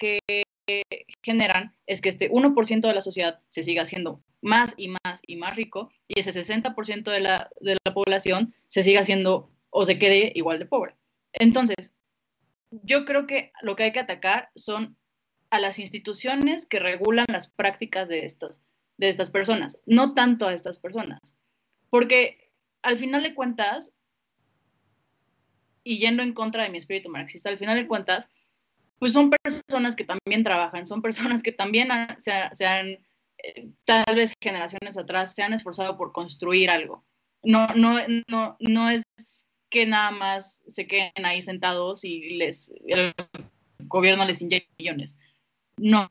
generan 1.21 1.73
es 1.85 2.01
que 2.01 2.09
este 2.09 2.29
1% 2.29 2.81
de 2.81 2.93
la 2.93 3.01
sociedad 3.01 3.39
se 3.47 3.63
siga 3.63 3.83
haciendo 3.83 4.21
más 4.41 4.73
y 4.75 4.89
más 4.89 5.21
y 5.25 5.37
más 5.37 5.55
rico 5.55 5.89
y 6.09 6.19
ese 6.19 6.31
60% 6.31 7.09
de 7.09 7.19
la, 7.21 7.49
de 7.61 7.77
la 7.85 7.93
población 7.93 8.53
se 8.67 8.83
siga 8.83 9.01
haciendo 9.01 9.49
o 9.69 9.85
se 9.85 9.97
quede 9.97 10.31
igual 10.35 10.59
de 10.59 10.65
pobre. 10.65 10.95
Entonces, 11.31 11.95
yo 12.71 13.05
creo 13.05 13.27
que 13.27 13.51
lo 13.61 13.75
que 13.75 13.83
hay 13.83 13.91
que 13.93 13.99
atacar 13.99 14.49
son 14.55 14.97
a 15.49 15.59
las 15.59 15.79
instituciones 15.79 16.65
que 16.65 16.79
regulan 16.79 17.25
las 17.29 17.49
prácticas 17.49 18.09
de 18.09 18.25
estas, 18.25 18.61
de 18.97 19.07
estas 19.07 19.31
personas, 19.31 19.79
no 19.85 20.13
tanto 20.13 20.47
a 20.47 20.53
estas 20.53 20.79
personas. 20.79 21.37
Porque 21.89 22.51
al 22.81 22.97
final 22.97 23.23
de 23.23 23.33
cuentas, 23.33 23.93
y 25.83 25.99
yendo 25.99 26.23
en 26.23 26.33
contra 26.33 26.63
de 26.63 26.69
mi 26.69 26.77
espíritu 26.77 27.09
marxista, 27.09 27.49
al 27.49 27.57
final 27.57 27.77
de 27.77 27.87
cuentas, 27.87 28.29
pues 28.99 29.13
son 29.13 29.29
personas 29.29 29.95
que 29.95 30.05
también 30.05 30.43
trabajan, 30.43 30.85
son 30.85 31.01
personas 31.01 31.43
que 31.43 31.51
también 31.51 31.89
se, 32.19 32.31
ha- 32.31 32.55
se 32.55 32.65
han, 32.65 32.87
eh, 33.37 33.69
tal 33.85 34.15
vez 34.15 34.33
generaciones 34.41 34.97
atrás, 34.97 35.33
se 35.33 35.43
han 35.43 35.53
esforzado 35.53 35.97
por 35.97 36.11
construir 36.11 36.69
algo. 36.69 37.05
No, 37.43 37.67
no, 37.75 37.99
no, 38.27 38.57
no 38.59 38.89
es 38.89 39.03
que 39.69 39.85
nada 39.85 40.11
más 40.11 40.63
se 40.67 40.87
queden 40.87 41.25
ahí 41.25 41.41
sentados 41.41 42.03
y 42.03 42.37
les, 42.37 42.71
el 42.87 43.13
gobierno 43.79 44.25
les 44.25 44.41
inyecte 44.41 44.73
millones. 44.79 45.17
No. 45.77 46.09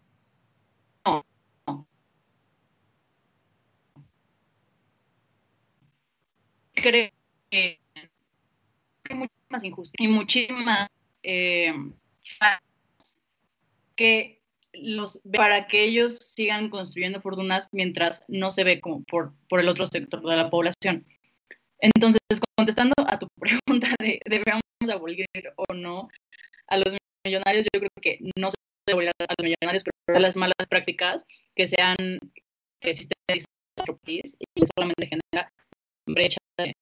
No. 1.07 1.25
Creo 6.75 7.11
que 7.51 7.81
hay 9.09 9.17
muchísimas 9.17 9.65
injusticias 9.65 10.09
y 10.11 10.13
muchísimas 10.13 10.89
eh, 11.23 11.73
que 13.97 14.43
los 14.73 15.23
para 15.33 15.67
que 15.67 15.85
ellos 15.85 16.19
sigan 16.21 16.69
construyendo 16.69 17.21
fortunas 17.21 17.69
mientras 17.73 18.25
no 18.29 18.51
se 18.51 18.65
ve 18.65 18.81
como 18.81 19.03
por, 19.05 19.33
por 19.49 19.61
el 19.61 19.69
otro 19.69 19.87
sector 19.87 20.23
de 20.23 20.37
la 20.37 20.51
población. 20.51 21.07
Entonces, 21.81 22.21
contestando 22.57 22.95
a 23.07 23.19
tu 23.19 23.27
pregunta 23.41 23.89
de 24.01 24.21
debemos 24.27 24.63
abolir 24.93 25.27
o 25.57 25.75
no 25.75 26.09
a 26.69 26.77
los 26.77 26.97
millonarios, 27.25 27.67
yo 27.73 27.81
creo 27.81 27.91
que 28.01 28.19
no 28.37 28.51
se 28.51 28.57
debe 28.87 28.93
abolir 28.93 29.11
a 29.19 29.35
los 29.39 29.45
millonarios, 29.45 29.85
pero 30.07 30.21
las 30.21 30.37
malas 30.37 30.55
prácticas 30.69 31.25
que 31.55 31.69
en 31.79 32.19
nuestro 33.77 33.99
país 34.05 34.37
y 34.55 34.63
solamente 34.77 35.07
genera 35.07 35.53
brecha 36.07 36.39
de 36.59 36.73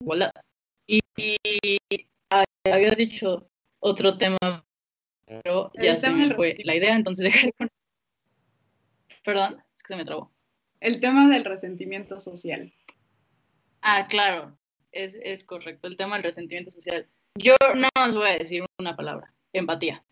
igualdad. 0.00 0.30
Y, 0.86 1.00
y 1.16 1.78
ah, 2.30 2.44
habías 2.70 2.96
dicho 2.96 3.48
otro 3.80 4.16
tema, 4.18 4.64
pero 5.26 5.72
ya 5.74 5.92
El 5.92 5.98
se 5.98 6.10
me 6.10 6.22
del 6.22 6.34
fue 6.34 6.56
la 6.64 6.74
idea, 6.74 6.94
entonces 6.94 7.24
dejaré 7.32 7.52
con... 7.52 7.70
Perdón, 9.24 9.62
es 9.76 9.82
que 9.82 9.88
se 9.88 9.96
me 9.96 10.04
trabó. 10.04 10.30
El 10.80 11.00
tema 11.00 11.28
del 11.28 11.44
resentimiento 11.44 12.20
social. 12.20 12.72
Ah, 13.80 14.06
claro, 14.08 14.58
es, 14.92 15.14
es 15.22 15.44
correcto, 15.44 15.88
el 15.88 15.96
tema 15.96 16.16
del 16.16 16.24
resentimiento 16.24 16.70
social. 16.70 17.08
Yo 17.36 17.54
no 17.74 17.88
os 18.02 18.14
voy 18.14 18.28
a 18.28 18.38
decir 18.38 18.64
una 18.78 18.96
palabra, 18.96 19.32
empatía. 19.52 20.04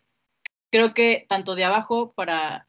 Creo 0.71 0.93
que 0.93 1.25
tanto 1.29 1.55
de 1.55 1.63
abajo 1.63 2.13
para, 2.13 2.67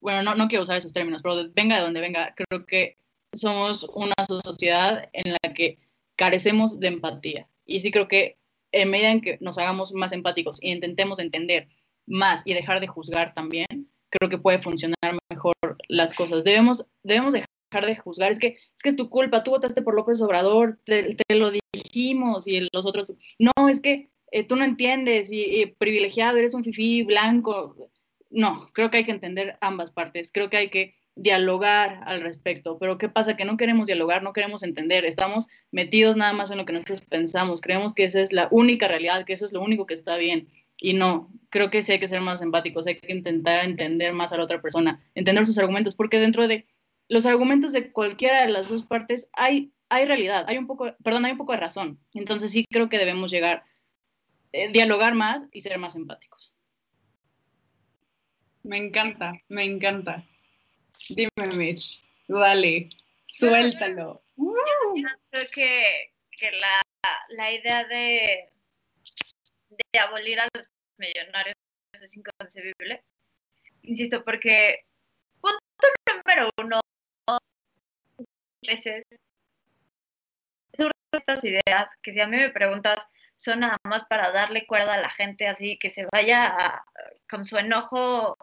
bueno, 0.00 0.22
no, 0.22 0.34
no 0.34 0.48
quiero 0.48 0.64
usar 0.64 0.78
esos 0.78 0.92
términos, 0.92 1.22
pero 1.22 1.50
venga 1.52 1.76
de 1.76 1.82
donde 1.82 2.00
venga, 2.00 2.34
creo 2.34 2.66
que 2.66 2.96
somos 3.34 3.84
una 3.94 4.14
sociedad 4.26 5.08
en 5.12 5.32
la 5.32 5.54
que 5.54 5.78
carecemos 6.16 6.80
de 6.80 6.88
empatía. 6.88 7.48
Y 7.66 7.80
sí 7.80 7.90
creo 7.90 8.08
que 8.08 8.38
en 8.72 8.90
medida 8.90 9.10
en 9.10 9.20
que 9.20 9.38
nos 9.40 9.58
hagamos 9.58 9.92
más 9.92 10.12
empáticos 10.12 10.58
e 10.62 10.70
intentemos 10.70 11.18
entender 11.18 11.68
más 12.06 12.42
y 12.44 12.54
dejar 12.54 12.80
de 12.80 12.86
juzgar 12.86 13.34
también, 13.34 13.66
creo 14.10 14.28
que 14.28 14.38
puede 14.38 14.62
funcionar 14.62 15.18
mejor 15.30 15.54
las 15.88 16.14
cosas. 16.14 16.44
Debemos, 16.44 16.88
debemos 17.02 17.34
dejar 17.34 17.86
de 17.86 17.96
juzgar. 17.96 18.32
Es 18.32 18.38
que, 18.38 18.48
es 18.48 18.82
que 18.82 18.88
es 18.90 18.96
tu 18.96 19.10
culpa, 19.10 19.42
tú 19.42 19.52
votaste 19.52 19.82
por 19.82 19.94
López 19.94 20.20
Obrador, 20.20 20.78
te, 20.84 21.14
te 21.14 21.34
lo 21.34 21.50
dijimos 21.50 22.46
y 22.46 22.68
los 22.72 22.86
otros, 22.86 23.12
no, 23.38 23.68
es 23.68 23.80
que 23.80 24.08
eh, 24.32 24.44
tú 24.44 24.56
no 24.56 24.64
entiendes 24.64 25.32
y, 25.32 25.42
y 25.42 25.66
privilegiado, 25.66 26.38
eres 26.38 26.54
un 26.54 26.64
fifí 26.64 27.02
blanco. 27.02 27.90
No, 28.30 28.70
creo 28.72 28.90
que 28.90 28.98
hay 28.98 29.04
que 29.04 29.12
entender 29.12 29.56
ambas 29.60 29.92
partes. 29.92 30.30
Creo 30.32 30.50
que 30.50 30.56
hay 30.56 30.68
que 30.68 30.94
dialogar 31.16 32.02
al 32.06 32.20
respecto. 32.20 32.78
Pero 32.78 32.98
¿qué 32.98 33.08
pasa? 33.08 33.36
Que 33.36 33.44
no 33.44 33.56
queremos 33.56 33.86
dialogar, 33.86 34.22
no 34.22 34.32
queremos 34.32 34.62
entender. 34.62 35.04
Estamos 35.04 35.48
metidos 35.72 36.16
nada 36.16 36.32
más 36.32 36.50
en 36.50 36.58
lo 36.58 36.66
que 36.66 36.74
nosotros 36.74 37.00
pensamos. 37.02 37.60
Creemos 37.60 37.94
que 37.94 38.04
esa 38.04 38.20
es 38.20 38.32
la 38.32 38.48
única 38.50 38.86
realidad, 38.86 39.24
que 39.24 39.32
eso 39.32 39.46
es 39.46 39.52
lo 39.52 39.62
único 39.62 39.86
que 39.86 39.94
está 39.94 40.16
bien. 40.18 40.48
Y 40.78 40.92
no, 40.92 41.32
creo 41.48 41.70
que 41.70 41.82
sí 41.82 41.92
hay 41.92 41.98
que 41.98 42.06
ser 42.06 42.20
más 42.20 42.42
empáticos, 42.42 42.86
hay 42.86 42.98
que 42.98 43.12
intentar 43.12 43.64
entender 43.64 44.12
más 44.12 44.32
a 44.32 44.36
la 44.36 44.44
otra 44.44 44.60
persona, 44.60 45.02
entender 45.14 45.46
sus 45.46 45.56
argumentos, 45.56 45.96
porque 45.96 46.20
dentro 46.20 46.46
de 46.46 46.66
los 47.08 47.24
argumentos 47.24 47.72
de 47.72 47.92
cualquiera 47.92 48.42
de 48.42 48.52
las 48.52 48.68
dos 48.68 48.82
partes 48.82 49.30
hay, 49.32 49.72
hay 49.88 50.04
realidad, 50.04 50.44
hay 50.48 50.58
un 50.58 50.66
poco, 50.66 50.94
perdón, 51.02 51.24
hay 51.24 51.32
un 51.32 51.38
poco 51.38 51.52
de 51.52 51.58
razón. 51.58 51.98
Entonces 52.12 52.50
sí 52.50 52.66
creo 52.68 52.90
que 52.90 52.98
debemos 52.98 53.30
llegar, 53.30 53.64
eh, 54.52 54.70
dialogar 54.70 55.14
más 55.14 55.46
y 55.50 55.62
ser 55.62 55.78
más 55.78 55.96
empáticos. 55.96 56.52
Me 58.62 58.76
encanta, 58.76 59.40
me 59.48 59.62
encanta. 59.62 60.26
Dime, 61.10 61.54
Mitch, 61.54 62.02
dale, 62.28 62.88
suéltalo. 63.26 64.22
Creo 65.30 65.46
que, 65.52 66.12
que 66.30 66.50
la, 66.52 66.82
la 67.28 67.52
idea 67.52 67.84
de, 67.84 68.50
de 69.70 69.98
abolir 70.00 70.40
a 70.40 70.48
los 70.54 70.68
millonarios 70.98 71.56
es 71.92 72.16
inconcebible. 72.16 73.02
Insisto, 73.82 74.24
porque 74.24 74.84
punto 75.40 75.58
número 76.08 76.50
uno, 76.60 76.80
veces 78.66 79.04
surgen 80.76 80.92
estas 81.12 81.44
ideas 81.44 81.96
que 82.02 82.12
si 82.12 82.20
a 82.20 82.26
mí 82.26 82.36
me 82.36 82.50
preguntas 82.50 83.08
son 83.36 83.60
nada 83.60 83.78
más 83.84 84.04
para 84.06 84.32
darle 84.32 84.66
cuerda 84.66 84.94
a 84.94 85.00
la 85.00 85.10
gente 85.10 85.46
así 85.46 85.78
que 85.78 85.90
se 85.90 86.06
vaya 86.10 86.84
con 87.30 87.44
su 87.44 87.58
enojo 87.58 88.36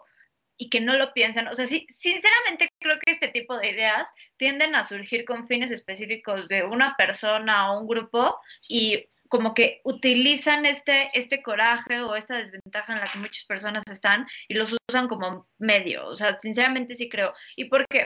y 0.56 0.70
que 0.70 0.80
no 0.80 0.94
lo 0.96 1.12
piensan. 1.12 1.48
O 1.48 1.54
sea, 1.54 1.66
sí, 1.66 1.86
sinceramente 1.90 2.68
creo 2.80 2.98
que 3.04 3.12
este 3.12 3.28
tipo 3.28 3.56
de 3.56 3.70
ideas 3.70 4.10
tienden 4.36 4.74
a 4.74 4.84
surgir 4.84 5.24
con 5.24 5.46
fines 5.46 5.70
específicos 5.70 6.48
de 6.48 6.64
una 6.64 6.96
persona 6.96 7.72
o 7.72 7.80
un 7.80 7.86
grupo 7.86 8.38
y 8.68 9.06
como 9.28 9.54
que 9.54 9.80
utilizan 9.84 10.66
este, 10.66 11.10
este 11.14 11.42
coraje 11.42 12.02
o 12.02 12.14
esta 12.14 12.36
desventaja 12.38 12.92
en 12.92 13.00
la 13.00 13.06
que 13.06 13.18
muchas 13.18 13.44
personas 13.46 13.82
están 13.90 14.26
y 14.48 14.54
los 14.54 14.76
usan 14.88 15.08
como 15.08 15.48
medio. 15.58 16.06
O 16.06 16.14
sea, 16.14 16.38
sinceramente 16.38 16.94
sí 16.94 17.08
creo. 17.08 17.32
¿Y 17.56 17.64
por 17.64 17.84
qué? 17.88 18.04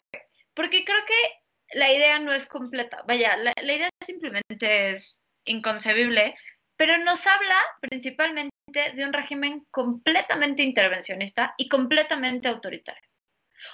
Porque 0.55 0.83
creo 0.83 1.05
que 1.05 1.77
la 1.77 1.91
idea 1.91 2.19
no 2.19 2.33
es 2.33 2.47
completa. 2.47 3.03
Vaya, 3.07 3.37
la, 3.37 3.53
la 3.61 3.73
idea 3.73 3.89
simplemente 4.03 4.91
es 4.91 5.21
inconcebible, 5.45 6.35
pero 6.77 6.97
nos 6.99 7.27
habla 7.27 7.57
principalmente 7.81 8.48
de 8.71 9.05
un 9.05 9.13
régimen 9.13 9.65
completamente 9.71 10.63
intervencionista 10.63 11.53
y 11.57 11.67
completamente 11.67 12.47
autoritario. 12.47 13.09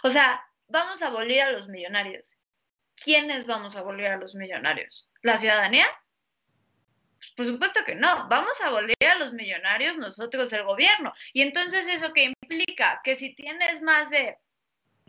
O 0.03 0.09
sea, 0.09 0.43
vamos 0.67 1.01
a 1.01 1.07
abolir 1.07 1.41
a 1.41 1.51
los 1.51 1.67
millonarios. 1.67 2.35
¿Quiénes 2.95 3.45
vamos 3.45 3.75
a 3.75 3.79
abolir 3.79 4.07
a 4.07 4.17
los 4.17 4.35
millonarios? 4.35 5.09
¿La 5.21 5.37
ciudadanía? 5.37 5.87
Pues, 7.19 7.31
por 7.35 7.45
supuesto 7.45 7.83
que 7.85 7.95
no. 7.95 8.27
Vamos 8.29 8.59
a 8.61 8.67
abolir 8.67 8.95
a 9.09 9.15
los 9.15 9.33
millonarios 9.33 9.97
nosotros, 9.97 10.51
el 10.53 10.63
gobierno. 10.63 11.13
Y 11.33 11.41
entonces 11.41 11.87
eso 11.87 12.13
que 12.13 12.23
implica 12.41 13.01
que 13.03 13.15
si 13.15 13.35
tienes 13.35 13.81
más 13.81 14.09
de 14.09 14.37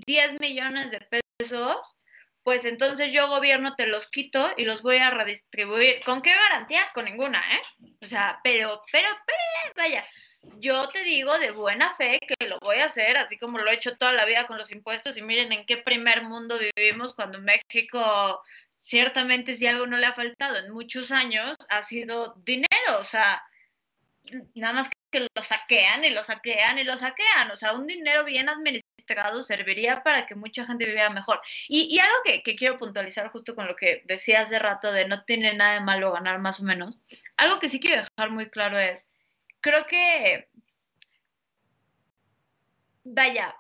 10 0.06 0.40
millones 0.40 0.90
de 0.90 1.22
pesos, 1.38 1.98
pues 2.46 2.64
entonces 2.64 3.12
yo 3.12 3.26
gobierno 3.26 3.74
te 3.74 3.88
los 3.88 4.06
quito 4.06 4.52
y 4.56 4.66
los 4.66 4.80
voy 4.80 4.98
a 4.98 5.10
redistribuir. 5.10 6.00
¿Con 6.04 6.22
qué 6.22 6.32
garantía? 6.32 6.80
Con 6.94 7.06
ninguna, 7.06 7.40
¿eh? 7.40 7.60
O 8.00 8.06
sea, 8.06 8.38
pero, 8.44 8.84
pero, 8.92 9.08
pero, 9.26 9.72
vaya, 9.76 10.06
yo 10.58 10.88
te 10.90 11.02
digo 11.02 11.36
de 11.40 11.50
buena 11.50 11.92
fe 11.96 12.20
que 12.20 12.46
lo 12.46 12.60
voy 12.60 12.76
a 12.76 12.84
hacer, 12.84 13.16
así 13.16 13.36
como 13.36 13.58
lo 13.58 13.68
he 13.68 13.74
hecho 13.74 13.96
toda 13.96 14.12
la 14.12 14.24
vida 14.24 14.46
con 14.46 14.58
los 14.58 14.70
impuestos 14.70 15.16
y 15.16 15.22
miren 15.22 15.50
en 15.50 15.66
qué 15.66 15.78
primer 15.78 16.22
mundo 16.22 16.56
vivimos 16.76 17.14
cuando 17.14 17.40
México 17.40 18.40
ciertamente 18.76 19.54
si 19.54 19.66
algo 19.66 19.88
no 19.88 19.96
le 19.96 20.06
ha 20.06 20.12
faltado 20.12 20.58
en 20.58 20.70
muchos 20.70 21.10
años 21.10 21.56
ha 21.68 21.82
sido 21.82 22.36
dinero, 22.44 23.00
o 23.00 23.04
sea, 23.04 23.42
nada 24.54 24.72
más 24.72 24.90
que 25.10 25.18
lo 25.18 25.42
saquean 25.42 26.04
y 26.04 26.10
lo 26.10 26.24
saquean 26.24 26.78
y 26.78 26.84
lo 26.84 26.96
saquean, 26.96 27.50
o 27.50 27.56
sea, 27.56 27.72
un 27.72 27.88
dinero 27.88 28.22
bien 28.22 28.48
administrado 28.48 28.85
serviría 29.42 30.02
para 30.02 30.26
que 30.26 30.34
mucha 30.34 30.64
gente 30.64 30.84
viviera 30.84 31.10
mejor. 31.10 31.40
Y, 31.68 31.98
algo 31.98 32.16
que, 32.24 32.56
quiero 32.56 32.78
puntualizar 32.78 33.30
justo 33.30 33.54
con 33.54 33.66
lo 33.66 33.76
que 33.76 34.02
decía 34.06 34.42
hace 34.42 34.58
rato 34.58 34.92
de 34.92 35.06
no 35.06 35.24
tiene 35.24 35.54
nada 35.54 35.74
de 35.74 35.80
malo 35.80 36.12
ganar 36.12 36.40
más 36.40 36.60
o 36.60 36.64
menos, 36.64 36.98
algo 37.36 37.58
que 37.60 37.68
sí 37.68 37.80
quiero 37.80 38.02
dejar 38.02 38.30
muy 38.30 38.50
claro 38.50 38.78
es, 38.78 39.08
creo 39.60 39.86
que, 39.86 40.48
vaya, 43.04 43.54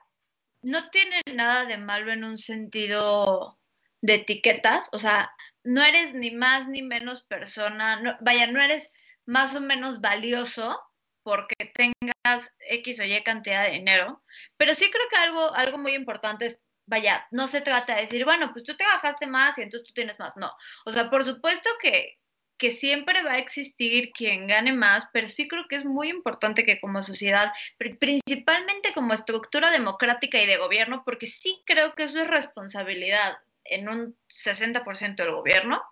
no 0.62 0.90
tiene 0.90 1.20
nada 1.32 1.64
de 1.64 1.78
malo 1.78 2.12
en 2.12 2.24
un 2.24 2.38
sentido 2.38 3.58
de 4.02 4.14
etiquetas, 4.14 4.88
o 4.92 4.98
sea, 4.98 5.30
no 5.64 5.82
eres 5.82 6.14
ni 6.14 6.30
más 6.30 6.68
ni 6.68 6.82
menos 6.82 7.22
persona, 7.22 8.18
vaya, 8.20 8.46
no 8.46 8.60
eres 8.60 8.92
más 9.26 9.54
o 9.54 9.60
menos 9.60 10.00
valioso 10.00 10.80
porque 11.26 11.56
tengas 11.74 12.52
X 12.60 13.00
o 13.00 13.04
Y 13.04 13.20
cantidad 13.24 13.64
de 13.64 13.72
dinero, 13.72 14.22
pero 14.56 14.76
sí 14.76 14.88
creo 14.92 15.08
que 15.10 15.16
algo, 15.16 15.52
algo 15.56 15.76
muy 15.76 15.96
importante 15.96 16.46
es, 16.46 16.60
vaya, 16.86 17.26
no 17.32 17.48
se 17.48 17.62
trata 17.62 17.96
de 17.96 18.02
decir, 18.02 18.24
bueno, 18.24 18.52
pues 18.52 18.64
tú 18.64 18.76
trabajaste 18.76 19.26
más 19.26 19.58
y 19.58 19.62
entonces 19.62 19.88
tú 19.88 19.92
tienes 19.92 20.20
más, 20.20 20.36
no, 20.36 20.52
o 20.84 20.92
sea, 20.92 21.10
por 21.10 21.24
supuesto 21.24 21.68
que, 21.82 22.20
que 22.56 22.70
siempre 22.70 23.24
va 23.24 23.32
a 23.32 23.38
existir 23.38 24.12
quien 24.12 24.46
gane 24.46 24.72
más, 24.72 25.08
pero 25.12 25.28
sí 25.28 25.48
creo 25.48 25.64
que 25.68 25.74
es 25.74 25.84
muy 25.84 26.10
importante 26.10 26.64
que 26.64 26.80
como 26.80 27.02
sociedad, 27.02 27.52
principalmente 27.98 28.94
como 28.94 29.12
estructura 29.12 29.72
democrática 29.72 30.40
y 30.40 30.46
de 30.46 30.58
gobierno, 30.58 31.02
porque 31.04 31.26
sí 31.26 31.60
creo 31.66 31.96
que 31.96 32.04
eso 32.04 32.22
es 32.22 32.28
responsabilidad 32.28 33.38
en 33.64 33.88
un 33.88 34.16
60% 34.28 35.16
del 35.16 35.32
gobierno, 35.32 35.82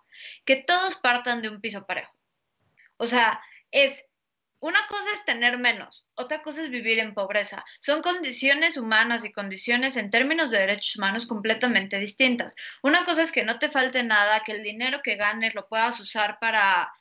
que 0.45 0.55
todos 0.55 0.95
partan 0.95 1.41
de 1.41 1.49
un 1.49 1.59
piso 1.59 1.85
parejo. 1.85 2.15
O 2.95 3.05
sea, 3.05 3.41
es 3.71 4.05
una 4.65 4.87
cosa 4.87 5.11
es 5.13 5.23
tener 5.25 5.59
menos, 5.59 6.07
otra 6.15 6.41
cosa 6.41 6.63
es 6.63 6.71
vivir 6.71 6.97
en 6.97 7.13
pobreza. 7.13 7.63
Son 7.81 8.01
condiciones 8.01 8.77
humanas 8.77 9.23
y 9.23 9.31
condiciones 9.31 9.95
en 9.95 10.09
términos 10.09 10.49
de 10.49 10.57
derechos 10.57 10.95
humanos 10.95 11.27
completamente 11.27 11.99
distintas. 11.99 12.55
Una 12.81 13.05
cosa 13.05 13.21
es 13.21 13.31
que 13.31 13.43
no 13.43 13.59
te 13.59 13.69
falte 13.69 14.01
nada, 14.01 14.43
que 14.43 14.53
el 14.53 14.63
dinero 14.63 15.01
que 15.03 15.17
ganes 15.17 15.53
lo 15.53 15.67
puedas 15.67 15.99
usar 15.99 16.39
para, 16.39 16.91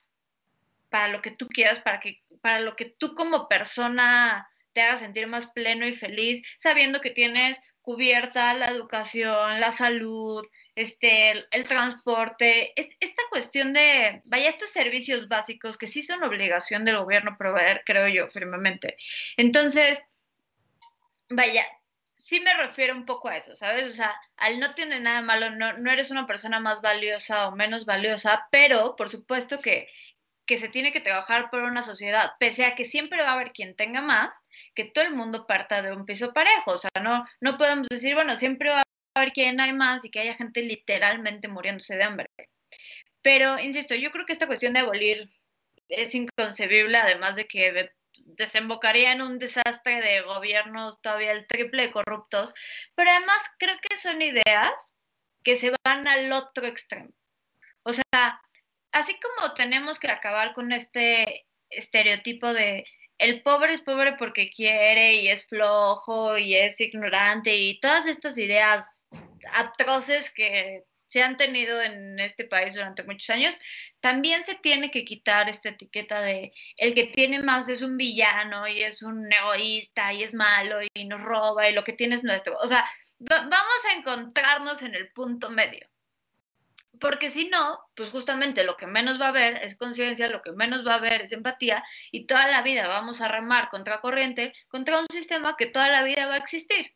para 0.90 1.08
lo 1.08 1.22
que 1.22 1.30
tú 1.30 1.48
quieras, 1.48 1.80
para, 1.80 2.00
que, 2.00 2.20
para 2.42 2.60
lo 2.60 2.76
que 2.76 2.84
tú 2.84 3.14
como 3.14 3.48
persona 3.48 4.46
te 4.74 4.82
haga 4.82 4.98
sentir 4.98 5.26
más 5.26 5.46
pleno 5.46 5.86
y 5.86 5.96
feliz, 5.96 6.42
sabiendo 6.58 7.00
que 7.00 7.12
tienes 7.12 7.62
cubierta 7.84 8.54
la 8.54 8.68
educación, 8.68 9.60
la 9.60 9.70
salud, 9.70 10.44
este, 10.74 11.46
el, 11.50 11.64
transporte, 11.68 12.72
esta 12.76 13.22
cuestión 13.30 13.74
de, 13.74 14.22
vaya, 14.24 14.48
estos 14.48 14.70
servicios 14.70 15.28
básicos 15.28 15.76
que 15.76 15.86
sí 15.86 16.02
son 16.02 16.24
obligación 16.24 16.86
del 16.86 16.96
gobierno 16.96 17.36
proveer, 17.36 17.82
creo 17.84 18.08
yo 18.08 18.28
firmemente. 18.28 18.96
Entonces, 19.36 20.02
vaya, 21.28 21.62
sí 22.16 22.40
me 22.40 22.54
refiero 22.54 22.94
un 22.94 23.04
poco 23.04 23.28
a 23.28 23.36
eso, 23.36 23.54
¿sabes? 23.54 23.84
O 23.84 23.92
sea, 23.92 24.14
al 24.38 24.58
no 24.60 24.74
tiene 24.74 24.98
nada 24.98 25.20
malo, 25.20 25.50
no, 25.50 25.74
no 25.74 25.92
eres 25.92 26.10
una 26.10 26.26
persona 26.26 26.60
más 26.60 26.80
valiosa 26.80 27.48
o 27.48 27.52
menos 27.54 27.84
valiosa, 27.84 28.48
pero 28.50 28.96
por 28.96 29.10
supuesto 29.10 29.60
que, 29.60 29.88
que 30.46 30.58
se 30.58 30.68
tiene 30.68 30.92
que 30.92 31.00
trabajar 31.00 31.50
por 31.50 31.62
una 31.62 31.82
sociedad, 31.82 32.32
pese 32.38 32.64
a 32.64 32.74
que 32.74 32.84
siempre 32.84 33.22
va 33.22 33.30
a 33.30 33.32
haber 33.34 33.52
quien 33.52 33.74
tenga 33.74 34.02
más, 34.02 34.34
que 34.74 34.84
todo 34.84 35.04
el 35.04 35.14
mundo 35.14 35.46
parta 35.46 35.82
de 35.82 35.92
un 35.92 36.04
piso 36.04 36.32
parejo. 36.32 36.72
O 36.72 36.78
sea, 36.78 36.90
no, 37.02 37.24
no 37.40 37.56
podemos 37.56 37.88
decir, 37.88 38.14
bueno, 38.14 38.36
siempre 38.36 38.70
va 38.70 38.80
a 38.80 38.82
haber 39.14 39.32
quien 39.32 39.60
hay 39.60 39.72
más 39.72 40.04
y 40.04 40.10
que 40.10 40.20
haya 40.20 40.34
gente 40.34 40.62
literalmente 40.62 41.48
muriéndose 41.48 41.96
de 41.96 42.04
hambre. 42.04 42.26
Pero, 43.22 43.58
insisto, 43.58 43.94
yo 43.94 44.10
creo 44.10 44.26
que 44.26 44.34
esta 44.34 44.46
cuestión 44.46 44.74
de 44.74 44.80
abolir 44.80 45.30
es 45.88 46.14
inconcebible, 46.14 46.98
además 46.98 47.36
de 47.36 47.46
que 47.46 47.90
desembocaría 48.18 49.12
en 49.12 49.22
un 49.22 49.38
desastre 49.38 50.00
de 50.00 50.20
gobiernos 50.22 51.00
todavía 51.00 51.32
el 51.32 51.46
triple 51.46 51.90
corruptos, 51.90 52.54
pero 52.94 53.10
además 53.10 53.42
creo 53.58 53.76
que 53.80 53.96
son 53.96 54.20
ideas 54.22 54.94
que 55.42 55.56
se 55.56 55.72
van 55.84 56.06
al 56.06 56.32
otro 56.32 56.66
extremo. 56.66 57.10
O 57.82 57.92
sea, 57.92 58.40
así 58.94 59.18
como 59.20 59.52
tenemos 59.54 59.98
que 59.98 60.08
acabar 60.08 60.52
con 60.54 60.72
este 60.72 61.46
estereotipo 61.68 62.52
de 62.52 62.84
el 63.18 63.42
pobre 63.42 63.74
es 63.74 63.82
pobre 63.82 64.14
porque 64.18 64.50
quiere 64.50 65.14
y 65.16 65.28
es 65.28 65.46
flojo 65.46 66.38
y 66.38 66.54
es 66.54 66.80
ignorante 66.80 67.56
y 67.56 67.80
todas 67.80 68.06
estas 68.06 68.38
ideas 68.38 69.08
atroces 69.52 70.32
que 70.32 70.84
se 71.06 71.22
han 71.22 71.36
tenido 71.36 71.80
en 71.82 72.18
este 72.18 72.44
país 72.44 72.74
durante 72.74 73.04
muchos 73.04 73.30
años, 73.30 73.56
también 74.00 74.42
se 74.42 74.56
tiene 74.56 74.90
que 74.90 75.04
quitar 75.04 75.48
esta 75.48 75.68
etiqueta 75.68 76.20
de 76.22 76.52
el 76.76 76.94
que 76.94 77.04
tiene 77.04 77.40
más 77.40 77.68
es 77.68 77.82
un 77.82 77.96
villano 77.96 78.66
y 78.66 78.82
es 78.82 79.02
un 79.02 79.32
egoísta 79.32 80.12
y 80.12 80.24
es 80.24 80.34
malo 80.34 80.78
y 80.94 81.04
nos 81.04 81.20
roba 81.20 81.68
y 81.68 81.72
lo 81.72 81.84
que 81.84 81.92
tiene 81.92 82.16
es 82.16 82.24
nuestro. 82.24 82.56
O 82.58 82.66
sea, 82.66 82.84
vamos 83.20 83.84
a 83.88 83.92
encontrarnos 83.92 84.82
en 84.82 84.94
el 84.96 85.08
punto 85.12 85.50
medio 85.50 85.86
porque 87.00 87.30
si 87.30 87.48
no, 87.48 87.78
pues 87.94 88.10
justamente 88.10 88.64
lo 88.64 88.76
que 88.76 88.86
menos 88.86 89.20
va 89.20 89.26
a 89.26 89.28
haber 89.30 89.62
es 89.62 89.76
conciencia, 89.76 90.28
lo 90.28 90.42
que 90.42 90.52
menos 90.52 90.86
va 90.86 90.94
a 90.94 90.98
haber 90.98 91.22
es 91.22 91.32
empatía 91.32 91.84
y 92.10 92.26
toda 92.26 92.46
la 92.48 92.62
vida 92.62 92.88
vamos 92.88 93.20
a 93.20 93.28
remar 93.28 93.68
contra 93.68 94.00
corriente 94.00 94.52
contra 94.68 95.00
un 95.00 95.06
sistema 95.10 95.56
que 95.56 95.66
toda 95.66 95.88
la 95.88 96.02
vida 96.02 96.26
va 96.26 96.34
a 96.34 96.38
existir. 96.38 96.94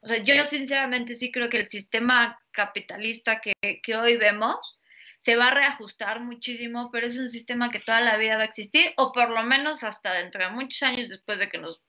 O 0.00 0.08
sea, 0.08 0.18
yo 0.18 0.44
sinceramente 0.46 1.14
sí 1.14 1.32
creo 1.32 1.48
que 1.48 1.58
el 1.58 1.68
sistema 1.68 2.38
capitalista 2.52 3.40
que, 3.40 3.54
que 3.82 3.96
hoy 3.96 4.16
vemos 4.16 4.80
se 5.18 5.36
va 5.36 5.48
a 5.48 5.54
reajustar 5.54 6.20
muchísimo, 6.20 6.90
pero 6.92 7.06
es 7.06 7.16
un 7.16 7.30
sistema 7.30 7.70
que 7.70 7.80
toda 7.80 8.00
la 8.00 8.16
vida 8.16 8.36
va 8.36 8.42
a 8.42 8.46
existir, 8.46 8.92
o 8.96 9.12
por 9.12 9.30
lo 9.30 9.42
menos 9.42 9.82
hasta 9.82 10.12
dentro 10.12 10.42
de 10.42 10.50
muchos 10.50 10.82
años 10.82 11.08
después 11.08 11.38
de 11.38 11.48
que 11.48 11.58
nos 11.58 11.82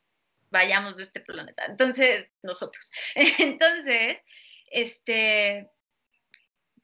vayamos 0.49 0.97
de 0.97 1.03
este 1.03 1.20
planeta. 1.20 1.66
Entonces, 1.66 2.30
nosotros. 2.41 2.91
Entonces, 3.16 4.20
este, 4.72 5.70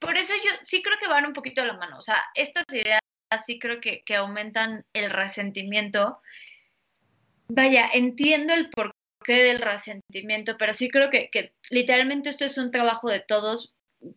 por 0.04 0.18
eso 0.18 0.34
yo 0.36 0.52
sí 0.64 0.84
creo 0.84 0.98
que 1.00 1.08
van 1.08 1.26
un 1.26 1.34
poquito 1.34 1.62
a 1.62 1.66
la 1.66 1.78
mano. 1.78 1.98
O 1.98 2.02
sea, 2.02 2.22
estas 2.36 2.66
ideas 2.72 3.00
sí 3.46 3.60
creo 3.60 3.80
que, 3.82 4.04
aumentan 4.16 4.86
el 4.94 5.10
resentimiento. 5.10 6.22
Vaya, 7.48 7.90
entiendo 7.94 8.54
el 8.54 8.70
porqué 8.70 9.44
del 9.44 9.60
resentimiento, 9.60 10.58
pero 10.58 10.74
sí 10.74 10.90
creo 10.90 11.10
que, 11.10 11.30
que 11.30 11.54
literalmente 11.70 12.30
esto 12.30 12.46
es 12.46 12.58
un 12.58 12.72
trabajo 12.72 13.10
de 13.10 13.22
todos. 13.22 13.74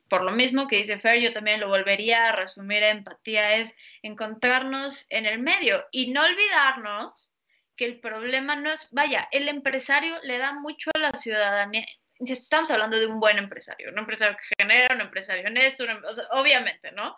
Por 0.09 0.25
lo 0.25 0.33
mismo 0.33 0.67
que 0.67 0.79
dice 0.79 0.99
Fer, 0.99 1.21
yo 1.21 1.33
también 1.33 1.61
lo 1.61 1.69
volvería 1.69 2.29
a 2.29 2.33
resumir 2.33 2.83
a 2.83 2.91
empatía, 2.91 3.57
es 3.57 3.75
encontrarnos 4.03 5.07
en 5.11 5.27
el 5.27 5.39
medio 5.39 5.85
y 5.93 6.11
no 6.11 6.25
olvidarnos 6.25 7.31
que 7.77 7.85
el 7.85 8.01
problema 8.01 8.57
no 8.57 8.73
es, 8.73 8.89
vaya, 8.91 9.29
el 9.31 9.49
empresario 9.49 10.17
le 10.23 10.39
da 10.39 10.55
mucho 10.55 10.91
a 10.95 10.99
la 10.99 11.13
ciudadanía, 11.13 11.87
estamos 12.21 12.71
hablando 12.71 12.99
de 12.99 13.07
un 13.07 13.21
buen 13.21 13.39
empresario, 13.39 13.91
un 13.91 13.99
empresario 13.99 14.37
que 14.37 14.63
genera, 14.63 14.95
un 14.95 15.01
empresario 15.01 15.47
honesto, 15.47 15.85
em, 15.85 16.01
obviamente, 16.31 16.93
¿no? 16.93 17.17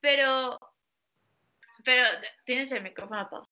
Pero, 0.00 0.58
pero 1.84 2.04
tienes 2.44 2.72
el 2.72 2.82
micrófono 2.82 3.20
apagado. 3.20 3.48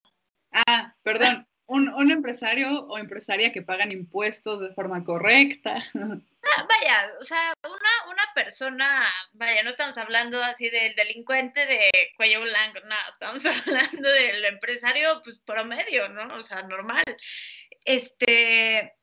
Ah, 0.53 0.95
perdón. 1.03 1.47
Un, 1.67 1.91
un, 1.91 2.11
empresario 2.11 2.87
o 2.87 2.97
empresaria 2.97 3.53
que 3.53 3.61
pagan 3.61 3.93
impuestos 3.93 4.61
de 4.61 4.73
forma 4.73 5.05
correcta. 5.05 5.79
Ah, 6.57 6.67
vaya, 6.69 7.13
o 7.21 7.25
sea, 7.25 7.53
una, 7.65 8.13
una 8.13 8.23
persona, 8.35 9.05
vaya, 9.33 9.63
no 9.63 9.71
estamos 9.71 9.99
hablando 9.99 10.43
así 10.43 10.71
del 10.71 10.95
delincuente 10.95 11.67
de 11.67 11.91
cuello 12.17 12.41
blanco, 12.43 12.79
no, 12.85 12.95
estamos 13.11 13.45
hablando 13.67 14.09
del 14.09 14.45
empresario, 14.45 15.21
pues 15.23 15.41
promedio, 15.41 16.09
¿no? 16.09 16.37
O 16.37 16.43
sea, 16.43 16.63
normal. 16.63 17.05
Este, 17.85 18.98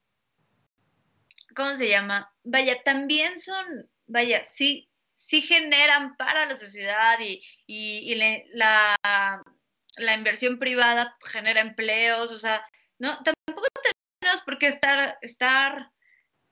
¿cómo 1.55 1.77
se 1.77 1.89
llama? 1.89 2.31
Vaya, 2.43 2.81
también 2.83 3.39
son, 3.39 3.89
vaya, 4.07 4.43
sí, 4.45 4.89
sí 5.15 5.41
generan 5.41 6.15
para 6.17 6.45
la 6.45 6.57
sociedad 6.57 7.17
y, 7.19 7.41
y, 7.65 8.15
la, 8.53 8.95
la, 9.97 10.13
inversión 10.13 10.59
privada 10.59 11.17
genera 11.23 11.61
empleos, 11.61 12.31
o 12.31 12.37
sea, 12.37 12.65
no, 12.99 13.21
tampoco 13.23 13.67
tenemos 14.19 14.43
por 14.43 14.59
qué 14.59 14.67
estar, 14.67 15.17
estar 15.21 15.91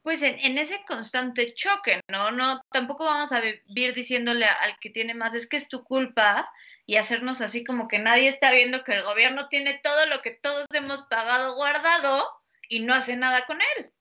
pues 0.02 0.22
en, 0.22 0.38
en, 0.40 0.58
ese 0.58 0.84
constante 0.86 1.54
choque, 1.54 2.02
¿no? 2.10 2.32
No, 2.32 2.62
tampoco 2.72 3.06
vamos 3.06 3.32
a 3.32 3.40
vivir 3.40 3.94
diciéndole 3.94 4.46
al 4.46 4.78
que 4.80 4.90
tiene 4.90 5.14
más, 5.14 5.34
es 5.34 5.48
que 5.48 5.58
es 5.58 5.70
tu 5.70 5.84
culpa 5.84 6.50
y 6.86 6.98
hacernos 6.98 7.42
así 7.42 7.64
como 7.64 7.88
que 7.88 8.00
nadie 8.00 8.28
está 8.28 8.52
viendo 8.52 8.84
que 8.84 8.94
el 8.94 9.04
gobierno 9.04 9.48
tiene 9.48 9.80
todo 9.82 10.06
lo 10.08 10.22
que 10.22 10.32
todos 10.32 10.66
hemos 10.74 11.04
pagado 11.04 11.56
guardado 11.56 12.28
y 12.68 12.82
no 12.82 12.94
hace 12.94 13.16
nada 13.16 13.46
con 13.46 13.62
él. 13.62 13.94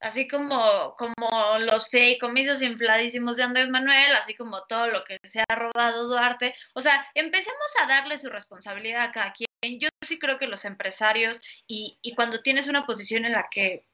Así 0.00 0.26
como, 0.26 0.94
como 0.96 1.58
los 1.60 1.88
feicomisos 1.88 2.62
infladísimos 2.62 3.36
de 3.36 3.44
Andrés 3.44 3.68
Manuel, 3.68 4.12
así 4.16 4.34
como 4.34 4.64
todo 4.64 4.88
lo 4.88 5.04
que 5.04 5.18
se 5.24 5.40
ha 5.40 5.54
robado 5.54 6.08
Duarte. 6.08 6.54
O 6.74 6.80
sea, 6.80 7.06
empecemos 7.14 7.58
a 7.82 7.86
darle 7.86 8.18
su 8.18 8.28
responsabilidad 8.28 9.04
a 9.04 9.12
cada 9.12 9.32
quien. 9.32 9.48
Yo 9.78 9.88
sí 10.06 10.18
creo 10.18 10.38
que 10.38 10.46
los 10.46 10.64
empresarios 10.64 11.40
y, 11.66 11.98
y 12.02 12.14
cuando 12.14 12.40
tienes 12.40 12.66
una 12.66 12.86
posición 12.86 13.26
en 13.26 13.32
la 13.32 13.48
que 13.50 13.86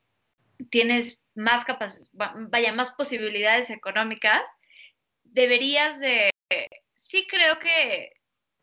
tienes 0.70 1.18
más 1.34 1.64
capac 1.64 1.92
vaya, 2.12 2.72
más 2.72 2.92
posibilidades 2.92 3.70
económicas, 3.70 4.42
deberías 5.24 6.00
de, 6.00 6.30
sí 6.94 7.26
creo 7.28 7.58
que, 7.58 8.12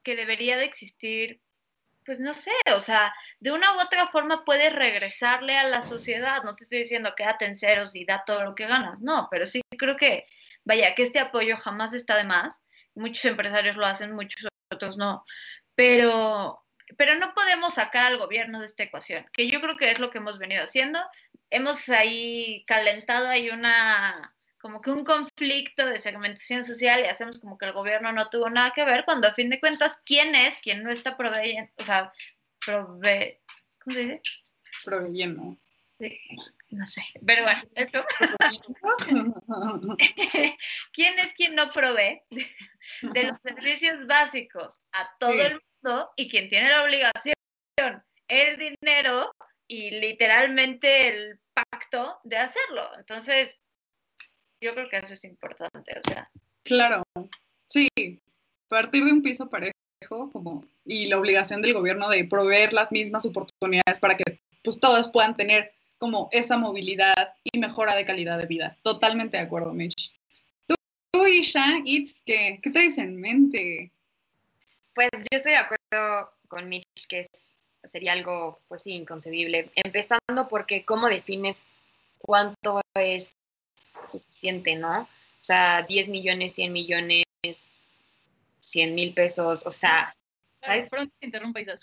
que 0.04 0.16
debería 0.16 0.58
de 0.58 0.66
existir 0.66 1.41
pues 2.06 2.20
no 2.20 2.34
sé, 2.34 2.51
o 2.76 2.82
sea, 2.82 3.14
de 3.39 3.51
una 3.51 3.76
u 3.76 3.82
otra 3.82 4.08
forma 4.08 4.45
puedes 4.45 4.74
regresarle 4.74 5.58
a 5.58 5.64
la 5.64 5.82
sociedad. 5.82 6.43
No 6.43 6.56
te 6.56 6.64
estoy 6.64 6.80
diciendo 6.80 7.14
quédate 7.16 7.45
en 7.45 7.56
ceros 7.56 7.95
y 7.95 8.06
da 8.06 8.24
todo 8.26 8.43
lo 8.43 8.56
que 8.56 8.68
ganas, 8.68 9.01
no, 9.01 9.28
pero 9.32 9.45
sí 9.45 9.62
creo 9.78 9.97
que, 9.97 10.28
vaya, 10.64 10.95
que 10.95 11.04
este 11.04 11.20
apoyo 11.20 11.58
jamás 11.58 11.93
está 11.93 12.18
de 12.18 12.24
más. 12.24 12.62
Muchos 12.95 13.26
empresarios 13.26 13.76
lo 13.76 13.86
hacen, 13.86 14.14
muchos 14.14 14.47
otros 14.72 14.97
no, 14.97 15.24
pero, 15.76 16.64
pero 16.97 17.16
no 17.16 17.34
podemos 17.34 17.76
sacar 17.76 18.06
al 18.06 18.18
gobierno 18.18 18.60
de 18.60 18.68
esta 18.68 18.84
ecuación, 18.84 19.26
que 19.34 19.47
yo 19.47 19.62
creo 19.62 19.76
que 19.76 19.91
es 19.91 19.99
lo 19.99 20.10
que 20.10 20.20
hemos 20.20 20.39
venido 20.39 20.64
haciendo. 20.64 20.99
Hemos 21.49 21.89
ahí 21.89 22.64
calentado 22.68 23.30
ahí 23.30 23.49
una 23.49 24.34
como 24.64 24.80
que 24.80 24.91
un 24.91 25.03
conflicto 25.03 25.86
de 25.86 25.99
segmentación 25.99 26.64
social 26.64 27.01
y 27.01 27.07
hacemos 27.09 27.41
como 27.41 27.57
que 27.57 27.66
el 27.66 27.74
gobierno 27.74 28.14
no 28.14 28.30
tuvo 28.30 28.49
nada 28.49 28.72
que 28.72 28.86
ver, 28.86 29.03
cuando 29.03 29.28
a 29.28 29.34
fin 29.34 29.49
de 29.49 29.59
cuentas, 29.59 30.01
¿quién 30.05 30.36
es 30.36 30.57
quien 30.59 30.84
no 30.84 30.89
está 30.89 31.18
proveyendo? 31.18 31.70
O 31.76 31.84
sea, 31.84 32.14
prove... 32.66 33.41
¿Cómo 33.84 33.93
se 33.93 33.99
dice? 33.99 34.22
Proveyendo. 34.86 35.57
Sí, 35.99 36.18
no 36.70 36.86
sé, 36.86 37.03
pero 37.26 37.43
bueno, 37.43 37.61
eso. 37.76 38.05
¿Quién 40.93 41.20
es 41.20 41.34
quien 41.34 41.55
no 41.55 41.70
provee 41.70 42.22
de 43.01 43.24
los 43.26 43.38
servicios 43.41 44.07
básicos 44.07 44.82
a 44.93 45.09
todo 45.20 45.41
el 45.41 45.59
mundo 45.82 46.09
y 46.16 46.30
quien 46.30 46.47
tiene 46.47 46.70
la 46.70 46.84
obligación, 46.84 47.36
el 48.30 48.57
dinero 48.57 49.36
y 49.68 49.91
literalmente 49.91 51.09
el 51.09 51.41
pacto 51.53 52.22
de 52.24 52.38
hacerlo? 52.38 52.89
Entonces, 52.97 53.64
yo 54.64 54.74
creo 54.74 54.89
que 54.89 54.97
eso 54.97 55.14
es 55.14 55.24
importante, 55.26 55.93
o 55.99 56.01
sea. 56.07 56.30
Claro, 56.64 57.03
sí, 57.68 57.89
partir 58.74 59.05
de 59.05 59.11
un 59.11 59.22
piso 59.22 59.49
parejo 59.49 59.74
como, 60.32 60.66
y 60.84 61.05
la 61.05 61.20
obligación 61.20 61.61
del 61.61 61.74
gobierno 61.74 62.09
de 62.09 62.26
proveer 62.26 62.74
las 62.74 62.91
mismas 62.91 63.26
oportunidades 63.26 63.99
para 63.99 64.18
que 64.18 64.41
pues 64.64 64.80
todos 64.80 65.09
puedan 65.09 65.38
tener 65.38 65.72
como 65.99 66.28
esa 66.32 66.57
movilidad 66.57 67.36
y 67.43 67.59
mejora 67.59 67.95
de 67.95 68.03
calidad 68.03 68.39
de 68.39 68.47
vida. 68.47 68.78
Totalmente 68.82 69.38
de 69.38 69.43
acuerdo, 69.43 69.74
Mitch. 69.74 70.11
Tú, 70.66 70.76
Isha, 71.28 71.82
Itz, 71.86 72.24
¿qué, 72.26 72.59
¿qué 72.64 72.70
traes 72.72 72.97
en 72.97 73.16
mente? 73.22 73.91
Pues 74.95 75.09
yo 75.14 75.38
estoy 75.38 75.51
de 75.51 75.59
acuerdo 75.59 76.32
con 76.47 76.68
Mitch 76.68 77.07
que 77.07 77.20
es, 77.20 77.57
sería 77.84 78.14
algo, 78.14 78.59
pues 78.68 78.82
sí, 78.82 78.93
inconcebible. 78.93 79.70
Empezando 79.76 80.47
porque 80.49 80.84
cómo 80.84 81.07
defines 81.09 81.66
cuánto 82.18 82.82
es 82.95 83.36
suficiente, 84.10 84.76
¿no? 84.76 85.01
O 85.01 85.45
sea, 85.45 85.84
10 85.84 86.10
millones, 86.10 86.54
100 86.54 86.72
millones, 86.72 87.26
100 88.60 88.95
mil 88.95 89.14
pesos, 89.14 89.66
o 89.66 89.72
sea... 89.72 90.16
¿sabes? 90.66 90.89
Perdón 90.89 91.12
te 91.20 91.26
interrumpa, 91.26 91.62
Isa. 91.62 91.76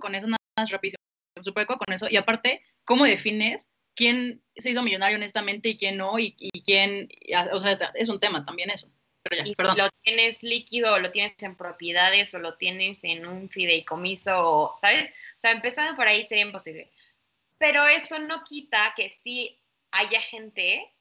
Con 0.00 0.14
eso, 0.14 0.26
nada 0.26 0.38
más 0.56 0.70
rapidísimo. 0.70 1.02
Acuerdo 1.36 1.78
con 1.78 1.94
eso. 1.94 2.08
Y 2.10 2.16
aparte, 2.16 2.62
¿cómo 2.84 3.04
defines 3.04 3.68
quién 3.94 4.42
se 4.56 4.70
hizo 4.70 4.82
millonario 4.82 5.16
honestamente 5.16 5.70
y 5.70 5.76
quién 5.76 5.96
no? 5.96 6.18
Y, 6.18 6.32
quién... 6.64 7.08
O 7.52 7.60
sea, 7.60 7.78
es 7.94 8.08
un 8.08 8.20
tema 8.20 8.44
también 8.44 8.70
eso. 8.70 8.88
Pero 9.22 9.36
ya, 9.36 9.50
y 9.50 9.54
perdón. 9.54 9.74
Si 9.74 9.80
lo 9.80 9.88
tienes 10.02 10.42
líquido, 10.42 10.94
o 10.94 10.98
lo 10.98 11.10
tienes 11.10 11.34
en 11.42 11.56
propiedades, 11.56 12.32
o 12.34 12.38
lo 12.38 12.56
tienes 12.56 13.02
en 13.02 13.26
un 13.26 13.48
fideicomiso, 13.48 14.72
¿sabes? 14.80 15.10
O 15.36 15.40
sea, 15.40 15.52
empezando 15.52 15.96
por 15.96 16.08
ahí 16.08 16.24
sería 16.26 16.44
imposible. 16.44 16.90
Pero 17.58 17.86
eso 17.86 18.18
no 18.20 18.44
quita 18.44 18.94
que 18.96 19.10
sí 19.10 19.60
haya 19.90 20.20
gente 20.20 20.92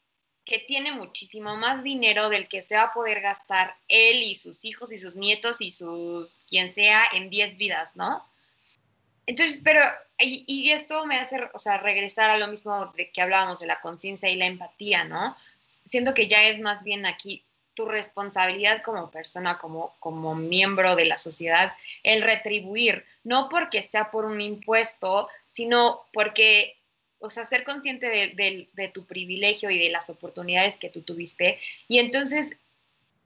que 0.48 0.60
tiene 0.60 0.94
muchísimo 0.94 1.58
más 1.58 1.84
dinero 1.84 2.30
del 2.30 2.48
que 2.48 2.62
se 2.62 2.76
va 2.76 2.84
a 2.84 2.94
poder 2.94 3.20
gastar 3.20 3.76
él 3.90 4.24
y 4.24 4.34
sus 4.34 4.64
hijos 4.64 4.94
y 4.94 4.98
sus 4.98 5.16
nietos 5.16 5.60
y 5.60 5.72
sus 5.72 6.40
quien 6.48 6.72
sea 6.72 7.04
en 7.14 7.30
10 7.30 7.58
vidas, 7.58 7.98
¿no? 7.98 8.26
Entonces, 9.26 9.60
pero, 9.62 9.82
y, 10.18 10.72
esto 10.72 11.06
me 11.06 11.18
hace, 11.18 11.38
o 11.54 11.60
sea, 11.60 11.80
regresar 11.80 12.30
a 12.30 12.38
lo 12.38 12.48
mismo 12.48 12.94
de 12.96 13.12
que 13.12 13.22
hablábamos 13.22 13.60
de 13.60 13.68
la 13.68 13.82
conciencia 13.82 14.30
y 14.30 14.38
la 14.38 14.46
empatía, 14.46 15.04
¿no? 15.04 15.36
Siendo 15.60 16.14
que 16.14 16.28
ya 16.28 16.48
es 16.48 16.62
más 16.62 16.82
bien 16.82 17.06
aquí 17.06 17.44
tu 17.74 17.86
responsabilidad 17.86 18.82
como 18.84 19.12
persona, 19.12 19.58
como, 19.58 19.98
como 20.00 20.34
miembro 20.34 20.96
de 20.96 21.06
la 21.06 21.18
sociedad, 21.18 21.74
el 22.04 22.22
retribuir, 22.22 23.06
no 23.26 23.50
porque 23.50 23.82
sea 23.82 24.12
por 24.12 24.24
un 24.24 24.40
impuesto, 24.40 25.28
sino 25.50 26.06
porque 26.14 26.77
o 27.20 27.30
sea, 27.30 27.46
ser 27.46 27.64
consciente 27.64 28.10
de, 28.10 28.88
tu 28.94 29.06
privilegio 29.06 29.70
y 29.70 29.80
de 29.80 29.90
las 29.90 30.10
oportunidades 30.10 30.78
que 30.78 30.90
tú 30.90 31.02
tuviste 31.02 31.60
y 31.88 32.00
entonces 32.00 32.56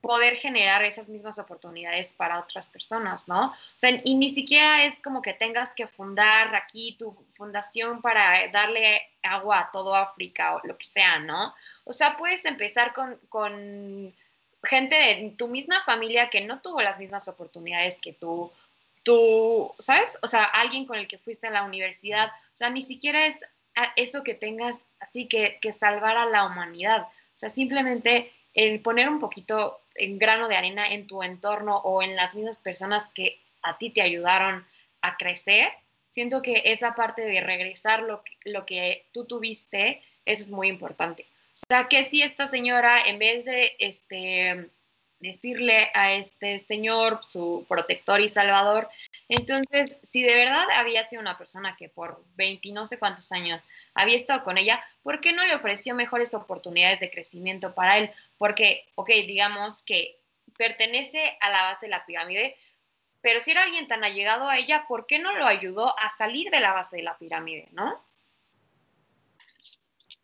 poder 0.00 0.36
generar 0.36 0.82
esas 0.82 1.08
mismas 1.08 1.38
oportunidades 1.38 2.12
para 2.12 2.40
otras 2.40 2.66
personas, 2.66 3.28
¿no? 3.28 3.46
O 3.50 3.78
sea, 3.78 4.00
y 4.02 4.16
ni 4.16 4.30
siquiera 4.30 4.84
es 4.84 4.98
como 5.00 5.22
que 5.22 5.32
tengas 5.32 5.74
que 5.74 5.86
fundar 5.86 6.56
aquí 6.56 6.96
tu 6.98 7.12
fundación 7.12 8.02
para 8.02 8.48
darle 8.48 9.00
agua 9.22 9.60
a 9.60 9.70
todo 9.70 9.94
África 9.94 10.56
o 10.56 10.60
lo 10.66 10.76
que 10.76 10.86
sea, 10.86 11.20
¿no? 11.20 11.54
O 11.84 11.92
sea, 11.92 12.16
puedes 12.16 12.44
empezar 12.44 12.92
con, 12.94 13.16
con 13.28 14.12
gente 14.64 14.96
de 14.96 15.34
tu 15.38 15.46
misma 15.46 15.82
familia 15.84 16.30
que 16.30 16.40
no 16.40 16.60
tuvo 16.60 16.80
las 16.80 16.98
mismas 16.98 17.28
oportunidades 17.28 17.96
que 17.96 18.12
tú, 18.12 18.50
tú, 19.02 19.72
¿sabes? 19.78 20.16
O 20.22 20.26
sea, 20.26 20.44
alguien 20.44 20.86
con 20.86 20.98
el 20.98 21.08
que 21.08 21.18
fuiste 21.18 21.46
a 21.46 21.50
la 21.50 21.64
universidad, 21.64 22.28
o 22.28 22.56
sea, 22.56 22.70
ni 22.70 22.82
siquiera 22.82 23.26
es 23.26 23.36
eso 23.96 24.22
que 24.22 24.34
tengas 24.34 24.80
así 25.00 25.26
que, 25.26 25.58
que 25.60 25.72
salvar 25.72 26.16
a 26.16 26.26
la 26.26 26.46
humanidad. 26.46 27.02
O 27.02 27.38
sea, 27.38 27.50
simplemente 27.50 28.32
el 28.54 28.80
poner 28.80 29.08
un 29.08 29.20
poquito 29.20 29.82
en 29.94 30.18
grano 30.18 30.48
de 30.48 30.56
arena 30.56 30.86
en 30.86 31.06
tu 31.06 31.22
entorno 31.22 31.76
o 31.76 32.02
en 32.02 32.16
las 32.16 32.34
mismas 32.34 32.58
personas 32.58 33.10
que 33.10 33.40
a 33.62 33.78
ti 33.78 33.90
te 33.90 34.02
ayudaron 34.02 34.64
a 35.00 35.16
crecer, 35.16 35.68
siento 36.10 36.42
que 36.42 36.62
esa 36.66 36.94
parte 36.94 37.22
de 37.22 37.40
regresar 37.40 38.02
lo 38.02 38.22
que, 38.22 38.36
lo 38.44 38.66
que 38.66 39.06
tú 39.12 39.24
tuviste, 39.24 40.02
eso 40.24 40.42
es 40.42 40.48
muy 40.50 40.68
importante. 40.68 41.26
O 41.54 41.66
sea, 41.68 41.88
que 41.88 42.04
si 42.04 42.22
esta 42.22 42.46
señora, 42.46 43.00
en 43.06 43.18
vez 43.18 43.44
de 43.44 43.76
este, 43.78 44.70
decirle 45.22 45.90
a 45.94 46.12
este 46.12 46.58
señor, 46.58 47.20
su 47.26 47.64
protector 47.68 48.20
y 48.20 48.28
salvador, 48.28 48.88
entonces, 49.28 49.96
si 50.02 50.22
de 50.22 50.34
verdad 50.34 50.66
había 50.76 51.08
sido 51.08 51.22
una 51.22 51.38
persona 51.38 51.74
que 51.76 51.88
por 51.88 52.22
20 52.34 52.70
no 52.72 52.84
sé 52.84 52.98
cuántos 52.98 53.32
años 53.32 53.62
había 53.94 54.16
estado 54.16 54.42
con 54.42 54.58
ella, 54.58 54.84
¿por 55.02 55.20
qué 55.20 55.32
no 55.32 55.44
le 55.46 55.54
ofreció 55.54 55.94
mejores 55.94 56.34
oportunidades 56.34 57.00
de 57.00 57.10
crecimiento 57.10 57.74
para 57.74 57.96
él? 57.96 58.10
Porque, 58.36 58.84
ok, 58.94 59.08
digamos 59.26 59.82
que 59.84 60.20
pertenece 60.58 61.38
a 61.40 61.48
la 61.48 61.62
base 61.62 61.86
de 61.86 61.90
la 61.90 62.04
pirámide, 62.04 62.56
pero 63.22 63.40
si 63.40 63.52
era 63.52 63.62
alguien 63.62 63.88
tan 63.88 64.04
allegado 64.04 64.48
a 64.48 64.58
ella, 64.58 64.84
¿por 64.86 65.06
qué 65.06 65.18
no 65.18 65.32
lo 65.38 65.46
ayudó 65.46 65.98
a 65.98 66.10
salir 66.10 66.50
de 66.50 66.60
la 66.60 66.72
base 66.74 66.96
de 66.96 67.04
la 67.04 67.16
pirámide, 67.16 67.68
no? 67.72 68.04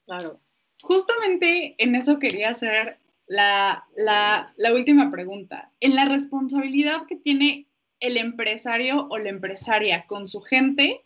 Claro. 0.05 0.39
Justamente 0.83 1.75
en 1.79 1.95
eso 1.95 2.19
quería 2.19 2.51
hacer 2.51 2.99
la, 3.29 3.85
la, 3.97 4.73
última 4.73 5.11
pregunta. 5.11 5.71
En 5.81 5.95
la 5.95 6.07
responsabilidad 6.07 7.07
que 7.07 7.17
tiene 7.17 7.67
el 8.01 8.17
empresario 8.17 9.07
o 9.11 9.19
la 9.19 9.29
empresaria 9.29 10.07
con 10.07 10.27
su 10.27 10.41
gente 10.41 11.03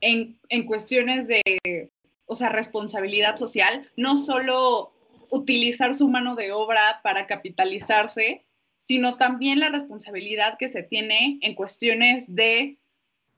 en, 0.00 0.38
cuestiones 0.66 1.28
de, 1.28 1.90
o 2.26 2.34
sea, 2.34 2.48
responsabilidad 2.48 3.36
social, 3.36 3.88
no 3.96 4.16
solo 4.16 4.92
utilizar 5.30 5.94
su 5.94 6.08
mano 6.08 6.34
de 6.36 6.52
obra 6.52 7.00
para 7.02 7.26
capitalizarse, 7.26 8.44
sino 8.80 9.16
también 9.16 9.60
la 9.60 9.70
responsabilidad 9.70 10.56
que 10.58 10.68
se 10.68 10.82
tiene 10.82 11.38
en 11.42 11.54
cuestiones 11.54 12.34
de 12.34 12.76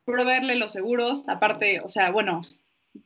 proveerle 0.04 0.56
los 0.56 0.72
seguros, 0.72 1.28
aparte, 1.28 1.80
o 1.80 1.88
sea, 1.88 2.10
bueno, 2.10 2.42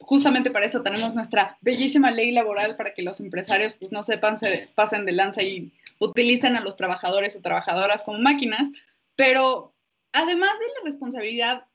justamente 0.00 0.50
para 0.50 0.66
eso 0.66 0.82
tenemos 0.82 1.14
nuestra 1.14 1.58
bellísima 1.60 2.10
ley 2.10 2.32
laboral 2.32 2.76
para 2.76 2.94
que 2.94 3.02
los 3.02 3.20
empresarios 3.20 3.74
pues 3.74 3.92
no 3.92 4.02
sepan, 4.02 4.38
se 4.38 4.68
pasen 4.74 5.04
de 5.06 5.12
lanza 5.12 5.42
y 5.42 5.72
utilicen 5.98 6.56
a 6.56 6.60
los 6.60 6.76
trabajadores 6.76 7.36
o 7.36 7.42
trabajadoras 7.42 8.04
como 8.04 8.18
máquinas, 8.18 8.68
pero 9.16 9.74
además 10.12 10.52
de 10.58 10.66
la 10.66 10.84
responsabilidad 10.84 11.66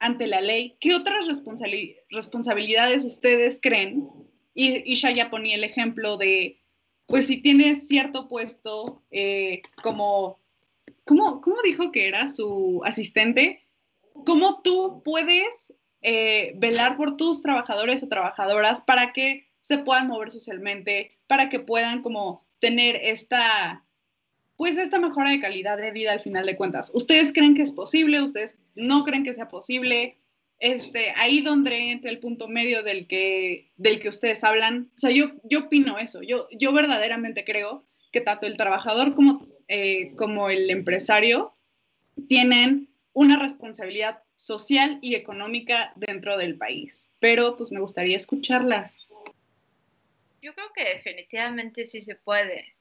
ante 0.00 0.26
la 0.26 0.40
ley, 0.40 0.76
¿qué 0.80 0.94
otras 0.94 1.26
responsabilidades 1.26 3.04
ustedes 3.04 3.60
creen? 3.62 4.08
Y 4.54 4.92
Isha 4.92 5.10
ya 5.10 5.30
ponía 5.30 5.56
el 5.56 5.64
ejemplo 5.64 6.16
de, 6.16 6.60
pues 7.06 7.26
si 7.26 7.38
tienes 7.38 7.88
cierto 7.88 8.28
puesto 8.28 9.02
eh, 9.10 9.62
como, 9.82 10.38
¿cómo, 11.04 11.40
¿cómo, 11.40 11.56
dijo 11.62 11.92
que 11.92 12.08
era 12.08 12.28
su 12.28 12.82
asistente? 12.84 13.66
¿Cómo 14.24 14.62
tú 14.62 15.02
puedes 15.04 15.72
eh, 16.06 16.52
velar 16.56 16.98
por 16.98 17.16
tus 17.16 17.40
trabajadores 17.40 18.02
o 18.02 18.08
trabajadoras 18.08 18.82
para 18.82 19.14
que 19.14 19.48
se 19.60 19.78
puedan 19.78 20.06
mover 20.06 20.30
socialmente, 20.30 21.16
para 21.26 21.48
que 21.48 21.60
puedan 21.60 22.02
como 22.02 22.44
tener 22.58 22.96
esta, 22.96 23.82
pues 24.58 24.76
esta 24.76 24.98
mejora 24.98 25.30
de 25.30 25.40
calidad 25.40 25.78
de 25.78 25.92
vida 25.92 26.12
al 26.12 26.20
final 26.20 26.44
de 26.44 26.58
cuentas. 26.58 26.90
¿Ustedes 26.92 27.32
creen 27.32 27.54
que 27.54 27.62
es 27.62 27.72
posible? 27.72 28.20
¿Ustedes 28.20 28.60
no 28.74 29.02
creen 29.02 29.24
que 29.24 29.32
sea 29.32 29.48
posible? 29.48 30.18
Este, 30.58 31.14
ahí 31.16 31.40
donde 31.40 31.90
entra 31.90 32.10
el 32.10 32.20
punto 32.20 32.48
medio 32.48 32.82
del 32.82 33.06
que, 33.06 33.72
del 33.78 33.98
que 33.98 34.10
ustedes 34.10 34.44
hablan. 34.44 34.90
O 34.96 34.98
sea, 34.98 35.10
yo, 35.10 35.32
yo 35.44 35.60
opino 35.60 35.98
eso. 35.98 36.20
Yo, 36.22 36.48
yo 36.52 36.74
verdaderamente 36.74 37.46
creo 37.46 37.86
que 38.12 38.20
tanto 38.20 38.46
el 38.46 38.58
trabajador 38.58 39.14
como, 39.14 39.46
eh, 39.68 40.12
como 40.18 40.50
el 40.50 40.68
empresario 40.68 41.54
tienen 42.28 42.90
una 43.14 43.38
responsabilidad 43.38 44.23
social 44.44 44.98
y 45.00 45.14
económica 45.14 45.94
dentro 45.96 46.36
del 46.36 46.58
país. 46.58 47.10
Pero 47.18 47.56
pues 47.56 47.72
me 47.72 47.80
gustaría 47.80 48.16
escucharlas. 48.16 48.98
Yo 50.42 50.54
creo 50.54 50.70
que 50.74 50.84
definitivamente 50.84 51.86
sí 51.86 52.02
se 52.02 52.14
puede. 52.14 52.74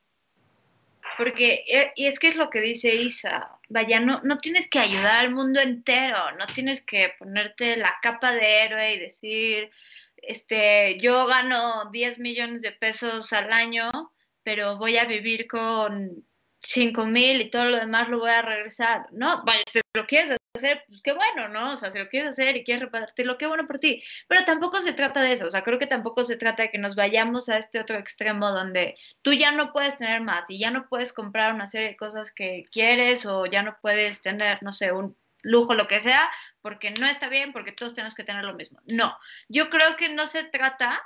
Porque, 1.18 1.64
eh, 1.68 1.94
y 1.96 2.08
es 2.08 2.20
que 2.20 2.28
es 2.28 2.36
lo 2.36 2.50
que 2.50 2.60
dice 2.60 2.96
Isa, 2.96 3.58
vaya, 3.70 4.02
no, 4.02 4.20
no 4.24 4.38
tienes 4.38 4.68
que 4.68 4.80
ayudar 4.80 5.20
al 5.20 5.34
mundo 5.34 5.62
entero, 5.62 6.32
no 6.38 6.48
tienes 6.48 6.82
que 6.82 7.14
ponerte 7.18 7.78
la 7.78 7.94
capa 8.02 8.34
de 8.34 8.64
héroe 8.64 8.96
y 8.96 9.00
decir, 9.00 9.70
este, 10.18 11.00
yo 11.00 11.26
gano 11.28 11.90
10 11.92 12.20
millones 12.20 12.62
de 12.62 12.74
pesos 12.74 13.32
al 13.32 13.54
año, 13.54 14.12
pero 14.44 14.78
voy 14.78 14.98
a 14.98 15.06
vivir 15.06 15.48
con 15.48 16.26
cinco 16.64 17.06
mil 17.06 17.42
y 17.42 17.50
todo 17.50 17.66
lo 17.66 17.78
demás 17.78 18.10
lo 18.10 18.20
voy 18.20 18.32
a 18.32 18.42
regresar. 18.42 19.08
No, 19.12 19.44
vaya, 19.46 19.62
si 19.68 19.82
lo 19.94 20.08
quieres 20.08 20.38
hacer, 20.56 20.84
pues 20.88 21.02
qué 21.02 21.14
bueno, 21.14 21.50
¿no? 21.50 21.74
O 21.74 21.78
sea, 21.78 21.92
si 21.92 22.00
lo 22.00 22.10
quieres 22.10 22.30
hacer 22.30 22.56
y 22.56 22.64
quieres 22.64 22.84
repartirlo, 22.84 23.38
qué 23.38 23.48
bueno 23.48 23.68
por 23.68 23.80
ti. 23.80 24.04
Pero 24.28 24.46
tampoco 24.46 24.82
se 24.82 24.94
trata 24.94 25.22
de 25.22 25.34
eso, 25.34 25.48
o 25.48 25.52
sea, 25.52 25.64
creo 25.64 25.80
que 25.80 25.88
tampoco 25.88 26.26
se 26.26 26.38
trata 26.38 26.64
de 26.64 26.72
que 26.72 26.78
nos 26.78 26.96
vayamos 26.96 27.50
a 27.50 27.58
este 27.58 27.80
otro 27.80 27.98
extremo 27.98 28.50
donde 28.50 28.96
tú 29.22 29.34
ya 29.34 29.52
no 29.52 29.74
puedes 29.74 29.98
tener 29.98 30.22
más 30.22 30.50
y 30.50 30.58
ya 30.60 30.72
no 30.72 30.88
puedes 30.88 31.14
comprar 31.14 31.54
una 31.54 31.68
serie 31.68 31.90
de 31.90 31.98
cosas 31.98 32.32
que 32.32 32.64
quieres 32.72 33.26
o 33.26 33.46
ya 33.46 33.62
no 33.62 33.78
puedes 33.82 34.22
tener, 34.22 34.64
no 34.64 34.72
sé, 34.72 34.92
un 34.92 35.18
lujo, 35.42 35.74
lo 35.76 35.88
que 35.88 36.00
sea, 36.00 36.32
porque 36.62 36.92
no 36.92 37.06
está 37.06 37.28
bien, 37.28 37.52
porque 37.52 37.74
todos 37.74 37.94
tenemos 37.94 38.16
que 38.16 38.24
tener 38.24 38.46
lo 38.46 38.54
mismo. 38.54 38.80
No, 38.86 39.18
yo 39.50 39.70
creo 39.70 39.98
que 39.98 40.10
no 40.10 40.26
se 40.26 40.44
trata, 40.46 41.02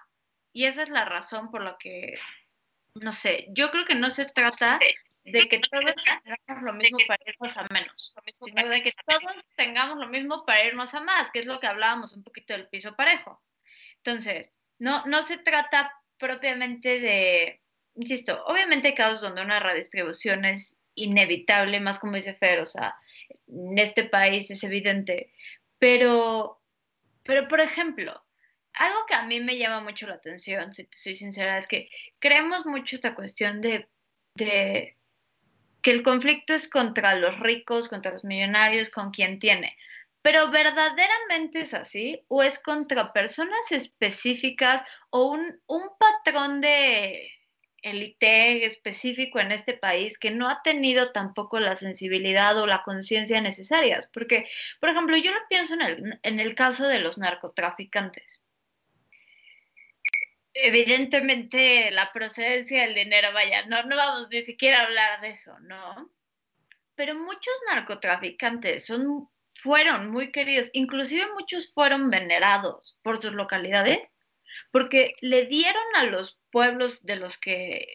y 0.54 0.66
esa 0.66 0.84
es 0.84 0.90
la 0.90 1.06
razón 1.06 1.50
por 1.50 1.64
la 1.64 1.76
que, 1.80 2.20
no 2.96 3.12
sé, 3.14 3.48
yo 3.50 3.72
creo 3.72 3.86
que 3.86 3.96
no 3.96 4.10
se 4.12 4.26
trata 4.26 4.80
de 5.32 5.50
que 5.50 5.60
todos 5.60 5.94
tengamos 6.24 6.64
lo 6.64 6.74
mismo 6.74 6.98
para 7.08 7.22
irnos 7.28 7.58
a 7.58 7.68
menos, 7.70 8.14
sino 8.46 8.70
de 8.70 8.82
que 8.82 8.94
todos 9.06 9.36
tengamos 9.56 9.98
lo 9.98 10.08
mismo 10.08 10.46
para 10.46 10.64
irnos 10.66 10.94
a 10.94 11.02
más, 11.02 11.32
que 11.32 11.40
es 11.40 11.46
lo 11.46 11.60
que 11.60 11.68
hablábamos 11.68 12.14
un 12.14 12.24
poquito 12.24 12.54
del 12.54 12.70
piso 12.70 12.96
parejo. 12.96 13.42
Entonces, 13.98 14.54
no, 14.80 15.06
no 15.06 15.24
se 15.24 15.38
trata 15.38 15.94
propiamente 16.18 17.00
de, 17.02 17.62
insisto, 17.96 18.42
obviamente 18.46 18.90
hay 18.90 18.96
casos 18.96 19.22
donde 19.22 19.42
una 19.42 19.60
redistribución 19.60 20.46
es 20.46 20.78
inevitable, 20.96 21.80
más 21.82 22.00
como 22.00 22.16
dice 22.16 22.34
Fer, 22.34 22.60
o 22.60 22.66
sea, 22.66 22.96
en 23.48 23.78
este 23.78 24.06
país 24.06 24.50
es 24.50 24.64
evidente, 24.64 25.32
pero, 25.78 26.62
pero 27.24 27.48
por 27.50 27.60
ejemplo, 27.60 28.24
algo 28.74 29.06
que 29.08 29.16
a 29.16 29.26
mí 29.26 29.42
me 29.42 29.58
llama 29.58 29.82
mucho 29.82 30.08
la 30.08 30.16
atención, 30.16 30.74
si 30.74 30.86
te 30.86 30.98
soy 30.98 31.18
sincera, 31.18 31.58
es 31.58 31.68
que 31.68 31.90
creemos 32.20 32.66
mucho 32.66 32.96
esta 32.96 33.14
cuestión 33.14 33.60
de, 33.60 33.90
de 34.36 34.97
que 35.88 35.94
el 35.94 36.04
conflicto 36.04 36.54
es 36.54 36.68
contra 36.68 37.16
los 37.16 37.40
ricos, 37.40 37.88
contra 37.88 38.12
los 38.12 38.26
millonarios, 38.26 38.90
con 38.90 39.12
quien 39.12 39.40
tiene. 39.40 39.78
Pero 40.22 40.52
verdaderamente 40.52 41.62
es 41.62 41.74
así 41.74 42.26
o 42.28 42.44
es 42.44 42.60
contra 42.60 43.14
personas 43.14 43.72
específicas 43.72 44.84
o 45.12 45.28
un, 45.32 45.62
un 45.66 45.84
patrón 45.98 46.60
de 46.60 47.32
élite 47.82 48.66
específico 48.66 49.40
en 49.40 49.54
este 49.54 49.76
país 49.76 50.20
que 50.20 50.32
no 50.32 50.50
ha 50.50 50.62
tenido 50.62 51.14
tampoco 51.14 51.58
la 51.62 51.78
sensibilidad 51.78 52.62
o 52.62 52.68
la 52.68 52.84
conciencia 52.84 53.40
necesarias. 53.40 54.10
Porque, 54.12 54.46
por 54.82 54.90
ejemplo, 54.90 55.16
yo 55.16 55.32
lo 55.32 55.40
pienso 55.48 55.76
en 55.76 55.82
el, 55.84 56.20
en 56.22 56.42
el 56.42 56.54
caso 56.54 56.86
de 56.86 57.00
los 57.00 57.18
narcotraficantes 57.18 58.42
evidentemente 60.64 61.92
la 61.92 62.12
procedencia 62.12 62.84
del 62.84 62.96
dinero, 62.96 63.34
vaya, 63.34 63.66
no, 63.66 63.84
no 63.84 63.96
vamos 63.96 64.28
ni 64.30 64.42
siquiera 64.42 64.80
a 64.80 64.84
hablar 64.86 65.22
de 65.22 65.30
eso, 65.30 65.58
¿no? 65.60 66.12
Pero 66.96 67.16
muchos 67.16 67.54
narcotraficantes 67.68 68.86
son, 68.86 69.30
fueron 69.54 70.12
muy 70.12 70.32
queridos, 70.32 70.70
inclusive 70.74 71.26
muchos 71.34 71.72
fueron 71.74 72.10
venerados 72.10 72.98
por 73.04 73.22
sus 73.22 73.34
localidades, 73.34 74.12
porque 74.72 75.16
le 75.22 75.46
dieron 75.46 75.84
a 75.96 76.06
los 76.06 76.40
pueblos 76.52 77.06
de 77.06 77.16
los 77.18 77.38
que, 77.38 77.88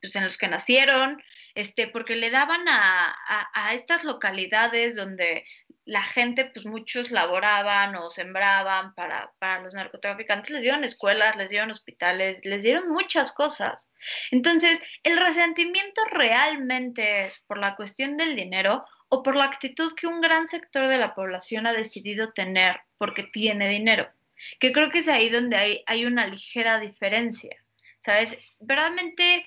pues 0.00 0.16
en 0.16 0.24
los 0.24 0.36
que 0.36 0.48
nacieron, 0.48 1.22
este, 1.54 1.86
porque 1.86 2.16
le 2.16 2.30
daban 2.30 2.68
a, 2.68 3.14
a 3.52 3.74
estas 3.74 4.02
localidades 4.02 4.96
donde 4.96 5.44
la 5.86 6.02
gente, 6.02 6.46
pues 6.46 6.64
muchos 6.64 7.10
laboraban 7.10 7.94
o 7.96 8.10
sembraban 8.10 8.94
para, 8.94 9.32
para, 9.38 9.60
los 9.60 9.74
narcotraficantes, 9.74 10.50
les 10.50 10.62
dieron 10.62 10.82
escuelas, 10.82 11.36
les 11.36 11.50
dieron 11.50 11.70
hospitales, 11.70 12.40
les 12.42 12.62
dieron 12.62 12.88
muchas 12.88 13.32
cosas. 13.32 13.90
Entonces, 14.30 14.80
el 15.02 15.20
resentimiento 15.20 16.02
realmente 16.10 17.26
es 17.26 17.40
por 17.40 17.58
la 17.58 17.76
cuestión 17.76 18.16
del 18.16 18.34
dinero 18.34 18.82
o 19.08 19.22
por 19.22 19.36
la 19.36 19.44
actitud 19.44 19.94
que 19.94 20.06
un 20.06 20.22
gran 20.22 20.48
sector 20.48 20.88
de 20.88 20.98
la 20.98 21.14
población 21.14 21.66
ha 21.66 21.74
decidido 21.74 22.32
tener 22.32 22.80
porque 22.96 23.24
tiene 23.24 23.68
dinero, 23.68 24.10
que 24.58 24.72
creo 24.72 24.90
que 24.90 25.00
es 25.00 25.08
ahí 25.08 25.28
donde 25.28 25.56
hay, 25.56 25.84
hay 25.86 26.06
una 26.06 26.26
ligera 26.26 26.80
diferencia, 26.80 27.56
¿sabes? 28.00 28.38
Verdaderamente, 28.58 29.46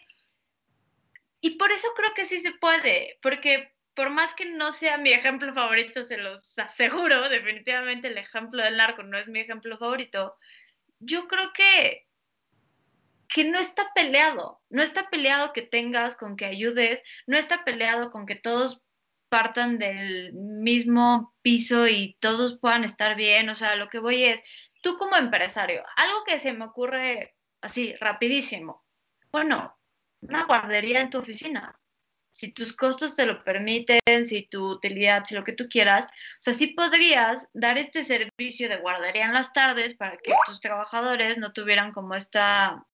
y 1.41 1.51
por 1.51 1.71
eso 1.71 1.87
creo 1.95 2.13
que 2.13 2.25
sí 2.25 2.37
se 2.37 2.51
puede, 2.51 3.17
porque 3.23 3.71
por 3.97 4.11
más 4.11 4.35
que 4.35 4.45
no 4.45 4.71
sea 4.71 4.99
mi 4.99 5.11
ejemplo 5.11 5.51
favorito, 5.55 6.03
se 6.03 6.17
los 6.17 6.57
aseguro, 6.59 7.27
definitivamente 7.29 8.09
el 8.09 8.17
ejemplo 8.19 8.63
del 8.63 8.77
narco 8.77 9.01
no 9.01 9.17
es 9.17 9.27
mi 9.27 9.39
ejemplo 9.39 9.75
favorito, 9.79 10.35
yo 10.99 11.27
creo 11.27 11.51
que, 11.51 12.05
que 13.27 13.43
no 13.43 13.59
está 13.59 13.91
peleado, 13.95 14.61
no 14.69 14.83
está 14.83 15.09
peleado 15.09 15.51
que 15.51 15.63
tengas 15.63 16.15
con 16.15 16.37
que 16.37 16.45
ayudes, 16.45 17.01
no 17.25 17.37
está 17.37 17.65
peleado 17.65 18.11
con 18.11 18.27
que 18.27 18.35
todos 18.35 18.83
partan 19.29 19.79
del 19.79 20.31
mismo 20.33 21.35
piso 21.41 21.87
y 21.87 22.17
todos 22.19 22.59
puedan 22.59 22.83
estar 22.83 23.15
bien, 23.15 23.49
o 23.49 23.55
sea, 23.55 23.75
lo 23.75 23.89
que 23.89 23.97
voy 23.97 24.25
es, 24.25 24.43
tú 24.81 24.99
como 24.99 25.15
empresario, 25.15 25.83
algo 25.95 26.23
que 26.23 26.37
se 26.37 26.53
me 26.53 26.65
ocurre 26.65 27.35
así, 27.61 27.95
rapidísimo, 27.95 28.85
bueno, 29.31 29.75
una 30.21 30.45
guardería 30.45 31.01
en 31.01 31.09
tu 31.09 31.17
oficina, 31.17 31.79
si 32.37 32.51
tus 32.51 32.71
costos 32.71 33.15
te 33.15 33.25
lo 33.25 33.43
permiten, 33.43 34.27
si 34.27 34.43
tu 34.43 34.69
utilidad, 34.69 35.25
si 35.25 35.33
lo 35.33 35.43
que 35.43 35.53
tú 35.53 35.67
quieras, 35.67 36.05
o 36.05 36.41
sea, 36.41 36.53
sí 36.53 36.67
podrías 36.67 37.49
dar 37.53 37.79
este 37.79 38.03
servicio 38.03 38.69
de 38.69 38.77
guardería 38.77 39.25
en 39.25 39.33
las 39.33 39.53
tardes 39.53 39.95
para 39.95 40.17
que 40.17 40.33
tus 40.45 40.59
trabajadores 40.59 41.39
no 41.39 41.51
tuvieran 41.51 41.91
como 41.91 42.13
esta 42.13 42.85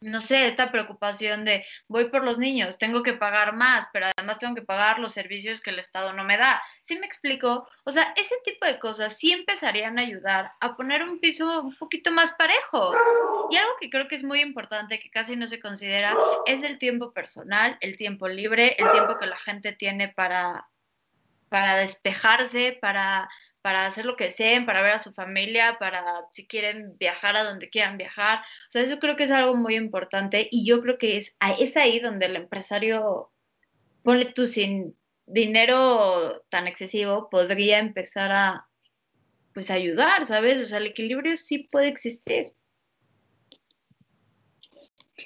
no 0.00 0.20
sé, 0.20 0.46
esta 0.46 0.70
preocupación 0.70 1.44
de 1.44 1.64
voy 1.88 2.06
por 2.06 2.24
los 2.24 2.38
niños, 2.38 2.78
tengo 2.78 3.02
que 3.02 3.14
pagar 3.14 3.54
más, 3.54 3.88
pero 3.92 4.06
además 4.16 4.38
tengo 4.38 4.54
que 4.54 4.62
pagar 4.62 4.98
los 4.98 5.12
servicios 5.12 5.60
que 5.60 5.70
el 5.70 5.78
Estado 5.78 6.12
no 6.12 6.24
me 6.24 6.36
da. 6.36 6.62
¿Sí 6.82 6.98
me 6.98 7.06
explico? 7.06 7.68
O 7.84 7.90
sea, 7.90 8.12
ese 8.16 8.36
tipo 8.44 8.66
de 8.66 8.78
cosas 8.78 9.16
sí 9.16 9.32
empezarían 9.32 9.98
a 9.98 10.02
ayudar 10.02 10.52
a 10.60 10.76
poner 10.76 11.02
un 11.02 11.18
piso 11.18 11.62
un 11.62 11.76
poquito 11.76 12.12
más 12.12 12.32
parejo. 12.32 12.94
Y 13.50 13.56
algo 13.56 13.72
que 13.80 13.90
creo 13.90 14.08
que 14.08 14.16
es 14.16 14.24
muy 14.24 14.40
importante, 14.40 14.98
que 15.00 15.10
casi 15.10 15.36
no 15.36 15.46
se 15.46 15.60
considera, 15.60 16.14
es 16.46 16.62
el 16.62 16.78
tiempo 16.78 17.12
personal, 17.12 17.76
el 17.80 17.96
tiempo 17.96 18.28
libre, 18.28 18.76
el 18.78 18.90
tiempo 18.92 19.18
que 19.18 19.26
la 19.26 19.36
gente 19.36 19.72
tiene 19.72 20.08
para, 20.08 20.68
para 21.48 21.76
despejarse, 21.76 22.78
para 22.80 23.28
para 23.68 23.86
hacer 23.86 24.06
lo 24.06 24.16
que 24.16 24.24
deseen, 24.24 24.64
para 24.64 24.80
ver 24.80 24.92
a 24.92 24.98
su 24.98 25.12
familia, 25.12 25.76
para 25.78 26.02
si 26.30 26.46
quieren 26.46 26.96
viajar 26.96 27.36
a 27.36 27.44
donde 27.44 27.68
quieran 27.68 27.98
viajar. 27.98 28.38
O 28.38 28.70
sea, 28.70 28.80
eso 28.80 28.98
creo 28.98 29.14
que 29.14 29.24
es 29.24 29.30
algo 29.30 29.54
muy 29.54 29.76
importante 29.76 30.48
y 30.50 30.64
yo 30.64 30.80
creo 30.80 30.96
que 30.96 31.18
es, 31.18 31.36
es 31.58 31.76
ahí 31.76 32.00
donde 32.00 32.24
el 32.24 32.36
empresario, 32.36 33.30
ponle 34.02 34.24
tú 34.32 34.46
sin 34.46 34.96
dinero 35.26 36.46
tan 36.48 36.66
excesivo, 36.66 37.28
podría 37.28 37.78
empezar 37.78 38.32
a 38.32 38.66
pues 39.52 39.70
ayudar, 39.70 40.26
¿sabes? 40.26 40.64
O 40.64 40.66
sea, 40.66 40.78
el 40.78 40.86
equilibrio 40.86 41.36
sí 41.36 41.68
puede 41.70 41.88
existir. 41.88 42.54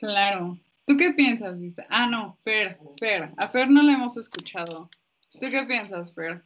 Claro. 0.00 0.58
¿Tú 0.84 0.96
qué 0.96 1.12
piensas, 1.12 1.56
Lisa? 1.58 1.86
Ah, 1.90 2.08
no, 2.08 2.40
Fer, 2.42 2.76
Fer. 2.98 3.32
A 3.36 3.46
Fer 3.46 3.70
no 3.70 3.84
la 3.84 3.92
hemos 3.92 4.16
escuchado. 4.16 4.90
¿Tú 5.30 5.48
qué 5.48 5.62
piensas, 5.62 6.12
Fer? 6.12 6.42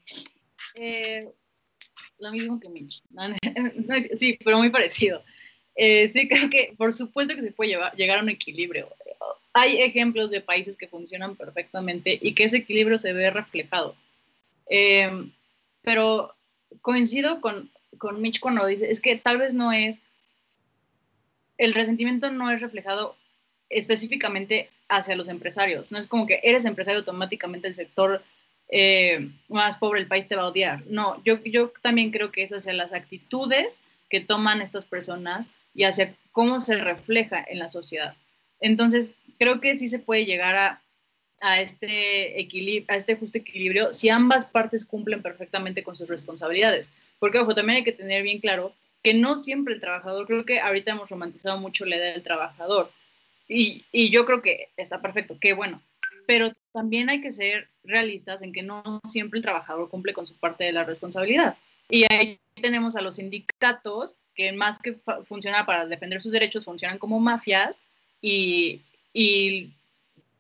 Eh, 0.74 1.32
lo 2.18 2.30
mismo 2.32 2.60
que 2.60 2.68
Mitch. 2.68 3.02
sí, 4.18 4.38
pero 4.44 4.58
muy 4.58 4.70
parecido. 4.70 5.22
Eh, 5.74 6.08
sí, 6.08 6.26
creo 6.28 6.48
que 6.48 6.74
por 6.76 6.92
supuesto 6.92 7.34
que 7.34 7.42
se 7.42 7.52
puede 7.52 7.70
llevar, 7.70 7.94
llegar 7.94 8.18
a 8.18 8.22
un 8.22 8.28
equilibrio. 8.28 8.88
Hay 9.52 9.78
ejemplos 9.78 10.30
de 10.30 10.40
países 10.40 10.76
que 10.76 10.88
funcionan 10.88 11.36
perfectamente 11.36 12.18
y 12.20 12.34
que 12.34 12.44
ese 12.44 12.58
equilibrio 12.58 12.98
se 12.98 13.12
ve 13.12 13.30
reflejado. 13.30 13.94
Eh, 14.68 15.10
pero 15.82 16.34
coincido 16.82 17.40
con, 17.40 17.70
con 17.98 18.20
Mitch 18.20 18.40
cuando 18.40 18.66
dice, 18.66 18.90
es 18.90 19.00
que 19.00 19.16
tal 19.16 19.38
vez 19.38 19.54
no 19.54 19.72
es 19.72 20.00
el 21.58 21.74
resentimiento 21.74 22.30
no 22.30 22.50
es 22.50 22.60
reflejado 22.60 23.16
específicamente 23.70 24.70
hacia 24.88 25.16
los 25.16 25.28
empresarios. 25.28 25.90
No 25.90 25.98
es 25.98 26.06
como 26.06 26.26
que 26.26 26.40
eres 26.42 26.64
empresario 26.64 27.00
automáticamente 27.00 27.68
el 27.68 27.74
sector 27.74 28.22
eh, 28.68 29.28
más 29.48 29.78
pobre 29.78 30.00
del 30.00 30.08
país 30.08 30.26
te 30.26 30.36
va 30.36 30.42
a 30.42 30.48
odiar. 30.48 30.84
No, 30.86 31.22
yo, 31.24 31.42
yo 31.44 31.72
también 31.82 32.10
creo 32.10 32.32
que 32.32 32.42
es 32.42 32.52
hacia 32.52 32.72
las 32.72 32.92
actitudes 32.92 33.82
que 34.08 34.20
toman 34.20 34.60
estas 34.60 34.86
personas 34.86 35.50
y 35.74 35.84
hacia 35.84 36.14
cómo 36.32 36.60
se 36.60 36.76
refleja 36.76 37.44
en 37.48 37.58
la 37.58 37.68
sociedad. 37.68 38.14
Entonces, 38.60 39.10
creo 39.38 39.60
que 39.60 39.74
sí 39.76 39.88
se 39.88 39.98
puede 39.98 40.24
llegar 40.24 40.56
a, 40.56 40.82
a 41.40 41.60
este 41.60 42.40
equilibrio, 42.40 42.86
a 42.88 42.96
este 42.96 43.16
justo 43.16 43.38
equilibrio 43.38 43.92
si 43.92 44.08
ambas 44.08 44.46
partes 44.46 44.84
cumplen 44.84 45.22
perfectamente 45.22 45.82
con 45.82 45.96
sus 45.96 46.08
responsabilidades. 46.08 46.90
Porque, 47.18 47.38
ojo, 47.38 47.54
también 47.54 47.78
hay 47.78 47.84
que 47.84 47.92
tener 47.92 48.22
bien 48.22 48.40
claro 48.40 48.72
que 49.02 49.14
no 49.14 49.36
siempre 49.36 49.74
el 49.74 49.80
trabajador, 49.80 50.26
creo 50.26 50.44
que 50.44 50.60
ahorita 50.60 50.92
hemos 50.92 51.08
romantizado 51.08 51.58
mucho 51.58 51.84
la 51.84 51.96
idea 51.96 52.12
del 52.12 52.22
trabajador. 52.22 52.90
Y, 53.48 53.84
y 53.92 54.10
yo 54.10 54.26
creo 54.26 54.42
que 54.42 54.68
está 54.76 55.00
perfecto, 55.00 55.36
qué 55.40 55.52
bueno. 55.52 55.80
Pero 56.26 56.52
también 56.72 57.08
hay 57.08 57.20
que 57.20 57.32
ser 57.32 57.68
realistas 57.84 58.42
en 58.42 58.52
que 58.52 58.62
no 58.62 59.00
siempre 59.04 59.38
el 59.38 59.44
trabajador 59.44 59.88
cumple 59.88 60.12
con 60.12 60.26
su 60.26 60.36
parte 60.36 60.64
de 60.64 60.72
la 60.72 60.84
responsabilidad. 60.84 61.56
Y 61.88 62.04
ahí 62.12 62.38
tenemos 62.60 62.96
a 62.96 63.02
los 63.02 63.16
sindicatos 63.16 64.16
que 64.34 64.52
más 64.52 64.78
que 64.78 64.98
funcionar 65.26 65.66
para 65.66 65.86
defender 65.86 66.20
sus 66.20 66.32
derechos, 66.32 66.64
funcionan 66.64 66.98
como 66.98 67.20
mafias 67.20 67.80
y, 68.20 68.82
y 69.12 69.72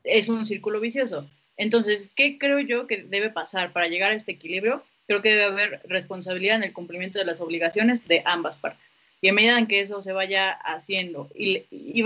es 0.04 0.28
un 0.28 0.44
círculo 0.44 0.80
vicioso. 0.80 1.28
Entonces, 1.56 2.10
¿qué 2.14 2.38
creo 2.38 2.60
yo 2.60 2.86
que 2.86 3.04
debe 3.04 3.30
pasar 3.30 3.72
para 3.72 3.88
llegar 3.88 4.10
a 4.12 4.14
este 4.14 4.32
equilibrio? 4.32 4.82
Creo 5.06 5.22
que 5.22 5.30
debe 5.30 5.44
haber 5.44 5.80
responsabilidad 5.84 6.56
en 6.56 6.64
el 6.64 6.72
cumplimiento 6.72 7.18
de 7.18 7.24
las 7.24 7.40
obligaciones 7.40 8.06
de 8.06 8.22
ambas 8.24 8.58
partes. 8.58 8.92
Y 9.22 9.28
a 9.28 9.32
medida 9.32 9.58
en 9.58 9.66
que 9.66 9.80
eso 9.80 10.02
se 10.02 10.12
vaya 10.12 10.50
haciendo 10.50 11.30
y, 11.34 11.64
y 11.70 12.02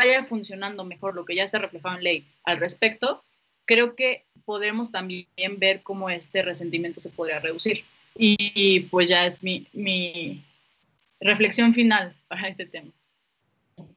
vaya 0.00 0.24
funcionando 0.24 0.84
mejor 0.84 1.14
lo 1.14 1.24
que 1.24 1.34
ya 1.34 1.44
está 1.44 1.58
reflejado 1.58 1.96
en 1.96 2.04
ley 2.04 2.26
al 2.44 2.58
respecto, 2.58 3.22
creo 3.66 3.94
que 3.94 4.24
podremos 4.44 4.90
también 4.90 5.26
ver 5.58 5.82
cómo 5.82 6.08
este 6.08 6.42
resentimiento 6.42 7.00
se 7.00 7.10
podría 7.10 7.38
reducir. 7.38 7.84
Y, 8.16 8.80
pues 8.90 9.08
ya 9.08 9.24
es 9.24 9.42
mi, 9.42 9.66
mi 9.72 10.44
reflexión 11.20 11.72
final 11.72 12.14
para 12.28 12.48
este 12.48 12.66
tema. 12.66 12.90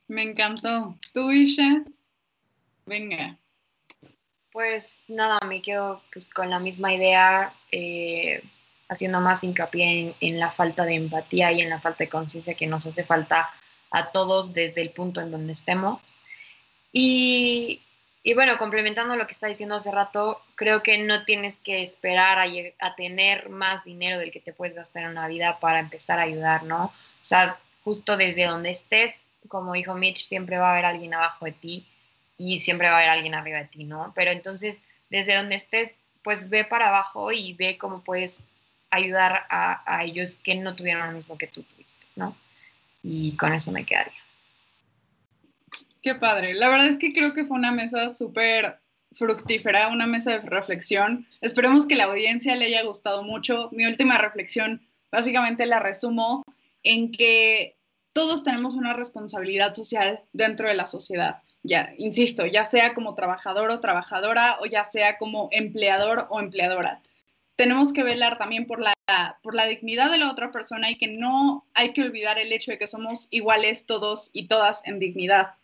Me 0.07 0.21
encantó. 0.21 0.97
¿Tú, 1.13 1.31
Isha? 1.31 1.83
Venga. 2.85 3.37
Pues 4.51 4.99
nada, 5.07 5.39
me 5.47 5.61
quedo 5.61 6.03
pues, 6.13 6.29
con 6.29 6.49
la 6.49 6.59
misma 6.59 6.93
idea, 6.93 7.53
eh, 7.71 8.43
haciendo 8.87 9.19
más 9.19 9.43
hincapié 9.43 10.01
en, 10.01 10.15
en, 10.19 10.39
la 10.39 10.51
falta 10.51 10.85
de 10.85 10.95
empatía 10.95 11.51
y 11.51 11.61
en 11.61 11.69
la 11.69 11.81
falta 11.81 12.03
de 12.03 12.09
conciencia 12.09 12.53
que 12.53 12.67
nos 12.67 12.85
hace 12.85 13.03
falta 13.03 13.49
a 13.93 14.11
todos 14.11 14.53
desde 14.53 14.81
el 14.81 14.89
punto 14.89 15.21
en 15.21 15.31
donde 15.31 15.53
estemos. 15.53 16.01
Y, 16.91 17.81
y, 18.23 18.33
bueno, 18.33 18.57
complementando 18.57 19.15
lo 19.15 19.27
que 19.27 19.33
está 19.33 19.47
diciendo 19.47 19.75
hace 19.75 19.91
rato, 19.91 20.41
creo 20.55 20.81
que 20.81 20.97
no 20.97 21.25
tienes 21.25 21.57
que 21.57 21.83
esperar 21.83 22.39
a, 22.79 22.95
tener 22.95 23.49
más 23.49 23.83
dinero 23.83 24.17
del 24.17 24.31
que 24.31 24.39
te 24.39 24.51
puedes 24.51 24.73
gastar 24.73 25.03
en 25.03 25.09
una 25.09 25.27
vida 25.27 25.59
para 25.59 25.79
empezar 25.79 26.19
a 26.19 26.23
ayudar, 26.23 26.63
¿no? 26.63 26.85
O 26.85 27.23
sea, 27.23 27.59
justo 27.83 28.17
desde 28.17 28.47
donde 28.47 28.71
estés, 28.71 29.23
como 29.47 29.73
dijo 29.73 29.93
Mitch, 29.93 30.25
siempre 30.25 30.57
va 30.57 30.69
a 30.69 30.71
haber 30.73 30.85
alguien 30.85 31.13
abajo 31.13 31.45
de 31.45 31.51
ti 31.51 31.87
y 32.35 32.59
siempre 32.59 32.87
va 32.87 32.95
a 32.95 32.97
haber 32.97 33.09
alguien 33.11 33.35
arriba 33.35 33.59
de 33.59 33.65
ti, 33.65 33.83
¿no? 33.83 34.11
Pero 34.15 34.31
entonces, 34.31 34.79
desde 35.11 35.35
donde 35.35 35.55
estés, 35.55 35.93
pues 36.23 36.49
ve 36.49 36.65
para 36.65 36.87
abajo 36.87 37.31
y 37.31 37.53
ve 37.53 37.77
cómo 37.77 38.03
puedes 38.03 38.43
ayudar 38.89 39.45
a, 39.49 39.83
a 39.85 40.03
ellos 40.03 40.37
que 40.43 40.55
no 40.55 40.75
tuvieron 40.75 41.05
lo 41.05 41.13
mismo 41.13 41.37
que 41.37 41.47
tú 41.47 41.61
tuviste, 41.61 42.03
¿no? 42.15 42.35
Y 43.03 43.35
con 43.35 43.53
eso 43.53 43.71
me 43.71 43.85
quedaría. 43.85 44.13
Qué 46.01 46.15
padre. 46.15 46.53
La 46.53 46.69
verdad 46.69 46.87
es 46.87 46.97
que 46.97 47.13
creo 47.13 47.33
que 47.33 47.45
fue 47.45 47.57
una 47.57 47.71
mesa 47.71 48.09
súper 48.09 48.79
fructífera, 49.15 49.89
una 49.89 50.07
mesa 50.07 50.31
de 50.31 50.39
reflexión. 50.39 51.27
Esperemos 51.41 51.85
que 51.85 51.95
la 51.95 52.05
audiencia 52.05 52.55
le 52.55 52.65
haya 52.65 52.83
gustado 52.83 53.23
mucho. 53.23 53.69
Mi 53.71 53.85
última 53.85 54.17
reflexión 54.17 54.81
básicamente 55.11 55.65
la 55.65 55.79
resumo 55.79 56.43
en 56.81 57.11
que 57.11 57.77
todos 58.13 58.43
tenemos 58.43 58.75
una 58.75 58.93
responsabilidad 58.93 59.73
social 59.75 60.21
dentro 60.33 60.67
de 60.67 60.75
la 60.75 60.85
sociedad. 60.85 61.41
Ya, 61.63 61.93
insisto, 61.97 62.45
ya 62.45 62.65
sea 62.65 62.93
como 62.93 63.15
trabajador 63.15 63.71
o 63.71 63.79
trabajadora 63.79 64.57
o 64.59 64.65
ya 64.65 64.83
sea 64.83 65.17
como 65.17 65.49
empleador 65.51 66.27
o 66.29 66.39
empleadora. 66.39 67.01
Tenemos 67.55 67.93
que 67.93 68.03
velar 68.03 68.37
también 68.37 68.67
por 68.67 68.79
por 69.41 69.55
la 69.55 69.65
dignidad 69.65 70.11
de 70.11 70.17
la 70.17 70.31
otra 70.31 70.51
persona 70.51 70.89
y 70.89 70.97
que 70.97 71.07
no 71.07 71.65
hay 71.73 71.93
que 71.93 72.01
olvidar 72.01 72.39
el 72.39 72.51
hecho 72.51 72.71
de 72.71 72.77
que 72.77 72.87
somos 72.87 73.27
iguales 73.31 73.85
todos 73.85 74.29
y 74.33 74.47
todas 74.47 74.81
en 74.85 74.99
dignidad. 74.99 75.55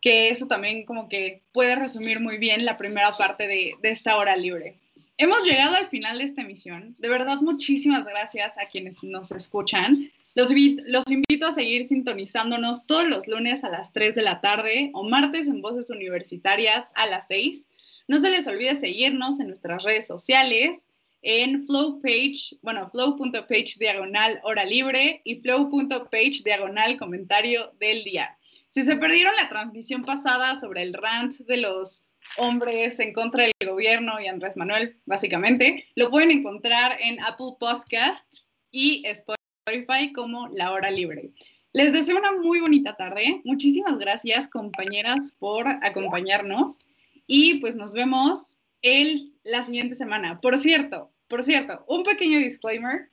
Que 0.00 0.30
eso 0.30 0.46
también 0.46 0.84
como 0.84 1.08
que 1.08 1.42
puede 1.52 1.76
resumir 1.76 2.20
muy 2.20 2.38
bien 2.38 2.64
la 2.64 2.76
primera 2.76 3.10
parte 3.12 3.46
de, 3.46 3.74
de 3.82 3.90
esta 3.90 4.16
hora 4.16 4.36
libre. 4.36 4.78
Hemos 5.20 5.42
llegado 5.42 5.74
al 5.74 5.88
final 5.88 6.18
de 6.18 6.24
esta 6.24 6.42
emisión. 6.42 6.94
De 7.00 7.08
verdad, 7.08 7.40
muchísimas 7.40 8.04
gracias 8.04 8.56
a 8.56 8.62
quienes 8.70 9.02
nos 9.02 9.32
escuchan. 9.32 9.92
Los, 10.36 10.52
los, 10.86 11.10
invito 11.10 11.48
a 11.48 11.52
seguir 11.52 11.88
sintonizándonos 11.88 12.86
todos 12.86 13.04
los 13.08 13.26
lunes 13.26 13.64
a 13.64 13.68
las 13.68 13.92
3 13.92 14.14
de 14.14 14.22
la 14.22 14.40
tarde 14.40 14.90
o 14.94 15.02
martes 15.08 15.48
en 15.48 15.60
Voces 15.60 15.90
Universitarias 15.90 16.86
a 16.94 17.06
las 17.06 17.26
6. 17.26 17.68
No 18.06 18.20
se 18.20 18.30
les 18.30 18.46
olvide 18.46 18.76
seguirnos 18.76 19.40
en 19.40 19.48
nuestras 19.48 19.82
redes 19.82 20.06
sociales, 20.06 20.87
en 21.22 21.66
Flow 21.66 22.00
Page, 22.00 22.58
bueno, 22.62 22.88
flow.page 22.90 23.74
diagonal 23.78 24.40
hora 24.44 24.64
libre 24.64 25.20
y 25.24 25.40
flow.page 25.40 26.42
diagonal 26.44 26.98
comentario 26.98 27.72
del 27.80 28.04
día. 28.04 28.38
Si 28.68 28.82
se 28.82 28.96
perdieron 28.96 29.34
la 29.36 29.48
transmisión 29.48 30.02
pasada 30.02 30.56
sobre 30.56 30.82
el 30.82 30.94
rant 30.94 31.34
de 31.46 31.56
los 31.56 32.06
hombres 32.36 33.00
en 33.00 33.12
contra 33.12 33.44
del 33.44 33.68
gobierno 33.68 34.20
y 34.20 34.26
Andrés 34.26 34.56
Manuel, 34.56 35.00
básicamente, 35.06 35.86
lo 35.96 36.10
pueden 36.10 36.30
encontrar 36.30 36.96
en 37.00 37.20
Apple 37.22 37.56
Podcasts 37.58 38.50
y 38.70 39.02
Spotify 39.06 40.12
como 40.12 40.48
La 40.48 40.72
Hora 40.72 40.90
Libre. 40.90 41.32
Les 41.72 41.92
deseo 41.92 42.18
una 42.18 42.32
muy 42.32 42.60
bonita 42.60 42.96
tarde. 42.96 43.40
Muchísimas 43.44 43.98
gracias, 43.98 44.48
compañeras, 44.48 45.36
por 45.38 45.66
acompañarnos. 45.82 46.86
Y 47.26 47.60
pues 47.60 47.76
nos 47.76 47.92
vemos 47.92 48.57
el, 48.82 49.34
la 49.44 49.62
siguiente 49.62 49.94
semana. 49.94 50.38
Por 50.38 50.56
cierto, 50.56 51.12
por 51.28 51.42
cierto, 51.42 51.84
un 51.88 52.02
pequeño 52.02 52.38
disclaimer. 52.38 53.10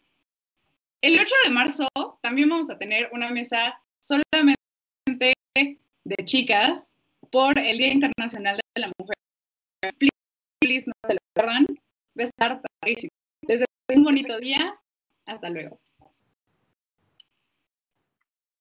El 1.02 1.20
8 1.20 1.34
de 1.46 1.52
marzo 1.52 1.88
también 2.22 2.50
vamos 2.50 2.70
a 2.70 2.78
tener 2.78 3.10
una 3.12 3.30
mesa 3.30 3.80
solamente 4.00 4.56
de 5.56 6.16
chicas 6.24 6.96
por 7.32 7.58
el 7.60 7.78
Día 7.78 7.94
Internacional 7.94 8.60
de 8.76 8.82
la 8.82 8.92
Mujer. 8.98 9.16
Please, 10.60 10.86
no 10.88 10.94
se 11.08 11.14
lo 11.14 11.20
pierdan. 11.34 11.66
Va 12.18 12.24
a 12.24 12.24
estar 12.24 12.62
padrísimo. 12.62 13.12
Desde 13.42 13.66
un 13.94 14.04
bonito 14.04 14.40
día. 14.40 14.80
Hasta 15.26 15.50
luego. 15.50 15.80